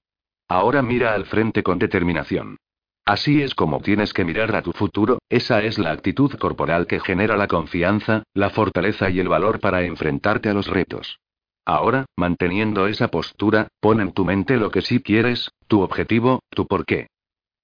Ahora 0.50 0.82
mira 0.82 1.14
al 1.14 1.26
frente 1.26 1.64
con 1.64 1.80
determinación. 1.80 2.58
Así 3.06 3.42
es 3.42 3.56
como 3.56 3.80
tienes 3.80 4.14
que 4.14 4.26
mirar 4.26 4.54
a 4.54 4.62
tu 4.62 4.74
futuro, 4.74 5.20
esa 5.30 5.64
es 5.64 5.78
la 5.78 5.92
actitud 5.92 6.34
corporal 6.34 6.88
que 6.88 7.00
genera 7.00 7.38
la 7.38 7.48
confianza, 7.48 8.24
la 8.34 8.50
fortaleza 8.50 9.10
y 9.10 9.22
el 9.22 9.30
valor 9.30 9.62
para 9.62 9.84
enfrentarte 9.84 10.50
a 10.50 10.54
los 10.54 10.68
retos. 10.68 11.20
Ahora, 11.66 12.06
manteniendo 12.18 12.88
esa 12.88 13.08
postura, 13.08 13.70
pon 13.80 14.02
en 14.02 14.12
tu 14.12 14.26
mente 14.26 14.58
lo 14.58 14.72
que 14.72 14.82
sí 14.82 15.02
quieres, 15.02 15.52
tu 15.68 15.82
objetivo, 15.82 16.42
tu 16.50 16.68
porqué. 16.68 17.08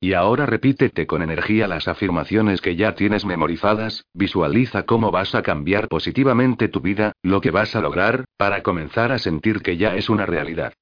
Y 0.03 0.15
ahora 0.15 0.45
repítete 0.45 1.07
con 1.07 1.21
energía 1.21 1.65
las 1.65 1.87
afirmaciones 1.87 2.59
que 2.59 2.75
ya 2.75 2.93
tienes 2.93 3.23
memorizadas, 3.23 4.03
visualiza 4.13 4.83
cómo 4.83 5.11
vas 5.11 5.33
a 5.33 5.43
cambiar 5.43 5.87
positivamente 5.87 6.67
tu 6.67 6.81
vida, 6.81 7.13
lo 7.23 7.39
que 7.39 7.51
vas 7.51 7.73
a 7.73 7.79
lograr, 7.79 8.25
para 8.35 8.63
comenzar 8.63 9.13
a 9.13 9.17
sentir 9.17 9.61
que 9.61 9.77
ya 9.77 9.95
es 9.95 10.09
una 10.09 10.25
realidad. 10.25 10.73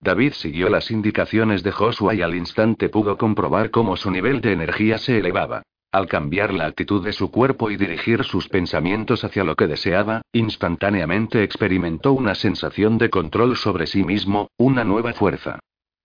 David 0.00 0.32
siguió 0.34 0.68
las 0.68 0.92
indicaciones 0.92 1.64
de 1.64 1.72
Joshua 1.72 2.14
y 2.14 2.22
al 2.22 2.36
instante 2.36 2.88
pudo 2.88 3.18
comprobar 3.18 3.72
cómo 3.72 3.96
su 3.96 4.12
nivel 4.12 4.40
de 4.40 4.52
energía 4.52 4.98
se 4.98 5.18
elevaba. 5.18 5.62
Al 5.90 6.06
cambiar 6.06 6.54
la 6.54 6.66
actitud 6.66 7.04
de 7.04 7.12
su 7.12 7.32
cuerpo 7.32 7.72
y 7.72 7.76
dirigir 7.76 8.22
sus 8.22 8.48
pensamientos 8.48 9.24
hacia 9.24 9.42
lo 9.42 9.56
que 9.56 9.66
deseaba, 9.66 10.22
instantáneamente 10.32 11.42
experimentó 11.42 12.12
una 12.12 12.36
sensación 12.36 12.96
de 12.96 13.10
control 13.10 13.56
sobre 13.56 13.88
sí 13.88 14.04
mismo, 14.04 14.50
una 14.56 14.84
nueva 14.84 15.14
fuerza. 15.14 15.58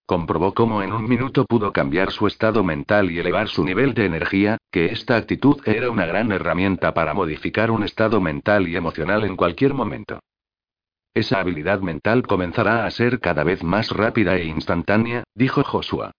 Comprobó 0.05 0.53
cómo 0.53 0.83
en 0.83 0.91
un 0.91 1.07
minuto 1.07 1.45
pudo 1.45 1.71
cambiar 1.71 2.11
su 2.11 2.27
estado 2.27 2.63
mental 2.63 3.11
y 3.11 3.19
elevar 3.19 3.47
su 3.47 3.63
nivel 3.63 3.93
de 3.93 4.05
energía, 4.05 4.57
que 4.71 4.85
esta 4.85 5.15
actitud 5.15 5.61
era 5.65 5.89
una 5.89 6.05
gran 6.05 6.31
herramienta 6.31 6.93
para 6.93 7.13
modificar 7.13 7.71
un 7.71 7.83
estado 7.83 8.19
mental 8.19 8.67
y 8.67 8.75
emocional 8.75 9.23
en 9.23 9.35
cualquier 9.35 9.73
momento. 9.73 10.19
Esa 11.13 11.39
habilidad 11.39 11.81
mental 11.81 12.23
comenzará 12.23 12.85
a 12.85 12.91
ser 12.91 13.19
cada 13.19 13.43
vez 13.43 13.63
más 13.63 13.91
rápida 13.91 14.37
e 14.37 14.45
instantánea, 14.45 15.23
dijo 15.35 15.63
Joshua. 15.63 16.11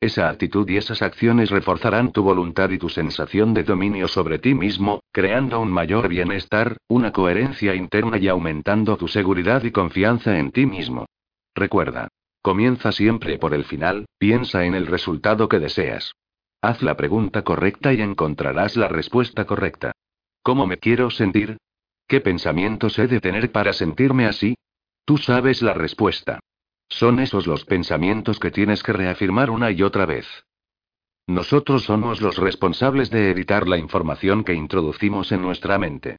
Esa 0.00 0.28
actitud 0.28 0.68
y 0.68 0.78
esas 0.78 1.00
acciones 1.00 1.50
reforzarán 1.50 2.10
tu 2.10 2.24
voluntad 2.24 2.70
y 2.70 2.78
tu 2.78 2.88
sensación 2.88 3.54
de 3.54 3.62
dominio 3.62 4.08
sobre 4.08 4.40
ti 4.40 4.52
mismo, 4.52 5.00
creando 5.12 5.60
un 5.60 5.70
mayor 5.70 6.08
bienestar, 6.08 6.76
una 6.88 7.12
coherencia 7.12 7.76
interna 7.76 8.18
y 8.18 8.26
aumentando 8.26 8.96
tu 8.96 9.06
seguridad 9.06 9.62
y 9.62 9.70
confianza 9.70 10.36
en 10.36 10.50
ti 10.50 10.66
mismo. 10.66 11.06
Recuerda, 11.54 12.08
Comienza 12.42 12.90
siempre 12.90 13.38
por 13.38 13.54
el 13.54 13.64
final, 13.64 14.06
piensa 14.18 14.64
en 14.64 14.74
el 14.74 14.88
resultado 14.88 15.48
que 15.48 15.60
deseas. 15.60 16.12
Haz 16.60 16.82
la 16.82 16.96
pregunta 16.96 17.42
correcta 17.42 17.92
y 17.92 18.00
encontrarás 18.00 18.76
la 18.76 18.88
respuesta 18.88 19.46
correcta. 19.46 19.92
¿Cómo 20.42 20.66
me 20.66 20.78
quiero 20.78 21.10
sentir? 21.10 21.58
¿Qué 22.08 22.20
pensamientos 22.20 22.98
he 22.98 23.06
de 23.06 23.20
tener 23.20 23.52
para 23.52 23.72
sentirme 23.72 24.26
así? 24.26 24.56
Tú 25.04 25.18
sabes 25.18 25.62
la 25.62 25.72
respuesta. 25.72 26.40
Son 26.88 27.20
esos 27.20 27.46
los 27.46 27.64
pensamientos 27.64 28.40
que 28.40 28.50
tienes 28.50 28.82
que 28.82 28.92
reafirmar 28.92 29.48
una 29.50 29.70
y 29.70 29.82
otra 29.82 30.04
vez. 30.04 30.26
Nosotros 31.28 31.84
somos 31.84 32.20
los 32.20 32.36
responsables 32.36 33.08
de 33.10 33.30
editar 33.30 33.68
la 33.68 33.78
información 33.78 34.42
que 34.42 34.54
introducimos 34.54 35.30
en 35.30 35.42
nuestra 35.42 35.78
mente. 35.78 36.16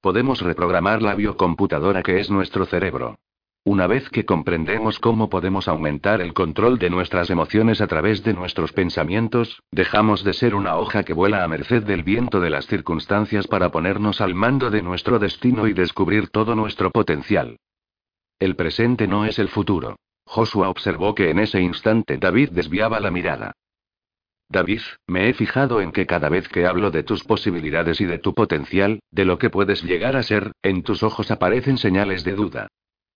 Podemos 0.00 0.40
reprogramar 0.40 1.02
la 1.02 1.14
biocomputadora 1.14 2.02
que 2.02 2.18
es 2.18 2.30
nuestro 2.30 2.64
cerebro. 2.64 3.18
Una 3.66 3.88
vez 3.88 4.08
que 4.10 4.24
comprendemos 4.24 5.00
cómo 5.00 5.28
podemos 5.28 5.66
aumentar 5.66 6.20
el 6.20 6.34
control 6.34 6.78
de 6.78 6.88
nuestras 6.88 7.30
emociones 7.30 7.80
a 7.80 7.88
través 7.88 8.22
de 8.22 8.32
nuestros 8.32 8.72
pensamientos, 8.72 9.60
dejamos 9.72 10.22
de 10.22 10.34
ser 10.34 10.54
una 10.54 10.76
hoja 10.76 11.02
que 11.02 11.12
vuela 11.12 11.42
a 11.42 11.48
merced 11.48 11.82
del 11.82 12.04
viento 12.04 12.38
de 12.38 12.48
las 12.48 12.68
circunstancias 12.68 13.48
para 13.48 13.72
ponernos 13.72 14.20
al 14.20 14.36
mando 14.36 14.70
de 14.70 14.82
nuestro 14.82 15.18
destino 15.18 15.66
y 15.66 15.72
descubrir 15.72 16.28
todo 16.28 16.54
nuestro 16.54 16.92
potencial. 16.92 17.56
El 18.38 18.54
presente 18.54 19.08
no 19.08 19.24
es 19.24 19.40
el 19.40 19.48
futuro. 19.48 19.96
Joshua 20.26 20.68
observó 20.68 21.16
que 21.16 21.30
en 21.30 21.40
ese 21.40 21.60
instante 21.60 22.18
David 22.18 22.50
desviaba 22.52 23.00
la 23.00 23.10
mirada. 23.10 23.50
David, 24.48 24.82
me 25.08 25.28
he 25.28 25.34
fijado 25.34 25.80
en 25.80 25.90
que 25.90 26.06
cada 26.06 26.28
vez 26.28 26.48
que 26.48 26.66
hablo 26.66 26.92
de 26.92 27.02
tus 27.02 27.24
posibilidades 27.24 28.00
y 28.00 28.04
de 28.04 28.20
tu 28.20 28.32
potencial, 28.32 29.00
de 29.10 29.24
lo 29.24 29.38
que 29.38 29.50
puedes 29.50 29.82
llegar 29.82 30.14
a 30.14 30.22
ser, 30.22 30.52
en 30.62 30.84
tus 30.84 31.02
ojos 31.02 31.32
aparecen 31.32 31.78
señales 31.78 32.22
de 32.22 32.36
duda. 32.36 32.68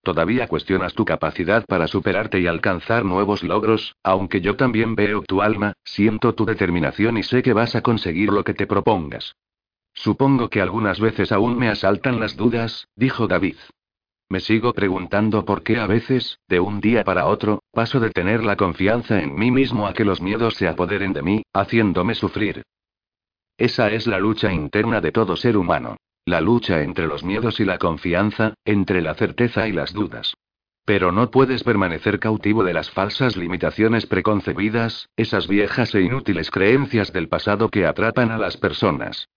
Todavía 0.02 0.48
cuestionas 0.48 0.94
tu 0.94 1.04
capacidad 1.04 1.66
para 1.66 1.86
superarte 1.86 2.40
y 2.40 2.46
alcanzar 2.46 3.04
nuevos 3.04 3.42
logros, 3.42 3.96
aunque 4.02 4.40
yo 4.40 4.56
también 4.56 4.94
veo 4.94 5.22
tu 5.22 5.42
alma, 5.42 5.74
siento 5.84 6.34
tu 6.34 6.46
determinación 6.46 7.18
y 7.18 7.22
sé 7.22 7.42
que 7.42 7.52
vas 7.52 7.76
a 7.76 7.82
conseguir 7.82 8.30
lo 8.30 8.42
que 8.42 8.54
te 8.54 8.66
propongas. 8.66 9.36
Supongo 9.92 10.48
que 10.48 10.62
algunas 10.62 11.00
veces 11.00 11.32
aún 11.32 11.58
me 11.58 11.68
asaltan 11.68 12.18
las 12.18 12.36
dudas, 12.36 12.88
dijo 12.96 13.26
David. 13.26 13.56
Me 14.30 14.40
sigo 14.40 14.72
preguntando 14.72 15.44
por 15.44 15.62
qué 15.62 15.78
a 15.78 15.86
veces, 15.86 16.38
de 16.48 16.60
un 16.60 16.80
día 16.80 17.04
para 17.04 17.26
otro, 17.26 17.64
paso 17.72 17.98
de 18.00 18.10
tener 18.10 18.44
la 18.44 18.56
confianza 18.56 19.20
en 19.20 19.34
mí 19.34 19.50
mismo 19.50 19.86
a 19.86 19.92
que 19.92 20.04
los 20.04 20.20
miedos 20.20 20.54
se 20.54 20.68
apoderen 20.68 21.12
de 21.12 21.22
mí, 21.22 21.42
haciéndome 21.52 22.14
sufrir. 22.14 22.62
Esa 23.58 23.90
es 23.90 24.06
la 24.06 24.18
lucha 24.18 24.52
interna 24.52 25.00
de 25.00 25.12
todo 25.12 25.36
ser 25.36 25.56
humano. 25.56 25.96
La 26.24 26.40
lucha 26.40 26.82
entre 26.82 27.06
los 27.06 27.24
miedos 27.24 27.60
y 27.60 27.64
la 27.64 27.78
confianza, 27.78 28.54
entre 28.64 29.02
la 29.02 29.14
certeza 29.14 29.66
y 29.68 29.72
las 29.72 29.92
dudas. 29.92 30.34
Pero 30.84 31.12
no 31.12 31.30
puedes 31.30 31.62
permanecer 31.62 32.18
cautivo 32.18 32.64
de 32.64 32.74
las 32.74 32.90
falsas 32.90 33.36
limitaciones 33.36 34.06
preconcebidas, 34.06 35.08
esas 35.16 35.46
viejas 35.46 35.94
e 35.94 36.02
inútiles 36.02 36.50
creencias 36.50 37.12
del 37.12 37.28
pasado 37.28 37.68
que 37.68 37.86
atrapan 37.86 38.30
a 38.30 38.38
las 38.38 38.56
personas. 38.56 39.28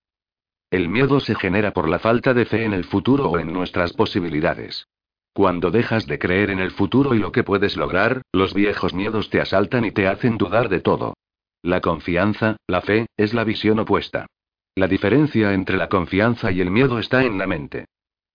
El 0.72 0.90
miedo 0.90 1.20
se 1.20 1.36
genera 1.36 1.72
por 1.72 1.88
la 1.88 2.00
falta 2.00 2.34
de 2.34 2.46
fe 2.46 2.64
en 2.64 2.74
el 2.74 2.84
futuro 2.84 3.30
o 3.30 3.38
en 3.38 3.54
nuestras 3.54 3.94
posibilidades. 3.94 4.88
Cuando 5.34 5.72
dejas 5.72 6.08
de 6.08 6.20
creer 6.20 6.50
en 6.50 6.60
el 6.60 6.72
futuro 6.72 7.14
y 7.14 7.20
lo 7.20 7.32
que 7.32 7.44
puedes 7.44 7.78
lograr, 7.78 8.22
los 8.32 8.54
viejos 8.54 8.94
miedos 8.94 9.30
te 9.30 9.40
asaltan 9.40 9.86
y 9.86 9.92
te 9.92 10.08
hacen 10.08 10.38
dudar 10.38 10.70
de 10.70 10.80
todo. 10.80 11.14
La 11.62 11.82
confianza, 11.82 12.58
la 12.68 12.82
fe, 12.82 13.06
es 13.18 13.34
la 13.34 13.44
visión 13.44 13.80
opuesta. 13.80 14.28
La 14.76 14.88
diferencia 14.88 15.54
entre 15.54 15.78
la 15.78 15.88
confianza 15.88 16.52
y 16.52 16.60
el 16.60 16.72
miedo 16.72 16.98
está 16.98 17.24
en 17.24 17.38
la 17.38 17.46
mente. 17.46 17.86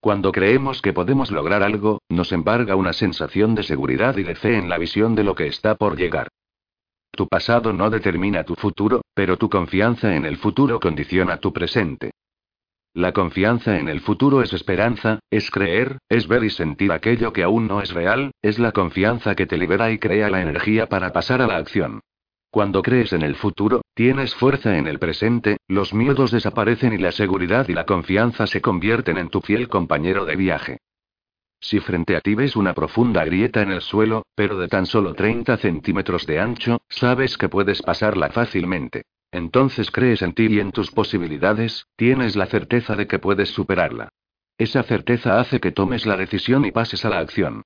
Cuando 0.00 0.30
creemos 0.30 0.80
que 0.80 0.92
podemos 0.92 1.32
lograr 1.32 1.64
algo, 1.64 2.00
nos 2.08 2.30
embarga 2.30 2.76
una 2.76 2.92
sensación 2.92 3.56
de 3.56 3.64
seguridad 3.64 4.16
y 4.16 4.22
de 4.22 4.36
fe 4.36 4.56
en 4.56 4.68
la 4.68 4.78
visión 4.78 5.16
de 5.16 5.24
lo 5.24 5.34
que 5.34 5.48
está 5.48 5.74
por 5.74 5.96
llegar. 5.96 6.28
Tu 7.10 7.26
pasado 7.26 7.72
no 7.72 7.90
determina 7.90 8.44
tu 8.44 8.54
futuro, 8.54 9.02
pero 9.14 9.36
tu 9.36 9.50
confianza 9.50 10.14
en 10.14 10.24
el 10.24 10.36
futuro 10.36 10.78
condiciona 10.78 11.38
tu 11.38 11.52
presente. 11.52 12.12
La 12.94 13.12
confianza 13.12 13.78
en 13.78 13.88
el 13.88 14.00
futuro 14.00 14.40
es 14.40 14.52
esperanza, 14.52 15.18
es 15.30 15.50
creer, 15.50 15.98
es 16.08 16.28
ver 16.28 16.44
y 16.44 16.50
sentir 16.50 16.92
aquello 16.92 17.32
que 17.32 17.42
aún 17.42 17.66
no 17.66 17.82
es 17.82 17.92
real, 17.92 18.30
es 18.42 18.60
la 18.60 18.70
confianza 18.70 19.34
que 19.34 19.46
te 19.46 19.58
libera 19.58 19.90
y 19.90 19.98
crea 19.98 20.30
la 20.30 20.40
energía 20.40 20.88
para 20.88 21.12
pasar 21.12 21.42
a 21.42 21.48
la 21.48 21.56
acción. 21.56 22.00
Cuando 22.50 22.82
crees 22.82 23.12
en 23.12 23.22
el 23.22 23.34
futuro, 23.34 23.82
tienes 23.98 24.32
fuerza 24.36 24.78
en 24.78 24.86
el 24.86 25.00
presente, 25.00 25.56
los 25.66 25.92
miedos 25.92 26.30
desaparecen 26.30 26.92
y 26.92 26.98
la 26.98 27.10
seguridad 27.10 27.68
y 27.68 27.72
la 27.72 27.84
confianza 27.84 28.46
se 28.46 28.60
convierten 28.60 29.18
en 29.18 29.28
tu 29.28 29.40
fiel 29.40 29.66
compañero 29.66 30.24
de 30.24 30.36
viaje. 30.36 30.78
Si 31.58 31.80
frente 31.80 32.14
a 32.14 32.20
ti 32.20 32.36
ves 32.36 32.54
una 32.54 32.74
profunda 32.74 33.24
grieta 33.24 33.60
en 33.60 33.72
el 33.72 33.80
suelo, 33.80 34.22
pero 34.36 34.56
de 34.56 34.68
tan 34.68 34.86
solo 34.86 35.14
30 35.14 35.56
centímetros 35.56 36.26
de 36.26 36.38
ancho, 36.38 36.80
sabes 36.88 37.36
que 37.36 37.48
puedes 37.48 37.82
pasarla 37.82 38.28
fácilmente. 38.28 39.02
Entonces 39.32 39.90
crees 39.90 40.22
en 40.22 40.32
ti 40.32 40.46
y 40.48 40.60
en 40.60 40.70
tus 40.70 40.92
posibilidades, 40.92 41.88
tienes 41.96 42.36
la 42.36 42.46
certeza 42.46 42.94
de 42.94 43.08
que 43.08 43.18
puedes 43.18 43.48
superarla. 43.48 44.10
Esa 44.58 44.84
certeza 44.84 45.40
hace 45.40 45.58
que 45.58 45.72
tomes 45.72 46.06
la 46.06 46.16
decisión 46.16 46.64
y 46.64 46.70
pases 46.70 47.04
a 47.04 47.10
la 47.10 47.18
acción. 47.18 47.64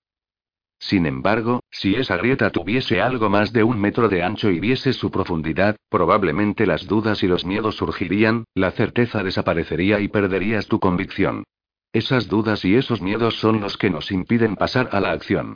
Sin 0.82 1.06
embargo, 1.06 1.60
si 1.70 1.94
esa 1.94 2.16
grieta 2.16 2.50
tuviese 2.50 3.00
algo 3.00 3.30
más 3.30 3.52
de 3.52 3.62
un 3.62 3.80
metro 3.80 4.08
de 4.08 4.24
ancho 4.24 4.50
y 4.50 4.58
viese 4.58 4.92
su 4.92 5.12
profundidad, 5.12 5.76
probablemente 5.88 6.66
las 6.66 6.88
dudas 6.88 7.22
y 7.22 7.28
los 7.28 7.44
miedos 7.44 7.76
surgirían, 7.76 8.46
la 8.52 8.72
certeza 8.72 9.22
desaparecería 9.22 10.00
y 10.00 10.08
perderías 10.08 10.66
tu 10.66 10.80
convicción. 10.80 11.44
Esas 11.92 12.26
dudas 12.26 12.64
y 12.64 12.74
esos 12.74 13.00
miedos 13.00 13.36
son 13.36 13.60
los 13.60 13.76
que 13.76 13.90
nos 13.90 14.10
impiden 14.10 14.56
pasar 14.56 14.88
a 14.90 14.98
la 14.98 15.12
acción. 15.12 15.54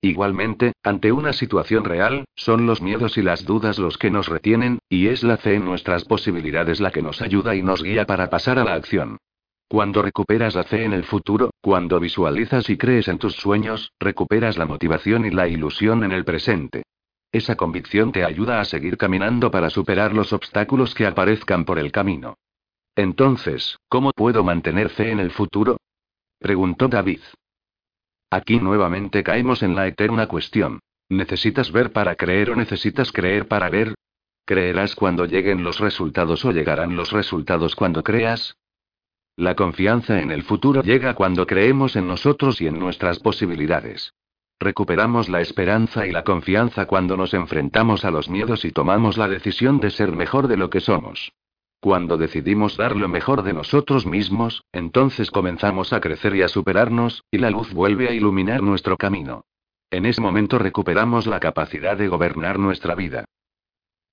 Igualmente, 0.00 0.74
ante 0.84 1.10
una 1.10 1.32
situación 1.32 1.82
real, 1.82 2.24
son 2.36 2.66
los 2.66 2.80
miedos 2.80 3.18
y 3.18 3.22
las 3.22 3.44
dudas 3.46 3.80
los 3.80 3.98
que 3.98 4.12
nos 4.12 4.28
retienen, 4.28 4.78
y 4.88 5.08
es 5.08 5.24
la 5.24 5.38
fe 5.38 5.54
en 5.54 5.64
nuestras 5.64 6.04
posibilidades 6.04 6.78
la 6.78 6.92
que 6.92 7.02
nos 7.02 7.20
ayuda 7.20 7.56
y 7.56 7.64
nos 7.64 7.82
guía 7.82 8.06
para 8.06 8.30
pasar 8.30 8.60
a 8.60 8.64
la 8.64 8.74
acción. 8.74 9.18
Cuando 9.68 10.00
recuperas 10.00 10.54
la 10.54 10.62
fe 10.62 10.84
en 10.84 10.92
el 10.92 11.04
futuro, 11.04 11.50
cuando 11.60 11.98
visualizas 11.98 12.70
y 12.70 12.76
crees 12.76 13.08
en 13.08 13.18
tus 13.18 13.34
sueños, 13.34 13.92
recuperas 13.98 14.56
la 14.56 14.64
motivación 14.64 15.26
y 15.26 15.30
la 15.30 15.48
ilusión 15.48 16.04
en 16.04 16.12
el 16.12 16.24
presente. 16.24 16.84
Esa 17.32 17.56
convicción 17.56 18.12
te 18.12 18.24
ayuda 18.24 18.60
a 18.60 18.64
seguir 18.64 18.96
caminando 18.96 19.50
para 19.50 19.68
superar 19.68 20.14
los 20.14 20.32
obstáculos 20.32 20.94
que 20.94 21.06
aparezcan 21.06 21.64
por 21.64 21.80
el 21.80 21.90
camino. 21.90 22.36
Entonces, 22.94 23.78
¿cómo 23.88 24.12
puedo 24.12 24.44
mantener 24.44 24.88
fe 24.88 25.10
en 25.10 25.18
el 25.18 25.32
futuro? 25.32 25.78
preguntó 26.38 26.86
David. 26.86 27.20
Aquí 28.30 28.60
nuevamente 28.60 29.24
caemos 29.24 29.62
en 29.62 29.74
la 29.74 29.88
eterna 29.88 30.28
cuestión. 30.28 30.80
¿Necesitas 31.08 31.72
ver 31.72 31.92
para 31.92 32.14
creer 32.14 32.50
o 32.50 32.56
necesitas 32.56 33.10
creer 33.10 33.48
para 33.48 33.68
ver? 33.68 33.94
¿Creerás 34.44 34.94
cuando 34.94 35.26
lleguen 35.26 35.64
los 35.64 35.80
resultados 35.80 36.44
o 36.44 36.52
llegarán 36.52 36.94
los 36.96 37.10
resultados 37.10 37.74
cuando 37.74 38.02
creas? 38.02 38.56
La 39.36 39.54
confianza 39.54 40.20
en 40.22 40.30
el 40.30 40.44
futuro 40.44 40.82
llega 40.82 41.12
cuando 41.14 41.46
creemos 41.46 41.94
en 41.94 42.08
nosotros 42.08 42.62
y 42.62 42.68
en 42.68 42.78
nuestras 42.78 43.18
posibilidades. 43.18 44.14
Recuperamos 44.58 45.28
la 45.28 45.42
esperanza 45.42 46.06
y 46.06 46.10
la 46.10 46.24
confianza 46.24 46.86
cuando 46.86 47.18
nos 47.18 47.34
enfrentamos 47.34 48.06
a 48.06 48.10
los 48.10 48.30
miedos 48.30 48.64
y 48.64 48.72
tomamos 48.72 49.18
la 49.18 49.28
decisión 49.28 49.78
de 49.78 49.90
ser 49.90 50.12
mejor 50.12 50.48
de 50.48 50.56
lo 50.56 50.70
que 50.70 50.80
somos. 50.80 51.32
Cuando 51.80 52.16
decidimos 52.16 52.78
dar 52.78 52.96
lo 52.96 53.08
mejor 53.08 53.42
de 53.42 53.52
nosotros 53.52 54.06
mismos, 54.06 54.64
entonces 54.72 55.30
comenzamos 55.30 55.92
a 55.92 56.00
crecer 56.00 56.34
y 56.34 56.40
a 56.40 56.48
superarnos, 56.48 57.22
y 57.30 57.36
la 57.36 57.50
luz 57.50 57.74
vuelve 57.74 58.08
a 58.08 58.12
iluminar 58.12 58.62
nuestro 58.62 58.96
camino. 58.96 59.44
En 59.90 60.06
ese 60.06 60.22
momento 60.22 60.58
recuperamos 60.58 61.26
la 61.26 61.40
capacidad 61.40 61.98
de 61.98 62.08
gobernar 62.08 62.58
nuestra 62.58 62.94
vida. 62.94 63.26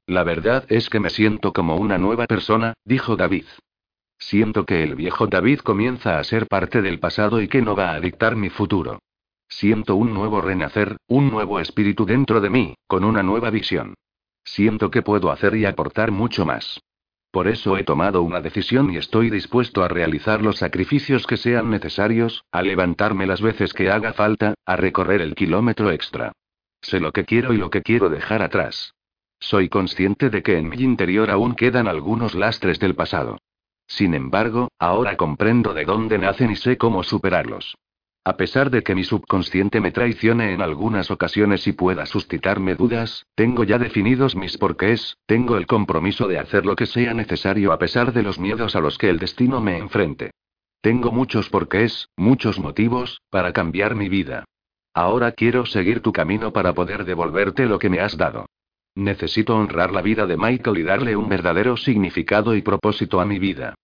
La 0.05 0.25
verdad 0.25 0.65
es 0.67 0.89
que 0.89 0.99
me 0.99 1.09
siento 1.09 1.53
como 1.53 1.77
una 1.77 1.97
nueva 1.97 2.25
persona, 2.25 2.73
dijo 2.83 3.15
David. 3.15 3.45
Siento 4.25 4.65
que 4.65 4.83
el 4.83 4.95
viejo 4.95 5.27
David 5.27 5.59
comienza 5.59 6.17
a 6.17 6.23
ser 6.23 6.47
parte 6.47 6.81
del 6.81 6.97
pasado 6.97 7.41
y 7.41 7.49
que 7.49 7.61
no 7.61 7.75
va 7.75 7.91
a 7.91 7.99
dictar 7.99 8.37
mi 8.37 8.49
futuro. 8.49 8.99
Siento 9.49 9.97
un 9.97 10.13
nuevo 10.13 10.39
renacer, 10.39 10.95
un 11.07 11.29
nuevo 11.29 11.59
espíritu 11.59 12.05
dentro 12.05 12.39
de 12.39 12.49
mí, 12.49 12.73
con 12.87 13.03
una 13.03 13.21
nueva 13.21 13.49
visión. 13.49 13.95
Siento 14.45 14.89
que 14.89 15.01
puedo 15.01 15.29
hacer 15.29 15.57
y 15.57 15.65
aportar 15.65 16.11
mucho 16.11 16.45
más. 16.45 16.79
Por 17.31 17.49
eso 17.49 17.77
he 17.77 17.83
tomado 17.83 18.23
una 18.23 18.39
decisión 18.39 18.93
y 18.93 18.97
estoy 18.97 19.29
dispuesto 19.29 19.83
a 19.83 19.89
realizar 19.89 20.41
los 20.41 20.57
sacrificios 20.57 21.27
que 21.27 21.35
sean 21.35 21.69
necesarios, 21.69 22.45
a 22.51 22.61
levantarme 22.61 23.27
las 23.27 23.41
veces 23.41 23.73
que 23.73 23.91
haga 23.91 24.13
falta, 24.13 24.53
a 24.65 24.77
recorrer 24.77 25.21
el 25.21 25.35
kilómetro 25.35 25.91
extra. 25.91 26.31
Sé 26.81 27.01
lo 27.01 27.11
que 27.11 27.25
quiero 27.25 27.51
y 27.51 27.57
lo 27.57 27.69
que 27.69 27.81
quiero 27.81 28.09
dejar 28.09 28.41
atrás. 28.41 28.93
Soy 29.41 29.67
consciente 29.67 30.29
de 30.29 30.41
que 30.43 30.57
en 30.57 30.69
mi 30.69 30.77
interior 30.77 31.29
aún 31.29 31.55
quedan 31.55 31.89
algunos 31.89 32.35
lastres 32.35 32.79
del 32.79 32.95
pasado. 32.95 33.37
Sin 33.95 34.15
embargo, 34.15 34.71
ahora 34.79 35.17
comprendo 35.17 35.75
de 35.75 35.85
dónde 35.85 36.17
nacen 36.17 36.49
y 36.49 36.55
sé 36.55 36.79
cómo 36.79 37.03
superarlos. 37.03 37.77
A 38.25 38.37
pesar 38.37 38.71
de 38.71 38.81
que 38.81 38.95
mi 38.95 39.03
subconsciente 39.03 39.81
me 39.81 39.91
traicione 39.91 40.51
en 40.51 40.63
algunas 40.63 41.11
ocasiones 41.11 41.67
y 41.67 41.73
pueda 41.73 42.07
suscitarme 42.07 42.73
dudas, 42.73 43.27
tengo 43.35 43.63
ya 43.63 43.77
definidos 43.77 44.35
mis 44.35 44.57
porqués, 44.57 45.17
tengo 45.27 45.57
el 45.57 45.67
compromiso 45.67 46.27
de 46.27 46.39
hacer 46.39 46.65
lo 46.65 46.75
que 46.75 46.87
sea 46.87 47.13
necesario 47.13 47.71
a 47.71 47.77
pesar 47.77 48.13
de 48.13 48.23
los 48.23 48.39
miedos 48.39 48.75
a 48.75 48.79
los 48.79 48.97
que 48.97 49.11
el 49.11 49.19
destino 49.19 49.61
me 49.61 49.77
enfrente. 49.77 50.31
Tengo 50.81 51.11
muchos 51.11 51.49
porqués, 51.49 52.09
muchos 52.17 52.57
motivos, 52.57 53.21
para 53.29 53.53
cambiar 53.53 53.93
mi 53.93 54.09
vida. 54.09 54.43
Ahora 54.95 55.33
quiero 55.33 55.67
seguir 55.67 56.01
tu 56.01 56.11
camino 56.11 56.51
para 56.51 56.73
poder 56.73 57.05
devolverte 57.05 57.67
lo 57.67 57.77
que 57.77 57.91
me 57.91 57.99
has 57.99 58.17
dado. 58.17 58.47
Necesito 58.95 59.55
honrar 59.55 59.91
la 59.91 60.01
vida 60.01 60.25
de 60.25 60.37
Michael 60.37 60.79
y 60.79 60.83
darle 60.83 61.15
un 61.15 61.29
verdadero 61.29 61.77
significado 61.77 62.55
y 62.55 62.63
propósito 62.63 63.21
a 63.21 63.25
mi 63.25 63.37
vida. 63.37 63.75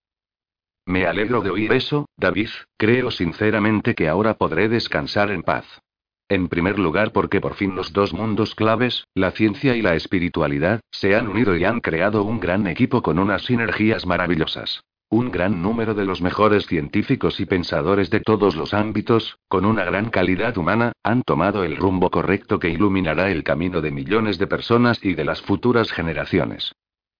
Me 0.89 1.05
alegro 1.05 1.41
de 1.41 1.51
oír 1.51 1.71
eso, 1.73 2.07
David, 2.17 2.49
creo 2.75 3.11
sinceramente 3.11 3.93
que 3.93 4.07
ahora 4.07 4.33
podré 4.33 4.69
descansar 4.69 5.29
en 5.29 5.43
paz. 5.43 5.83
En 6.27 6.47
primer 6.47 6.79
lugar 6.79 7.11
porque 7.11 7.39
por 7.39 7.53
fin 7.53 7.75
los 7.75 7.93
dos 7.93 8.11
mundos 8.11 8.55
claves, 8.55 9.03
la 9.13 9.29
ciencia 9.29 9.75
y 9.75 9.83
la 9.83 9.93
espiritualidad, 9.93 10.79
se 10.89 11.15
han 11.15 11.27
unido 11.27 11.55
y 11.55 11.63
han 11.63 11.79
creado 11.79 12.23
un 12.23 12.39
gran 12.39 12.65
equipo 12.65 13.03
con 13.03 13.19
unas 13.19 13.43
sinergias 13.43 14.07
maravillosas. 14.07 14.81
Un 15.11 15.29
gran 15.29 15.61
número 15.61 15.93
de 15.93 16.05
los 16.05 16.23
mejores 16.23 16.65
científicos 16.65 17.39
y 17.39 17.45
pensadores 17.45 18.09
de 18.09 18.21
todos 18.21 18.55
los 18.55 18.73
ámbitos, 18.73 19.37
con 19.47 19.65
una 19.65 19.85
gran 19.85 20.09
calidad 20.09 20.57
humana, 20.57 20.93
han 21.03 21.21
tomado 21.21 21.63
el 21.63 21.77
rumbo 21.77 22.09
correcto 22.09 22.57
que 22.57 22.71
iluminará 22.71 23.29
el 23.29 23.43
camino 23.43 23.81
de 23.81 23.91
millones 23.91 24.39
de 24.39 24.47
personas 24.47 25.05
y 25.05 25.13
de 25.13 25.25
las 25.25 25.39
futuras 25.43 25.91
generaciones. 25.91 26.71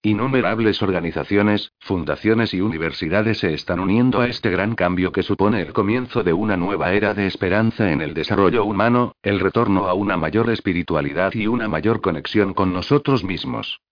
Innumerables 0.02 0.82
organizaciones, 0.82 1.72
fundaciones 1.78 2.54
y 2.54 2.62
universidades 2.62 3.40
se 3.40 3.52
están 3.52 3.80
uniendo 3.80 4.22
a 4.22 4.28
este 4.28 4.48
gran 4.48 4.74
cambio 4.74 5.12
que 5.12 5.22
supone 5.22 5.60
el 5.60 5.74
comienzo 5.74 6.22
de 6.22 6.32
una 6.32 6.56
nueva 6.56 6.94
era 6.94 7.12
de 7.12 7.26
esperanza 7.26 7.92
en 7.92 8.00
el 8.00 8.14
desarrollo 8.14 8.64
humano, 8.64 9.12
el 9.20 9.40
retorno 9.40 9.88
a 9.88 9.92
una 9.92 10.16
mayor 10.16 10.48
espiritualidad 10.48 11.34
y 11.34 11.48
una 11.48 11.68
mayor 11.68 12.00
conexión 12.00 12.54
con 12.54 12.72
nosotros 12.72 13.24
mismos. 13.24 13.82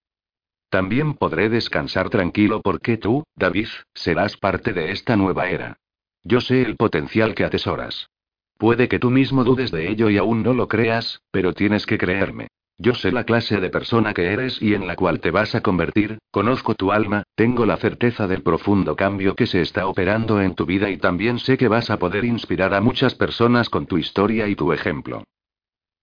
También 0.70 1.12
podré 1.12 1.50
descansar 1.50 2.08
tranquilo 2.08 2.62
porque 2.62 2.96
tú, 2.96 3.24
David, 3.36 3.68
serás 3.92 4.38
parte 4.38 4.72
de 4.72 4.92
esta 4.92 5.14
nueva 5.14 5.50
era. 5.50 5.76
Yo 6.22 6.40
sé 6.40 6.62
el 6.62 6.76
potencial 6.76 7.34
que 7.34 7.44
atesoras. 7.44 8.08
Puede 8.56 8.88
que 8.88 8.98
tú 8.98 9.10
mismo 9.10 9.44
dudes 9.44 9.70
de 9.70 9.90
ello 9.90 10.08
y 10.08 10.16
aún 10.16 10.42
no 10.42 10.54
lo 10.54 10.68
creas, 10.68 11.20
pero 11.30 11.52
tienes 11.52 11.84
que 11.84 11.98
creerme. 11.98 12.48
Yo 12.80 12.94
sé 12.94 13.10
la 13.10 13.24
clase 13.24 13.60
de 13.60 13.70
persona 13.70 14.14
que 14.14 14.26
eres 14.26 14.62
y 14.62 14.74
en 14.74 14.86
la 14.86 14.94
cual 14.94 15.18
te 15.18 15.32
vas 15.32 15.56
a 15.56 15.62
convertir, 15.62 16.18
conozco 16.30 16.76
tu 16.76 16.92
alma, 16.92 17.24
tengo 17.34 17.66
la 17.66 17.76
certeza 17.76 18.28
del 18.28 18.44
profundo 18.44 18.94
cambio 18.94 19.34
que 19.34 19.46
se 19.46 19.60
está 19.60 19.88
operando 19.88 20.40
en 20.40 20.54
tu 20.54 20.64
vida 20.64 20.88
y 20.88 20.96
también 20.96 21.40
sé 21.40 21.58
que 21.58 21.66
vas 21.66 21.90
a 21.90 21.98
poder 21.98 22.24
inspirar 22.24 22.74
a 22.74 22.80
muchas 22.80 23.16
personas 23.16 23.68
con 23.68 23.86
tu 23.86 23.98
historia 23.98 24.46
y 24.46 24.54
tu 24.54 24.72
ejemplo. 24.72 25.24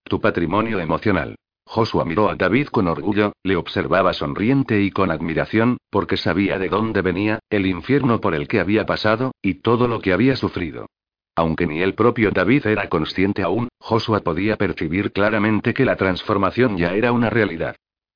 Tu 0.03 0.19
patrimonio 0.19 0.81
emocional. 0.81 1.35
Joshua 1.65 2.03
miró 2.03 2.29
a 2.29 2.35
David 2.35 2.67
con 2.67 2.89
orgullo, 2.89 3.31
le 3.41 3.55
observaba 3.55 4.13
sonriente 4.13 4.81
y 4.81 4.91
con 4.91 5.11
admiración, 5.11 5.77
porque 5.89 6.17
sabía 6.17 6.59
de 6.59 6.67
dónde 6.67 7.01
venía, 7.01 7.39
el 7.49 7.65
infierno 7.67 8.19
por 8.19 8.35
el 8.35 8.49
que 8.49 8.59
había 8.59 8.85
pasado, 8.85 9.31
y 9.41 9.55
todo 9.55 9.87
lo 9.87 10.01
que 10.01 10.11
había 10.11 10.35
sufrido. 10.35 10.87
Aunque 11.35 11.67
ni 11.67 11.81
el 11.81 11.95
propio 11.95 12.31
David 12.31 12.65
era 12.67 12.87
consciente 12.87 13.43
aún, 13.43 13.67
Joshua 13.79 14.21
podía 14.21 14.55
percibir 14.55 15.11
claramente 15.11 15.73
que 15.73 15.83
la 15.83 15.97
transformación 15.97 16.77
ya 16.77 16.93
era 16.93 17.11
una 17.11 17.29
realidad. 17.29 17.75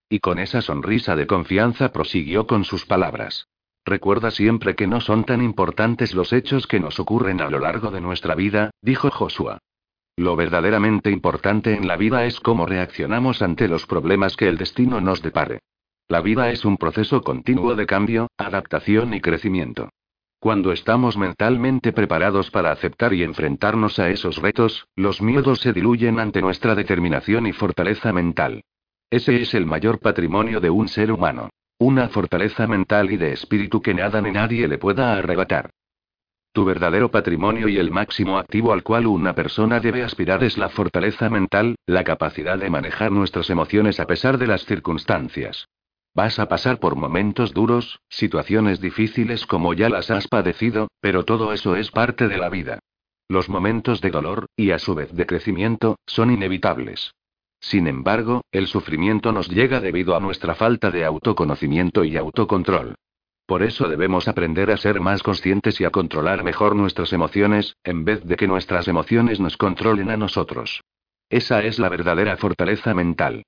Y 0.09 0.19
con 0.19 0.39
esa 0.39 0.61
sonrisa 0.61 1.15
de 1.15 1.27
confianza 1.27 1.91
prosiguió 1.91 2.47
con 2.47 2.63
sus 2.63 2.85
palabras. 2.85 3.47
Recuerda 3.85 4.31
siempre 4.31 4.75
que 4.75 4.87
no 4.87 5.01
son 5.01 5.25
tan 5.25 5.41
importantes 5.43 6.13
los 6.13 6.31
hechos 6.31 6.65
que 6.65 6.79
nos 6.79 6.99
ocurren 6.99 7.41
a 7.41 7.49
lo 7.49 7.59
largo 7.59 7.91
de 7.91 8.01
nuestra 8.01 8.35
vida, 8.35 8.71
dijo 8.81 9.09
Joshua. 9.11 9.59
Lo 10.15 10.35
verdaderamente 10.35 11.11
importante 11.11 11.73
en 11.73 11.87
la 11.87 11.95
vida 11.95 12.25
es 12.25 12.39
cómo 12.39 12.65
reaccionamos 12.65 13.41
ante 13.41 13.67
los 13.67 13.85
problemas 13.85 14.35
que 14.35 14.47
el 14.47 14.57
destino 14.57 15.01
nos 15.01 15.21
depare. 15.21 15.59
La 16.07 16.21
vida 16.21 16.51
es 16.51 16.65
un 16.65 16.77
proceso 16.77 17.21
continuo 17.21 17.75
de 17.75 17.85
cambio, 17.85 18.27
adaptación 18.37 19.13
y 19.13 19.21
crecimiento. 19.21 19.89
Cuando 20.39 20.71
estamos 20.71 21.17
mentalmente 21.17 21.91
preparados 21.91 22.49
para 22.49 22.71
aceptar 22.71 23.13
y 23.13 23.23
enfrentarnos 23.23 23.99
a 23.99 24.09
esos 24.09 24.37
retos, 24.37 24.87
los 24.95 25.21
miedos 25.21 25.59
se 25.59 25.73
diluyen 25.73 26.17
ante 26.17 26.41
nuestra 26.41 26.75
determinación 26.75 27.45
y 27.45 27.51
fortaleza 27.51 28.13
mental. 28.13 28.63
Ese 29.09 29.41
es 29.41 29.53
el 29.53 29.65
mayor 29.65 29.99
patrimonio 29.99 30.61
de 30.61 30.69
un 30.69 30.87
ser 30.87 31.11
humano. 31.11 31.49
Una 31.77 32.07
fortaleza 32.07 32.67
mental 32.67 33.11
y 33.11 33.17
de 33.17 33.33
espíritu 33.33 33.81
que 33.81 33.93
nada 33.93 34.21
ni 34.21 34.31
nadie 34.31 34.69
le 34.69 34.77
pueda 34.77 35.13
arrebatar. 35.13 35.71
Tu 36.53 36.63
verdadero 36.63 37.11
patrimonio 37.11 37.67
y 37.67 37.77
el 37.77 37.91
máximo 37.91 38.37
activo 38.37 38.71
al 38.71 38.81
cual 38.81 39.07
una 39.07 39.35
persona 39.35 39.81
debe 39.81 40.03
aspirar 40.03 40.43
es 40.45 40.57
la 40.57 40.69
fortaleza 40.69 41.29
mental, 41.29 41.75
la 41.85 42.05
capacidad 42.05 42.57
de 42.57 42.69
manejar 42.69 43.11
nuestras 43.11 43.49
emociones 43.49 43.99
a 43.99 44.07
pesar 44.07 44.37
de 44.37 44.47
las 44.47 44.63
circunstancias. 44.63 45.67
Vas 46.21 46.37
a 46.37 46.49
pasar 46.49 46.81
por 46.81 46.97
momentos 46.97 47.53
duros, 47.53 48.01
situaciones 48.09 48.81
difíciles 48.81 49.45
como 49.45 49.73
ya 49.73 49.87
las 49.87 50.11
has 50.11 50.27
padecido, 50.27 50.89
pero 50.99 51.23
todo 51.23 51.53
eso 51.53 51.77
es 51.77 51.91
parte 51.91 52.27
de 52.27 52.37
la 52.37 52.49
vida. 52.49 52.79
Los 53.29 53.47
momentos 53.47 54.01
de 54.01 54.11
dolor, 54.11 54.47
y 54.57 54.71
a 54.71 54.79
su 54.79 54.95
vez 54.95 55.13
de 55.13 55.25
crecimiento, 55.25 55.95
son 56.05 56.29
inevitables. 56.29 57.13
Sin 57.61 57.87
embargo, 57.87 58.41
el 58.51 58.67
sufrimiento 58.67 59.31
nos 59.31 59.47
llega 59.47 59.79
debido 59.79 60.13
a 60.13 60.19
nuestra 60.19 60.55
falta 60.55 60.91
de 60.91 61.05
autoconocimiento 61.05 62.03
y 62.03 62.17
autocontrol. 62.17 62.95
Por 63.45 63.63
eso 63.63 63.87
debemos 63.87 64.27
aprender 64.27 64.71
a 64.71 64.77
ser 64.77 64.99
más 64.99 65.23
conscientes 65.23 65.79
y 65.79 65.85
a 65.85 65.89
controlar 65.89 66.43
mejor 66.43 66.75
nuestras 66.75 67.13
emociones, 67.13 67.77
en 67.85 68.03
vez 68.03 68.25
de 68.25 68.35
que 68.35 68.49
nuestras 68.49 68.89
emociones 68.89 69.39
nos 69.39 69.55
controlen 69.55 70.09
a 70.09 70.17
nosotros. 70.17 70.81
Esa 71.29 71.63
es 71.63 71.79
la 71.79 71.87
verdadera 71.87 72.35
fortaleza 72.35 72.93
mental. 72.93 73.45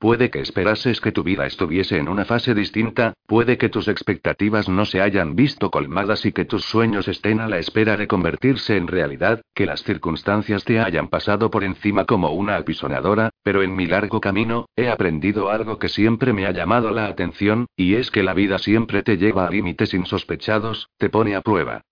Puede 0.00 0.30
que 0.30 0.40
esperases 0.40 0.98
que 0.98 1.12
tu 1.12 1.22
vida 1.22 1.44
estuviese 1.44 1.98
en 1.98 2.08
una 2.08 2.24
fase 2.24 2.54
distinta, 2.54 3.12
puede 3.26 3.58
que 3.58 3.68
tus 3.68 3.86
expectativas 3.86 4.66
no 4.66 4.86
se 4.86 5.02
hayan 5.02 5.36
visto 5.36 5.70
colmadas 5.70 6.24
y 6.24 6.32
que 6.32 6.46
tus 6.46 6.64
sueños 6.64 7.06
estén 7.06 7.38
a 7.38 7.48
la 7.48 7.58
espera 7.58 7.98
de 7.98 8.08
convertirse 8.08 8.78
en 8.78 8.86
realidad, 8.86 9.42
que 9.54 9.66
las 9.66 9.82
circunstancias 9.82 10.64
te 10.64 10.80
hayan 10.80 11.08
pasado 11.08 11.50
por 11.50 11.64
encima 11.64 12.06
como 12.06 12.30
una 12.30 12.56
apisonadora, 12.56 13.28
pero 13.42 13.62
en 13.62 13.76
mi 13.76 13.86
largo 13.86 14.22
camino, 14.22 14.70
he 14.74 14.88
aprendido 14.88 15.50
algo 15.50 15.78
que 15.78 15.90
siempre 15.90 16.32
me 16.32 16.46
ha 16.46 16.52
llamado 16.52 16.92
la 16.92 17.04
atención, 17.04 17.66
y 17.76 17.96
es 17.96 18.10
que 18.10 18.22
la 18.22 18.32
vida 18.32 18.58
siempre 18.58 19.02
te 19.02 19.18
lleva 19.18 19.46
a 19.46 19.50
límites 19.50 19.92
insospechados, 19.92 20.88
te 20.96 21.10
pone 21.10 21.36
a 21.36 21.42
prueba. 21.42 21.82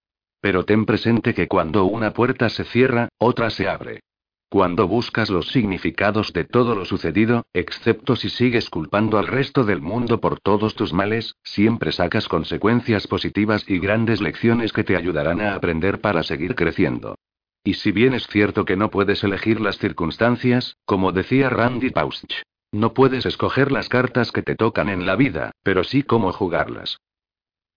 Pero 0.41 0.65
ten 0.65 0.87
presente 0.87 1.35
que 1.35 1.47
cuando 1.47 1.85
una 1.85 2.15
puerta 2.15 2.49
se 2.49 2.65
cierra, 2.65 3.11
otra 3.19 3.51
se 3.51 3.69
abre. 3.69 4.01
Cuando 4.51 4.89
buscas 4.89 5.29
los 5.29 5.49
significados 5.49 6.33
de 6.33 6.45
todo 6.45 6.75
lo 6.75 6.87
sucedido, 6.87 7.45
excepto 7.53 8.17
si 8.17 8.31
sigues 8.31 8.71
culpando 8.71 9.19
al 9.19 9.27
resto 9.27 9.63
del 9.65 9.83
mundo 9.83 10.21
por 10.21 10.41
todos 10.41 10.75
tus 10.75 10.95
males, 10.95 11.35
siempre 11.43 11.93
sacas 11.93 12.29
consecuencias 12.29 13.07
positivas 13.07 13.69
y 13.69 13.79
grandes 13.79 14.23
lecciones 14.23 14.73
que 14.73 14.85
te 14.85 14.97
ayudarán 14.97 15.43
a 15.43 15.55
aprender 15.55 16.01
para 16.01 16.23
seguir 16.23 16.55
creciendo. 16.55 17.17
Y 17.63 17.75
si 17.75 17.93
bien 17.93 18.15
es 18.15 18.27
cierto 18.27 18.65
que 18.65 18.77
no 18.77 18.91
puedes 18.91 19.23
elegir 19.23 19.61
las 19.61 19.77
circunstancias, 19.77 20.79
como 20.87 21.13
decía 21.13 21.51
Randy 21.51 21.91
Pausch, 21.91 22.43
no 22.73 22.95
puedes 22.95 23.27
escoger 23.27 23.71
las 23.71 23.91
cartas 23.91 24.33
que 24.33 24.43
te 24.43 24.55
tocan 24.55 24.89
en 24.89 25.05
la 25.05 25.17
vida, 25.17 25.51
pero 25.63 25.85
sí 25.85 26.03
cómo 26.03 26.33
jugarlas. 26.33 26.99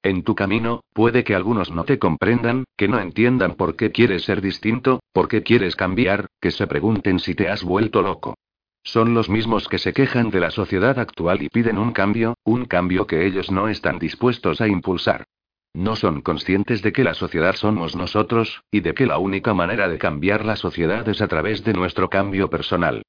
En 0.04 0.24
tu 0.24 0.34
camino, 0.34 0.84
puede 0.94 1.24
que 1.24 1.36
algunos 1.36 1.70
no 1.70 1.84
te 1.84 2.00
comprendan, 2.00 2.64
que 2.76 2.88
no 2.88 3.00
entiendan 3.00 3.54
por 3.54 3.76
qué 3.76 3.92
quieres 3.92 4.24
ser 4.24 4.42
distinto, 4.42 5.00
por 5.14 5.28
qué 5.28 5.44
quieres 5.44 5.76
cambiar, 5.76 6.28
que 6.40 6.50
se 6.50 6.66
pregunten 6.66 7.20
si 7.20 7.36
te 7.36 7.50
has 7.50 7.64
vuelto 7.64 8.02
loco. 8.02 8.36
Son 8.84 9.14
los 9.14 9.30
mismos 9.30 9.68
que 9.68 9.78
se 9.78 9.94
quejan 9.94 10.32
de 10.32 10.40
la 10.40 10.50
sociedad 10.50 10.98
actual 10.98 11.44
y 11.44 11.50
piden 11.50 11.78
un 11.78 11.92
cambio, 11.92 12.36
un 12.44 12.66
cambio 12.66 13.06
que 13.06 13.28
ellos 13.28 13.52
no 13.52 13.68
están 13.68 14.00
dispuestos 14.00 14.60
a 14.60 14.68
impulsar. 14.68 15.26
No 15.74 15.96
son 15.96 16.22
conscientes 16.22 16.82
de 16.82 16.92
que 16.92 17.04
la 17.04 17.14
sociedad 17.14 17.56
somos 17.56 17.96
nosotros, 17.96 18.64
y 18.72 18.80
de 18.80 18.96
que 18.96 19.06
la 19.06 19.20
única 19.20 19.54
manera 19.54 19.88
de 19.88 20.00
cambiar 20.00 20.44
la 20.46 20.56
sociedad 20.56 21.08
es 21.08 21.22
a 21.22 21.28
través 21.28 21.64
de 21.64 21.74
nuestro 21.74 22.10
cambio 22.10 22.50
personal. 22.50 23.04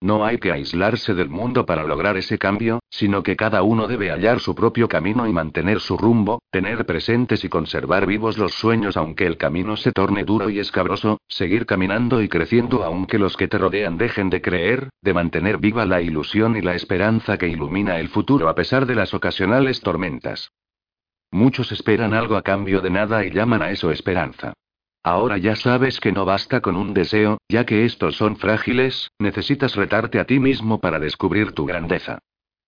No 0.00 0.26
hay 0.26 0.36
que 0.36 0.52
aislarse 0.52 1.14
del 1.14 1.30
mundo 1.30 1.64
para 1.64 1.84
lograr 1.84 2.18
ese 2.18 2.38
cambio, 2.38 2.80
sino 2.90 3.22
que 3.22 3.34
cada 3.34 3.62
uno 3.62 3.86
debe 3.86 4.10
hallar 4.10 4.40
su 4.40 4.54
propio 4.54 4.88
camino 4.88 5.26
y 5.26 5.32
mantener 5.32 5.80
su 5.80 5.96
rumbo, 5.96 6.42
tener 6.50 6.84
presentes 6.84 7.44
y 7.44 7.48
conservar 7.48 8.06
vivos 8.06 8.36
los 8.36 8.52
sueños 8.52 8.98
aunque 8.98 9.26
el 9.26 9.38
camino 9.38 9.76
se 9.76 9.92
torne 9.92 10.24
duro 10.24 10.50
y 10.50 10.58
escabroso, 10.58 11.18
seguir 11.28 11.64
caminando 11.64 12.20
y 12.20 12.28
creciendo 12.28 12.84
aunque 12.84 13.18
los 13.18 13.38
que 13.38 13.48
te 13.48 13.56
rodean 13.56 13.96
dejen 13.96 14.28
de 14.28 14.42
creer, 14.42 14.90
de 15.00 15.14
mantener 15.14 15.56
viva 15.58 15.86
la 15.86 16.02
ilusión 16.02 16.56
y 16.56 16.60
la 16.60 16.74
esperanza 16.74 17.38
que 17.38 17.48
ilumina 17.48 17.98
el 17.98 18.08
futuro 18.08 18.50
a 18.50 18.54
pesar 18.54 18.84
de 18.84 18.96
las 18.96 19.14
ocasionales 19.14 19.80
tormentas. 19.80 20.52
Muchos 21.30 21.72
esperan 21.72 22.12
algo 22.12 22.36
a 22.36 22.42
cambio 22.42 22.82
de 22.82 22.90
nada 22.90 23.24
y 23.24 23.30
llaman 23.30 23.62
a 23.62 23.70
eso 23.70 23.90
esperanza. 23.90 24.52
Ahora 25.06 25.38
ya 25.38 25.54
sabes 25.54 26.00
que 26.00 26.10
no 26.10 26.24
basta 26.24 26.60
con 26.60 26.74
un 26.74 26.92
deseo, 26.92 27.38
ya 27.48 27.64
que 27.64 27.84
estos 27.84 28.16
son 28.16 28.34
frágiles, 28.34 29.12
necesitas 29.20 29.76
retarte 29.76 30.18
a 30.18 30.24
ti 30.24 30.40
mismo 30.40 30.80
para 30.80 30.98
descubrir 30.98 31.52
tu 31.52 31.64
grandeza. 31.64 32.18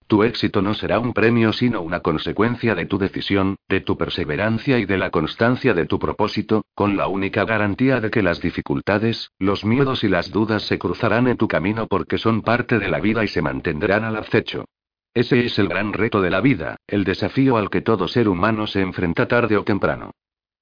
Tu 0.07 0.23
éxito 0.23 0.63
no 0.63 0.75
será 0.75 1.01
un 1.01 1.15
premio 1.15 1.53
sino 1.53 1.83
una 1.83 1.99
consecuencia 1.99 2.77
de 2.77 2.87
tu 2.87 2.97
decisión, 2.97 3.57
de 3.69 3.81
tu 3.81 3.99
perseverancia 3.99 4.79
y 4.79 4.85
de 4.85 4.99
la 4.99 5.11
constancia 5.11 5.75
de 5.75 5.87
tu 5.87 5.99
propósito, 5.99 6.65
con 6.77 6.97
la 6.97 7.09
única 7.09 7.45
garantía 7.45 8.01
de 8.01 8.09
que 8.09 8.23
las 8.23 8.41
dificultades, 8.41 9.33
los 9.41 9.65
miedos 9.65 10.05
y 10.05 10.09
las 10.09 10.31
dudas 10.31 10.63
se 10.63 10.79
cruzarán 10.79 11.27
en 11.27 11.39
tu 11.39 11.49
camino 11.49 11.89
porque 11.89 12.19
son 12.19 12.43
parte 12.43 12.79
de 12.79 12.89
la 12.89 13.01
vida 13.01 13.25
y 13.25 13.27
se 13.27 13.43
mantendrán 13.43 14.05
al 14.05 14.15
acecho. 14.15 14.65
Ese 15.13 15.45
es 15.45 15.59
el 15.59 15.67
gran 15.67 15.93
reto 15.93 16.21
de 16.21 16.31
la 16.31 16.41
vida, 16.41 16.77
el 16.87 17.03
desafío 17.03 17.57
al 17.57 17.69
que 17.69 17.81
todo 17.81 18.07
ser 18.07 18.29
humano 18.29 18.69
se 18.69 18.81
enfrenta 18.81 19.27
tarde 19.27 19.57
o 19.57 19.65
temprano. 19.65 20.13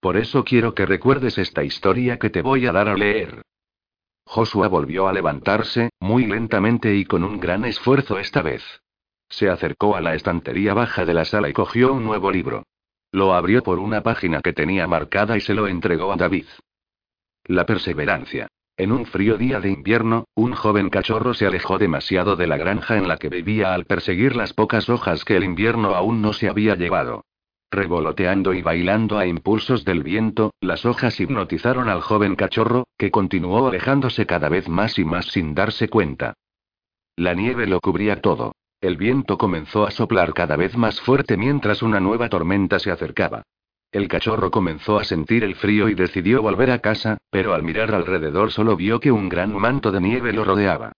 Por 0.01 0.17
eso 0.17 0.45
quiero 0.45 0.75
que 0.75 0.87
recuerdes 0.87 1.39
esta 1.39 1.65
historia 1.65 2.19
que 2.19 2.31
te 2.31 2.43
voy 2.43 2.67
a 2.67 2.73
dar 2.73 2.89
a 2.89 2.97
leer. 2.97 3.43
Joshua 4.25 4.69
volvió 4.69 5.09
a 5.09 5.13
levantarse, 5.13 5.91
muy 6.01 6.27
lentamente 6.27 6.95
y 6.95 7.05
con 7.05 7.23
un 7.25 7.39
gran 7.39 7.65
esfuerzo 7.65 8.19
esta 8.19 8.43
vez. 8.43 8.63
Se 9.29 9.49
acercó 9.49 9.97
a 9.97 10.01
la 10.01 10.15
estantería 10.15 10.75
baja 10.75 11.05
de 11.05 11.15
la 11.15 11.25
sala 11.25 11.49
y 11.49 11.53
cogió 11.53 11.93
un 11.93 12.05
nuevo 12.05 12.31
libro. 12.31 12.65
Lo 13.13 13.35
abrió 13.35 13.63
por 13.63 13.79
una 13.79 14.03
página 14.03 14.43
que 14.43 14.53
tenía 14.53 14.87
marcada 14.87 15.37
y 15.37 15.41
se 15.41 15.55
lo 15.55 15.69
entregó 15.69 16.13
a 16.13 16.17
David. 16.17 16.47
La 17.45 17.65
perseverancia. 17.65 18.49
En 18.77 18.93
un 18.93 19.07
frío 19.07 19.39
día 19.39 19.59
de 19.61 19.71
invierno, 19.71 20.27
un 20.35 20.53
joven 20.53 20.91
cachorro 20.91 21.33
se 21.33 21.47
alejó 21.47 21.79
demasiado 21.79 22.37
de 22.37 22.47
la 22.47 22.59
granja 22.59 22.99
en 22.99 23.09
la 23.09 23.17
que 23.17 23.31
vivía 23.31 23.73
al 23.73 23.87
perseguir 23.87 24.37
las 24.37 24.53
pocas 24.53 24.91
hojas 24.91 25.25
que 25.25 25.37
el 25.37 25.45
invierno 25.45 25.95
aún 25.95 26.21
no 26.21 26.33
se 26.35 26.49
había 26.49 26.75
llevado. 26.75 27.25
Revoloteando 27.71 28.55
y 28.55 28.63
bailando 28.63 29.19
a 29.19 29.27
impulsos 29.27 29.85
del 29.85 30.03
viento, 30.03 30.53
las 30.61 30.87
hojas 30.87 31.19
hipnotizaron 31.21 31.89
al 31.89 32.01
joven 32.01 32.37
cachorro, 32.37 32.87
que 32.97 33.11
continuó 33.11 33.67
alejándose 33.67 34.25
cada 34.25 34.49
vez 34.49 34.69
más 34.69 34.99
y 34.99 35.05
más 35.05 35.27
sin 35.27 35.55
darse 35.55 35.89
cuenta. 35.89 36.35
La 37.17 37.35
nieve 37.35 37.67
lo 37.67 37.81
cubría 37.81 38.21
todo. 38.21 38.53
El 38.81 38.97
viento 38.97 39.39
comenzó 39.39 39.87
a 39.87 39.91
soplar 39.91 40.35
cada 40.35 40.57
vez 40.57 40.77
más 40.77 41.01
fuerte 41.01 41.37
mientras 41.37 41.83
una 41.83 41.99
nueva 41.99 42.29
tormenta 42.29 42.79
se 42.79 42.91
acercaba. 42.91 43.43
El 43.91 44.09
cachorro 44.09 44.51
comenzó 44.51 44.99
a 44.99 45.05
sentir 45.05 45.43
el 45.43 45.55
frío 45.55 45.89
y 45.89 45.95
decidió 45.95 46.43
volver 46.43 46.71
a 46.71 46.81
casa, 46.81 47.19
pero 47.31 47.55
al 47.55 47.63
mirar 47.63 47.95
alrededor 47.95 48.53
solo 48.53 48.77
vio 48.77 49.01
que 49.01 49.11
un 49.11 49.29
gran 49.29 49.55
manto 49.55 49.91
de 49.91 50.01
nieve 50.01 50.33
lo 50.33 50.45
rodeaba. 50.45 50.93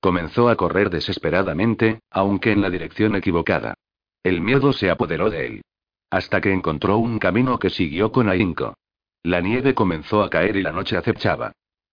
Comenzó 0.00 0.48
a 0.48 0.56
correr 0.56 0.90
desesperadamente, 0.90 2.00
aunque 2.10 2.52
en 2.52 2.60
la 2.60 2.70
dirección 2.70 3.16
equivocada. 3.16 3.74
El 4.22 4.40
miedo 4.40 4.72
se 4.72 4.90
apoderó 4.90 5.30
de 5.30 5.46
él. 5.46 5.62
Hasta 6.10 6.40
que 6.40 6.52
encontró 6.52 6.98
un 6.98 7.18
camino 7.18 7.58
que 7.58 7.70
siguió 7.70 8.10
con 8.10 8.28
ahínco. 8.28 8.74
La 9.22 9.40
nieve 9.40 9.74
comenzó 9.74 10.22
a 10.22 10.30
caer 10.30 10.56
y 10.56 10.62
la 10.62 10.72
noche 10.72 10.96
acechaba. 10.96 11.52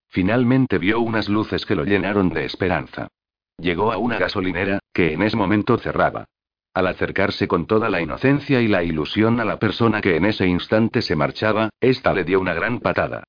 Finalmente 0.10 0.78
vio 0.78 1.00
unas 1.02 1.30
luces 1.30 1.66
que 1.66 1.76
lo 1.76 1.84
llenaron 1.84 2.30
de 2.30 2.46
esperanza. 2.46 3.10
Llegó 3.58 3.92
a 3.92 3.98
una 3.98 4.18
gasolinera, 4.18 4.80
que 4.94 5.14
en 5.14 5.22
ese 5.22 5.38
momento 5.38 5.78
cerraba. 5.78 6.26
Al 6.74 6.88
acercarse 6.88 7.48
con 7.48 7.66
toda 7.66 7.90
la 7.90 8.02
inocencia 8.02 8.62
y 8.62 8.68
la 8.68 8.84
ilusión 8.84 9.40
a 9.40 9.46
la 9.46 9.58
persona 9.58 10.00
que 10.00 10.16
en 10.16 10.26
ese 10.26 10.48
instante 10.48 11.02
se 11.02 11.16
marchaba, 11.16 11.70
ésta 11.80 12.14
le 12.14 12.24
dio 12.24 12.40
una 12.40 12.54
gran 12.54 12.80
patada. 12.80 13.24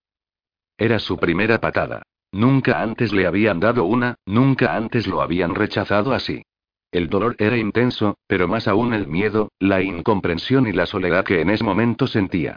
Era 0.76 0.98
su 0.98 1.16
primera 1.16 1.58
patada. 1.58 2.02
Nunca 2.30 2.82
antes 2.82 3.12
le 3.12 3.26
habían 3.26 3.58
dado 3.58 3.84
una, 3.84 4.16
nunca 4.26 4.76
antes 4.76 5.06
lo 5.06 5.22
habían 5.22 5.54
rechazado 5.54 6.12
así. 6.12 6.42
El 6.90 7.08
dolor 7.08 7.36
era 7.38 7.56
intenso, 7.56 8.16
pero 8.26 8.48
más 8.48 8.66
aún 8.66 8.94
el 8.94 9.06
miedo, 9.06 9.52
la 9.58 9.82
incomprensión 9.82 10.66
y 10.66 10.72
la 10.72 10.86
soledad 10.86 11.24
que 11.24 11.40
en 11.40 11.50
ese 11.50 11.64
momento 11.64 12.06
sentía. 12.06 12.56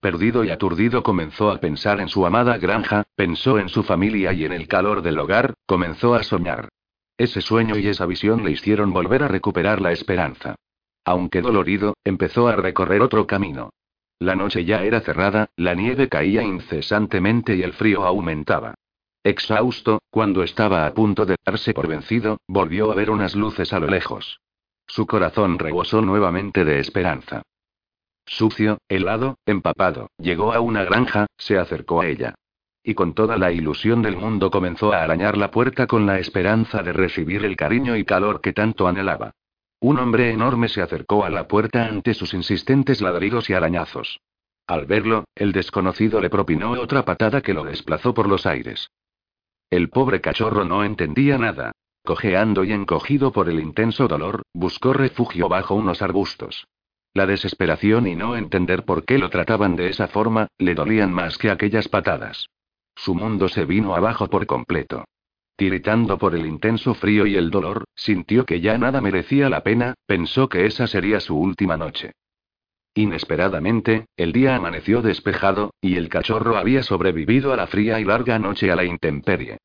Perdido 0.00 0.44
y 0.44 0.50
aturdido 0.50 1.02
comenzó 1.02 1.50
a 1.50 1.58
pensar 1.58 2.00
en 2.00 2.08
su 2.08 2.24
amada 2.26 2.58
granja, 2.58 3.04
pensó 3.16 3.58
en 3.58 3.68
su 3.68 3.82
familia 3.82 4.32
y 4.32 4.44
en 4.44 4.52
el 4.52 4.68
calor 4.68 5.02
del 5.02 5.18
hogar, 5.18 5.54
comenzó 5.66 6.14
a 6.14 6.22
soñar. 6.22 6.68
Ese 7.16 7.40
sueño 7.40 7.76
y 7.76 7.88
esa 7.88 8.06
visión 8.06 8.44
le 8.44 8.52
hicieron 8.52 8.92
volver 8.92 9.24
a 9.24 9.28
recuperar 9.28 9.80
la 9.80 9.90
esperanza. 9.90 10.54
Aunque 11.04 11.40
dolorido, 11.40 11.96
empezó 12.04 12.46
a 12.46 12.54
recorrer 12.54 13.00
otro 13.00 13.26
camino. 13.26 13.70
La 14.20 14.36
noche 14.36 14.64
ya 14.64 14.84
era 14.84 15.00
cerrada, 15.00 15.50
la 15.56 15.74
nieve 15.74 16.08
caía 16.08 16.42
incesantemente 16.42 17.56
y 17.56 17.62
el 17.62 17.72
frío 17.72 18.04
aumentaba. 18.04 18.74
Exhausto, 19.24 20.00
cuando 20.10 20.42
estaba 20.42 20.86
a 20.86 20.94
punto 20.94 21.26
de 21.26 21.36
darse 21.44 21.74
por 21.74 21.86
vencido, 21.86 22.38
volvió 22.46 22.90
a 22.90 22.94
ver 22.94 23.10
unas 23.10 23.34
luces 23.34 23.72
a 23.72 23.78
lo 23.78 23.86
lejos. 23.86 24.40
Su 24.86 25.06
corazón 25.06 25.58
rebosó 25.58 26.00
nuevamente 26.00 26.64
de 26.64 26.80
esperanza. 26.80 27.42
Sucio, 28.26 28.78
helado, 28.88 29.36
empapado, 29.46 30.08
llegó 30.18 30.52
a 30.52 30.60
una 30.60 30.84
granja, 30.84 31.26
se 31.36 31.58
acercó 31.58 32.00
a 32.00 32.06
ella 32.06 32.34
y 32.88 32.94
con 32.94 33.12
toda 33.12 33.36
la 33.36 33.52
ilusión 33.52 34.00
del 34.00 34.16
mundo 34.16 34.50
comenzó 34.50 34.94
a 34.94 35.02
arañar 35.02 35.36
la 35.36 35.50
puerta 35.50 35.86
con 35.86 36.06
la 36.06 36.18
esperanza 36.18 36.82
de 36.82 36.94
recibir 36.94 37.44
el 37.44 37.54
cariño 37.54 37.96
y 37.96 38.06
calor 38.06 38.40
que 38.40 38.54
tanto 38.54 38.88
anhelaba. 38.88 39.32
Un 39.78 39.98
hombre 39.98 40.30
enorme 40.30 40.70
se 40.70 40.80
acercó 40.80 41.22
a 41.22 41.28
la 41.28 41.46
puerta 41.46 41.84
ante 41.84 42.14
sus 42.14 42.32
insistentes 42.32 43.02
ladridos 43.02 43.50
y 43.50 43.52
arañazos. 43.52 44.20
Al 44.66 44.86
verlo, 44.86 45.24
el 45.34 45.52
desconocido 45.52 46.18
le 46.22 46.30
propinó 46.30 46.70
otra 46.72 47.04
patada 47.04 47.42
que 47.42 47.52
lo 47.52 47.62
desplazó 47.62 48.14
por 48.14 48.26
los 48.26 48.46
aires. 48.46 48.88
El 49.70 49.90
pobre 49.90 50.20
cachorro 50.20 50.64
no 50.64 50.82
entendía 50.82 51.36
nada. 51.36 51.72
Cojeando 52.04 52.64
y 52.64 52.72
encogido 52.72 53.32
por 53.32 53.50
el 53.50 53.60
intenso 53.60 54.08
dolor, 54.08 54.42
buscó 54.54 54.94
refugio 54.94 55.48
bajo 55.48 55.74
unos 55.74 56.00
arbustos. 56.00 56.66
La 57.12 57.26
desesperación 57.26 58.06
y 58.06 58.14
no 58.14 58.36
entender 58.36 58.84
por 58.84 59.04
qué 59.04 59.18
lo 59.18 59.28
trataban 59.28 59.76
de 59.76 59.90
esa 59.90 60.08
forma, 60.08 60.48
le 60.56 60.74
dolían 60.74 61.12
más 61.12 61.36
que 61.36 61.50
aquellas 61.50 61.88
patadas. 61.88 62.46
Su 62.94 63.14
mundo 63.14 63.48
se 63.48 63.64
vino 63.64 63.94
abajo 63.94 64.28
por 64.28 64.46
completo. 64.46 65.04
Tiritando 65.56 66.18
por 66.18 66.34
el 66.34 66.46
intenso 66.46 66.94
frío 66.94 67.26
y 67.26 67.36
el 67.36 67.50
dolor, 67.50 67.84
sintió 67.94 68.46
que 68.46 68.60
ya 68.60 68.78
nada 68.78 69.00
merecía 69.00 69.50
la 69.50 69.62
pena, 69.62 69.94
pensó 70.06 70.48
que 70.48 70.66
esa 70.66 70.86
sería 70.86 71.20
su 71.20 71.36
última 71.36 71.76
noche. 71.76 72.12
Inesperadamente, 72.98 74.06
el 74.16 74.32
día 74.32 74.56
amaneció 74.56 75.02
despejado, 75.02 75.72
y 75.80 75.94
el 75.98 76.08
cachorro 76.08 76.56
había 76.56 76.82
sobrevivido 76.82 77.52
a 77.52 77.56
la 77.56 77.68
fría 77.68 78.00
y 78.00 78.04
larga 78.04 78.40
noche 78.40 78.72
a 78.72 78.74
la 78.74 78.82
intemperie. 78.82 79.58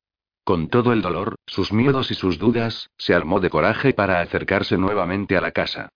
Con 0.44 0.68
todo 0.68 0.92
el 0.92 1.02
dolor, 1.02 1.34
sus 1.44 1.72
miedos 1.72 2.12
y 2.12 2.14
sus 2.14 2.38
dudas, 2.38 2.90
se 2.96 3.12
armó 3.12 3.40
de 3.40 3.50
coraje 3.50 3.92
para 3.92 4.20
acercarse 4.20 4.78
nuevamente 4.78 5.36
a 5.36 5.40
la 5.40 5.50
casa. 5.50 5.88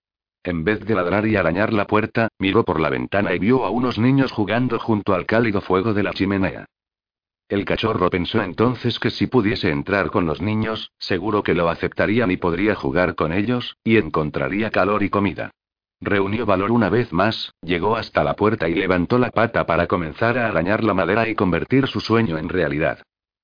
En 0.43 0.65
vez 0.65 0.85
de 0.85 0.93
ladrar 0.93 1.25
y 1.27 1.37
arañar 1.37 1.71
la 1.71 1.87
puerta, 1.87 2.27
miró 2.39 2.65
por 2.65 2.81
la 2.81 2.89
ventana 2.89 3.33
y 3.33 3.39
vio 3.39 3.63
a 3.63 3.69
unos 3.69 3.97
niños 3.97 4.33
jugando 4.33 4.77
junto 4.77 5.13
al 5.13 5.25
cálido 5.25 5.61
fuego 5.61 5.93
de 5.93 6.03
la 6.03 6.11
chimenea. 6.11 6.65
El 7.47 7.63
cachorro 7.63 8.09
pensó 8.09 8.41
entonces 8.41 8.99
que 8.99 9.11
si 9.11 9.27
pudiese 9.27 9.69
entrar 9.69 10.11
con 10.11 10.25
los 10.25 10.41
niños, 10.41 10.91
seguro 10.99 11.41
que 11.41 11.53
lo 11.53 11.69
aceptarían 11.69 12.31
y 12.31 12.35
podría 12.35 12.75
jugar 12.75 13.15
con 13.15 13.31
ellos, 13.31 13.77
y 13.85 13.95
encontraría 13.95 14.71
calor 14.71 15.03
y 15.03 15.09
comida. 15.09 15.51
Reunió 16.01 16.45
valor 16.45 16.71
una 16.71 16.89
vez 16.89 17.11
más, 17.11 17.53
llegó 17.61 17.97
hasta 17.97 18.23
la 18.23 18.35
puerta 18.35 18.69
y 18.69 18.73
levantó 18.73 19.17
la 19.17 19.31
pata 19.31 19.65
para 19.65 19.87
comenzar 19.87 20.37
a 20.37 20.47
arañar 20.47 20.83
la 20.83 20.93
madera 20.93 21.27
y 21.27 21.35
convertir 21.35 21.87
su 21.87 21.99
sueño 21.99 22.37
en 22.37 22.47
realidad. 22.47 23.03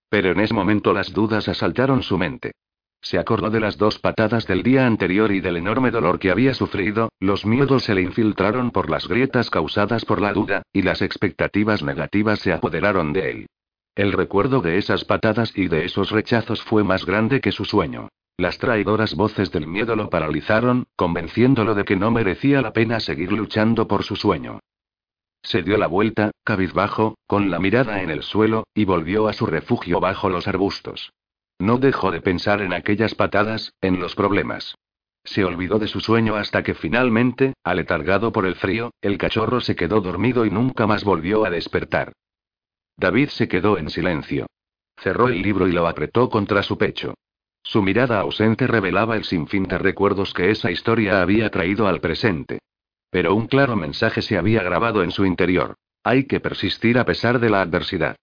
Pero 0.09 0.31
en 0.31 0.39
ese 0.39 0.53
momento 0.53 0.93
las 0.93 1.11
dudas 1.11 1.49
asaltaron 1.49 2.01
su 2.01 2.17
mente. 2.17 2.51
Se 3.01 3.19
acordó 3.19 3.49
de 3.49 3.59
las 3.59 3.77
dos 3.77 3.99
patadas 3.99 4.47
del 4.47 4.63
día 4.63 4.87
anterior 4.87 5.31
y 5.31 5.41
del 5.41 5.57
enorme 5.57 5.91
dolor 5.91 6.17
que 6.17 6.31
había 6.31 6.53
sufrido, 6.53 7.09
los 7.19 7.45
miedos 7.45 7.83
se 7.83 7.93
le 7.93 8.01
infiltraron 8.01 8.71
por 8.71 8.89
las 8.89 9.07
grietas 9.07 9.49
causadas 9.49 10.05
por 10.05 10.21
la 10.21 10.33
duda, 10.33 10.63
y 10.71 10.81
las 10.81 11.01
expectativas 11.01 11.83
negativas 11.83 12.39
se 12.39 12.53
apoderaron 12.53 13.13
de 13.13 13.31
él. 13.31 13.45
El 13.95 14.11
recuerdo 14.11 14.61
de 14.61 14.77
esas 14.77 15.05
patadas 15.05 15.55
y 15.55 15.67
de 15.67 15.85
esos 15.85 16.09
rechazos 16.09 16.63
fue 16.63 16.83
más 16.83 17.05
grande 17.05 17.41
que 17.41 17.51
su 17.51 17.65
sueño. 17.65 18.09
Las 18.37 18.57
traidoras 18.57 19.15
voces 19.15 19.51
del 19.51 19.65
miedo 19.65 19.95
lo 19.95 20.09
paralizaron, 20.09 20.87
convenciéndolo 20.97 21.73
de 21.73 21.85
que 21.85 21.95
no 21.95 22.11
merecía 22.11 22.61
la 22.61 22.73
pena 22.73 22.99
seguir 22.99 23.31
luchando 23.31 23.87
por 23.87 24.03
su 24.03 24.17
sueño. 24.17 24.59
Se 25.41 25.63
dio 25.63 25.77
la 25.77 25.87
vuelta, 25.87 26.31
cabizbajo, 26.43 27.17
con 27.27 27.49
la 27.49 27.59
mirada 27.59 28.01
en 28.01 28.09
el 28.09 28.23
suelo, 28.23 28.65
y 28.73 28.83
volvió 28.83 29.27
a 29.27 29.33
su 29.33 29.45
refugio 29.45 29.99
bajo 29.99 30.29
los 30.29 30.47
arbustos. 30.47 31.13
No 31.59 31.77
dejó 31.77 32.11
de 32.11 32.19
pensar 32.19 32.61
en 32.61 32.73
aquellas 32.73 33.15
patadas, 33.15 33.73
en 33.79 33.99
los 33.99 34.15
problemas. 34.15 34.75
Se 35.23 35.45
olvidó 35.45 35.79
de 35.79 35.87
su 35.87 36.01
sueño 36.01 36.35
hasta 36.35 36.61
que 36.61 36.75
finalmente, 36.75 37.53
aletargado 37.63 38.31
por 38.31 38.45
el 38.45 38.55
frío, 38.55 38.91
el 39.01 39.17
cachorro 39.17 39.61
se 39.61 39.75
quedó 39.75 40.01
dormido 40.01 40.45
y 40.45 40.51
nunca 40.51 40.87
más 40.87 41.03
volvió 41.03 41.45
a 41.45 41.49
despertar. 41.49 42.11
David 42.97 43.29
se 43.29 43.47
quedó 43.47 43.77
en 43.77 43.89
silencio. 43.89 44.47
Cerró 44.97 45.29
el 45.29 45.41
libro 45.41 45.67
y 45.67 45.71
lo 45.71 45.87
apretó 45.87 46.29
contra 46.29 46.63
su 46.63 46.77
pecho. 46.77 47.15
Su 47.65 47.81
mirada 47.81 48.19
ausente 48.19 48.67
revelaba 48.67 49.15
el 49.17 49.23
sinfín 49.23 49.63
de 49.63 49.79
recuerdos 49.79 50.33
que 50.35 50.51
esa 50.51 50.69
historia 50.69 51.21
había 51.21 51.49
traído 51.49 51.87
al 51.87 51.99
presente. 51.99 52.59
Pero 53.09 53.33
un 53.33 53.47
claro 53.47 53.75
mensaje 53.75 54.21
se 54.21 54.37
había 54.37 54.61
grabado 54.61 55.01
en 55.03 55.09
su 55.09 55.25
interior. 55.25 55.73
Hay 56.03 56.25
que 56.25 56.39
persistir 56.39 56.99
a 56.99 57.05
pesar 57.05 57.39
de 57.39 57.49
la 57.49 57.61
adversidad. 57.61 58.15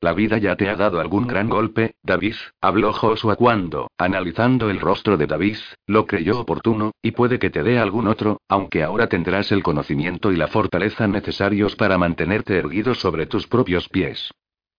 La 0.00 0.12
vida 0.12 0.38
ya 0.38 0.54
te 0.54 0.68
ha 0.68 0.76
dado 0.76 1.00
algún 1.00 1.26
gran 1.26 1.48
golpe, 1.48 1.96
David, 2.02 2.36
habló 2.60 2.92
Joshua 2.92 3.34
cuando, 3.36 3.90
analizando 3.98 4.70
el 4.70 4.78
rostro 4.78 5.16
de 5.16 5.26
David, 5.26 5.56
lo 5.86 6.06
creyó 6.06 6.38
oportuno, 6.38 6.92
y 7.02 7.10
puede 7.10 7.38
que 7.40 7.50
te 7.50 7.62
dé 7.62 7.78
algún 7.78 8.06
otro, 8.06 8.40
aunque 8.48 8.84
ahora 8.84 9.08
tendrás 9.08 9.50
el 9.50 9.62
conocimiento 9.62 10.30
y 10.30 10.36
la 10.36 10.46
fortaleza 10.46 11.08
necesarios 11.08 11.74
para 11.74 11.98
mantenerte 11.98 12.56
erguido 12.56 12.94
sobre 12.94 13.26
tus 13.26 13.48
propios 13.48 13.88
pies. 13.88 14.30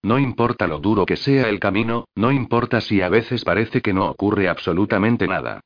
No 0.05 0.19
importa 0.19 0.67
lo 0.67 0.77
duro 0.77 1.03
que 1.07 1.15
sea 1.15 1.49
el 1.49 1.59
camino, 1.59 2.05
no 2.13 2.31
importa 2.31 2.79
si 2.79 3.01
a 3.01 3.09
veces 3.09 3.43
parece 3.43 3.81
que 3.81 3.91
no 3.91 4.05
ocurre 4.05 4.47
absolutamente 4.47 5.27
nada. 5.27 5.61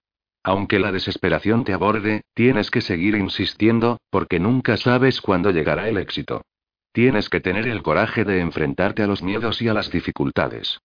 Aunque 0.46 0.80
la 0.80 0.94
desesperación 0.94 1.66
te 1.66 1.74
aborde, 1.74 2.22
tienes 2.36 2.72
que 2.72 2.80
seguir 2.80 3.16
insistiendo, 3.16 3.98
porque 4.10 4.40
nunca 4.40 4.78
sabes 4.78 5.20
cuándo 5.20 5.52
llegará 5.52 5.90
el 5.90 5.98
éxito. 5.98 6.42
Tienes 6.94 7.28
que 7.28 7.42
tener 7.42 7.68
el 7.68 7.84
coraje 7.84 8.24
de 8.24 8.40
enfrentarte 8.40 9.04
a 9.04 9.08
los 9.08 9.22
miedos 9.22 9.62
y 9.62 9.68
a 9.68 9.74
las 9.74 9.92
dificultades. 9.92 10.80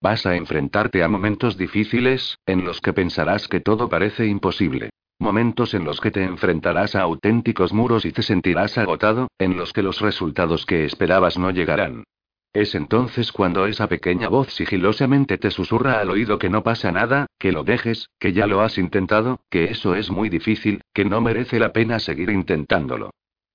Vas 0.00 0.24
a 0.24 0.36
enfrentarte 0.36 1.02
a 1.02 1.08
momentos 1.08 1.58
difíciles, 1.58 2.38
en 2.46 2.64
los 2.64 2.80
que 2.80 2.92
pensarás 2.92 3.48
que 3.48 3.58
todo 3.58 3.88
parece 3.88 4.26
imposible. 4.26 4.90
Momentos 5.18 5.74
en 5.74 5.84
los 5.84 6.00
que 6.00 6.12
te 6.12 6.22
enfrentarás 6.22 6.94
a 6.94 7.00
auténticos 7.00 7.72
muros 7.72 8.04
y 8.04 8.12
te 8.12 8.22
sentirás 8.22 8.78
agotado, 8.78 9.26
en 9.36 9.56
los 9.56 9.72
que 9.72 9.82
los 9.82 10.00
resultados 10.00 10.64
que 10.64 10.84
esperabas 10.84 11.36
no 11.38 11.50
llegarán. 11.50 12.04
Es 12.52 12.74
entonces 12.74 13.30
cuando 13.30 13.66
esa 13.66 13.88
pequeña 13.88 14.28
voz 14.28 14.52
sigilosamente 14.52 15.38
te 15.38 15.50
susurra 15.50 16.00
al 16.00 16.10
oído 16.10 16.38
que 16.38 16.48
no 16.48 16.62
pasa 16.62 16.90
nada, 16.90 17.26
que 17.38 17.52
lo 17.52 17.62
dejes, 17.62 18.08
que 18.18 18.32
ya 18.32 18.46
lo 18.46 18.62
has 18.62 18.78
intentado, 18.78 19.40
que 19.50 19.64
eso 19.64 19.94
es 19.94 20.10
muy 20.10 20.28
difícil, 20.28 20.82
que 20.94 21.04
no 21.04 21.20
merece 21.20 21.58
la 21.58 21.72
pena 21.72 21.98
seguir 21.98 22.30
intentándolo. 22.30 23.10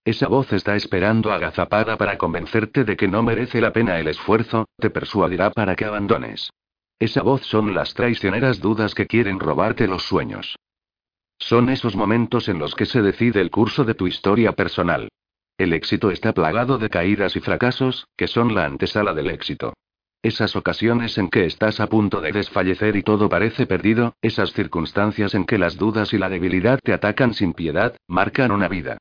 Esa 0.05 0.27
voz 0.27 0.51
está 0.51 0.75
esperando 0.75 1.31
agazapada 1.31 1.97
para 1.97 2.17
convencerte 2.17 2.83
de 2.83 2.97
que 2.97 3.07
no 3.07 3.23
merece 3.23 3.61
la 3.61 3.71
pena 3.71 3.99
el 3.99 4.09
esfuerzo, 4.09 4.67
te 4.77 4.89
persuadirá 4.89 5.49
para 5.51 5.75
que 5.75 5.85
abandones. 5.85 6.51
Esa 6.99 7.21
voz 7.21 7.41
son 7.43 7.73
las 7.73 7.93
traicioneras 7.93 8.59
dudas 8.59 8.93
que 8.93 9.07
quieren 9.07 9.39
robarte 9.39 9.87
los 9.87 10.03
sueños. 10.03 10.55
Son 11.39 11.69
esos 11.69 11.95
momentos 11.95 12.47
en 12.47 12.59
los 12.59 12.75
que 12.75 12.85
se 12.85 13.01
decide 13.01 13.41
el 13.41 13.49
curso 13.49 13.83
de 13.85 13.95
tu 13.95 14.07
historia 14.07 14.51
personal. 14.53 15.09
El 15.57 15.73
éxito 15.73 16.09
está 16.09 16.33
plagado 16.33 16.77
de 16.77 16.89
caídas 16.89 17.35
y 17.35 17.39
fracasos, 17.39 18.07
que 18.17 18.27
son 18.27 18.55
la 18.55 18.65
antesala 18.65 19.13
del 19.13 19.29
éxito. 19.29 19.73
Esas 20.23 20.55
ocasiones 20.55 21.17
en 21.17 21.29
que 21.29 21.45
estás 21.45 21.79
a 21.79 21.87
punto 21.87 22.21
de 22.21 22.31
desfallecer 22.31 22.95
y 22.95 23.03
todo 23.03 23.29
parece 23.29 23.65
perdido, 23.65 24.15
esas 24.21 24.53
circunstancias 24.53 25.35
en 25.35 25.45
que 25.45 25.57
las 25.57 25.77
dudas 25.77 26.13
y 26.13 26.17
la 26.17 26.29
debilidad 26.29 26.79
te 26.81 26.93
atacan 26.93 27.33
sin 27.33 27.53
piedad, 27.53 27.97
marcan 28.07 28.51
una 28.51 28.67
vida. 28.67 28.97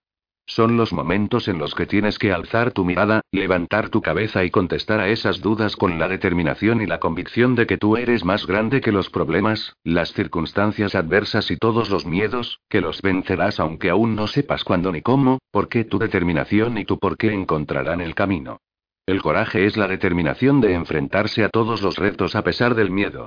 Son 0.54 0.76
los 0.76 0.92
momentos 0.92 1.48
en 1.48 1.58
los 1.58 1.74
que 1.74 1.86
tienes 1.86 2.18
que 2.18 2.30
alzar 2.30 2.72
tu 2.72 2.84
mirada, 2.84 3.22
levantar 3.32 3.88
tu 3.88 4.02
cabeza 4.02 4.44
y 4.44 4.50
contestar 4.50 5.00
a 5.00 5.08
esas 5.08 5.40
dudas 5.40 5.76
con 5.76 5.98
la 5.98 6.08
determinación 6.08 6.82
y 6.82 6.86
la 6.86 7.00
convicción 7.00 7.54
de 7.54 7.66
que 7.66 7.78
tú 7.78 7.96
eres 7.96 8.22
más 8.22 8.46
grande 8.46 8.82
que 8.82 8.92
los 8.92 9.08
problemas, 9.08 9.76
las 9.82 10.12
circunstancias 10.12 10.94
adversas 10.94 11.50
y 11.50 11.56
todos 11.56 11.88
los 11.88 12.04
miedos, 12.04 12.60
que 12.68 12.82
los 12.82 13.00
vencerás 13.00 13.60
aunque 13.60 13.88
aún 13.88 14.14
no 14.14 14.26
sepas 14.26 14.62
cuándo 14.62 14.92
ni 14.92 15.00
cómo, 15.00 15.38
porque 15.50 15.84
tu 15.84 15.98
determinación 15.98 16.76
y 16.76 16.84
tu 16.84 16.98
por 16.98 17.16
qué 17.16 17.32
encontrarán 17.32 18.02
el 18.02 18.14
camino. 18.14 18.58
El 19.06 19.22
coraje 19.22 19.64
es 19.64 19.78
la 19.78 19.88
determinación 19.88 20.60
de 20.60 20.74
enfrentarse 20.74 21.44
a 21.44 21.48
todos 21.48 21.80
los 21.80 21.96
retos 21.96 22.36
a 22.36 22.44
pesar 22.44 22.74
del 22.74 22.90
miedo. 22.90 23.26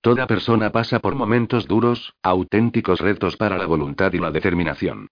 Toda 0.00 0.26
persona 0.26 0.72
pasa 0.72 0.98
por 0.98 1.14
momentos 1.14 1.68
duros, 1.68 2.14
auténticos 2.20 2.98
retos 2.98 3.36
para 3.36 3.56
la 3.58 3.66
voluntad 3.66 4.12
y 4.12 4.18
la 4.18 4.32
determinación. 4.32 5.06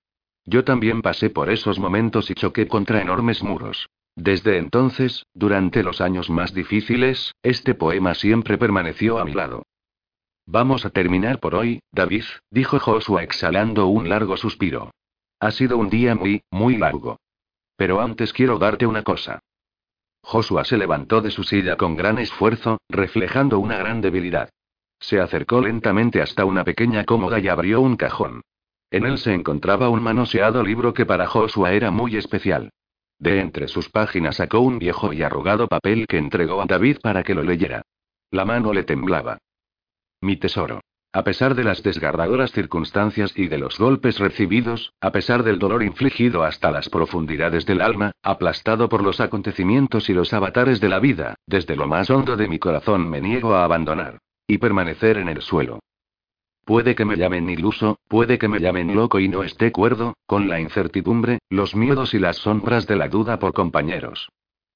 Yo 0.44 0.64
también 0.64 1.02
pasé 1.02 1.30
por 1.30 1.50
esos 1.50 1.78
momentos 1.78 2.30
y 2.30 2.34
choqué 2.34 2.66
contra 2.66 3.00
enormes 3.00 3.42
muros. 3.42 3.88
Desde 4.16 4.58
entonces, 4.58 5.26
durante 5.34 5.82
los 5.82 6.00
años 6.00 6.30
más 6.30 6.52
difíciles, 6.52 7.34
este 7.42 7.74
poema 7.74 8.14
siempre 8.14 8.58
permaneció 8.58 9.18
a 9.18 9.24
mi 9.24 9.32
lado. 9.32 9.64
Vamos 10.46 10.84
a 10.84 10.90
terminar 10.90 11.38
por 11.38 11.54
hoy, 11.54 11.80
David, 11.92 12.24
dijo 12.50 12.78
Joshua 12.80 13.22
exhalando 13.22 13.86
un 13.86 14.08
largo 14.08 14.36
suspiro. 14.36 14.90
Ha 15.38 15.52
sido 15.52 15.78
un 15.78 15.88
día 15.88 16.14
muy, 16.14 16.42
muy 16.50 16.76
largo. 16.76 17.18
Pero 17.76 18.00
antes 18.00 18.32
quiero 18.32 18.58
darte 18.58 18.86
una 18.86 19.02
cosa. 19.02 19.40
Joshua 20.22 20.64
se 20.64 20.76
levantó 20.76 21.22
de 21.22 21.30
su 21.30 21.44
silla 21.44 21.76
con 21.76 21.96
gran 21.96 22.18
esfuerzo, 22.18 22.78
reflejando 22.88 23.58
una 23.58 23.76
gran 23.78 24.00
debilidad. 24.00 24.50
Se 24.98 25.18
acercó 25.18 25.62
lentamente 25.62 26.20
hasta 26.20 26.44
una 26.44 26.64
pequeña 26.64 27.04
cómoda 27.04 27.38
y 27.38 27.48
abrió 27.48 27.80
un 27.80 27.96
cajón. 27.96 28.42
En 28.90 29.06
él 29.06 29.18
se 29.18 29.32
encontraba 29.32 29.88
un 29.88 30.02
manoseado 30.02 30.62
libro 30.62 30.92
que 30.92 31.06
para 31.06 31.26
Joshua 31.26 31.72
era 31.72 31.90
muy 31.90 32.16
especial. 32.16 32.70
De 33.18 33.40
entre 33.40 33.68
sus 33.68 33.88
páginas 33.88 34.36
sacó 34.36 34.60
un 34.60 34.78
viejo 34.78 35.12
y 35.12 35.22
arrugado 35.22 35.68
papel 35.68 36.06
que 36.06 36.18
entregó 36.18 36.60
a 36.60 36.66
David 36.66 36.98
para 37.02 37.22
que 37.22 37.34
lo 37.34 37.42
leyera. 37.42 37.82
La 38.30 38.44
mano 38.44 38.72
le 38.72 38.82
temblaba. 38.82 39.38
Mi 40.20 40.36
tesoro. 40.36 40.80
A 41.12 41.24
pesar 41.24 41.56
de 41.56 41.64
las 41.64 41.82
desgarradoras 41.82 42.52
circunstancias 42.52 43.32
y 43.36 43.48
de 43.48 43.58
los 43.58 43.78
golpes 43.78 44.20
recibidos, 44.20 44.92
a 45.00 45.10
pesar 45.10 45.42
del 45.42 45.58
dolor 45.58 45.82
infligido 45.82 46.44
hasta 46.44 46.70
las 46.70 46.88
profundidades 46.88 47.66
del 47.66 47.80
alma, 47.80 48.12
aplastado 48.22 48.88
por 48.88 49.02
los 49.02 49.20
acontecimientos 49.20 50.08
y 50.08 50.14
los 50.14 50.32
avatares 50.32 50.80
de 50.80 50.88
la 50.88 51.00
vida, 51.00 51.34
desde 51.46 51.74
lo 51.74 51.88
más 51.88 52.10
hondo 52.10 52.36
de 52.36 52.48
mi 52.48 52.60
corazón 52.60 53.10
me 53.10 53.20
niego 53.20 53.54
a 53.54 53.64
abandonar. 53.64 54.18
Y 54.46 54.58
permanecer 54.58 55.18
en 55.18 55.28
el 55.28 55.42
suelo. 55.42 55.80
Puede 56.70 56.94
que 56.94 57.04
me 57.04 57.16
llamen 57.16 57.50
iluso, 57.50 57.98
puede 58.06 58.38
que 58.38 58.46
me 58.46 58.60
llamen 58.60 58.94
loco 58.94 59.18
y 59.18 59.26
no 59.26 59.42
esté 59.42 59.72
cuerdo, 59.72 60.14
con 60.24 60.48
la 60.48 60.60
incertidumbre, 60.60 61.40
los 61.50 61.74
miedos 61.74 62.14
y 62.14 62.20
las 62.20 62.36
sombras 62.36 62.86
de 62.86 62.94
la 62.94 63.08
duda 63.08 63.40
por 63.40 63.52
compañeros. 63.52 64.28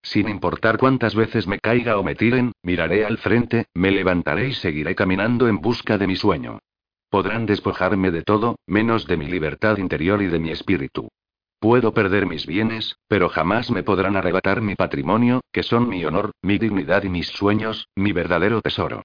Sin 0.03 0.29
importar 0.29 0.77
cuántas 0.77 1.15
veces 1.15 1.47
me 1.47 1.61
caiga 1.61 1.97
o 1.97 2.03
me 2.03 2.17
tiren, 2.17 2.51
miraré 2.65 3.05
al 3.05 3.19
frente, 3.19 3.67
me 3.75 3.93
levantaré 3.93 4.49
y 4.49 4.55
seguiré 4.55 4.97
caminando 4.97 5.47
en 5.47 5.61
busca 5.61 5.97
de 5.97 6.09
mi 6.09 6.17
sueño. 6.17 6.59
Podrán 7.11 7.47
despojarme 7.47 8.11
de 8.11 8.23
todo, 8.23 8.57
menos 8.67 9.07
de 9.07 9.17
mi 9.17 9.27
libertad 9.27 9.79
interior 9.79 10.21
y 10.21 10.27
de 10.27 10.41
mi 10.41 10.51
espíritu. 10.51 11.07
Puedo 11.61 11.95
perder 11.95 12.27
mis 12.27 12.45
bienes, 12.45 12.97
pero 13.07 13.29
jamás 13.29 13.71
me 13.71 13.85
podrán 13.85 14.17
arrebatar 14.17 14.63
mi 14.63 14.75
patrimonio, 14.75 15.43
que 15.53 15.63
son 15.63 15.89
mi 15.89 16.05
honor, 16.05 16.33
mi 16.43 16.59
dignidad 16.59 17.05
y 17.05 17.09
mis 17.09 17.29
sueños, 17.29 17.87
mi 17.95 18.11
verdadero 18.11 18.63
tesoro. 18.63 19.05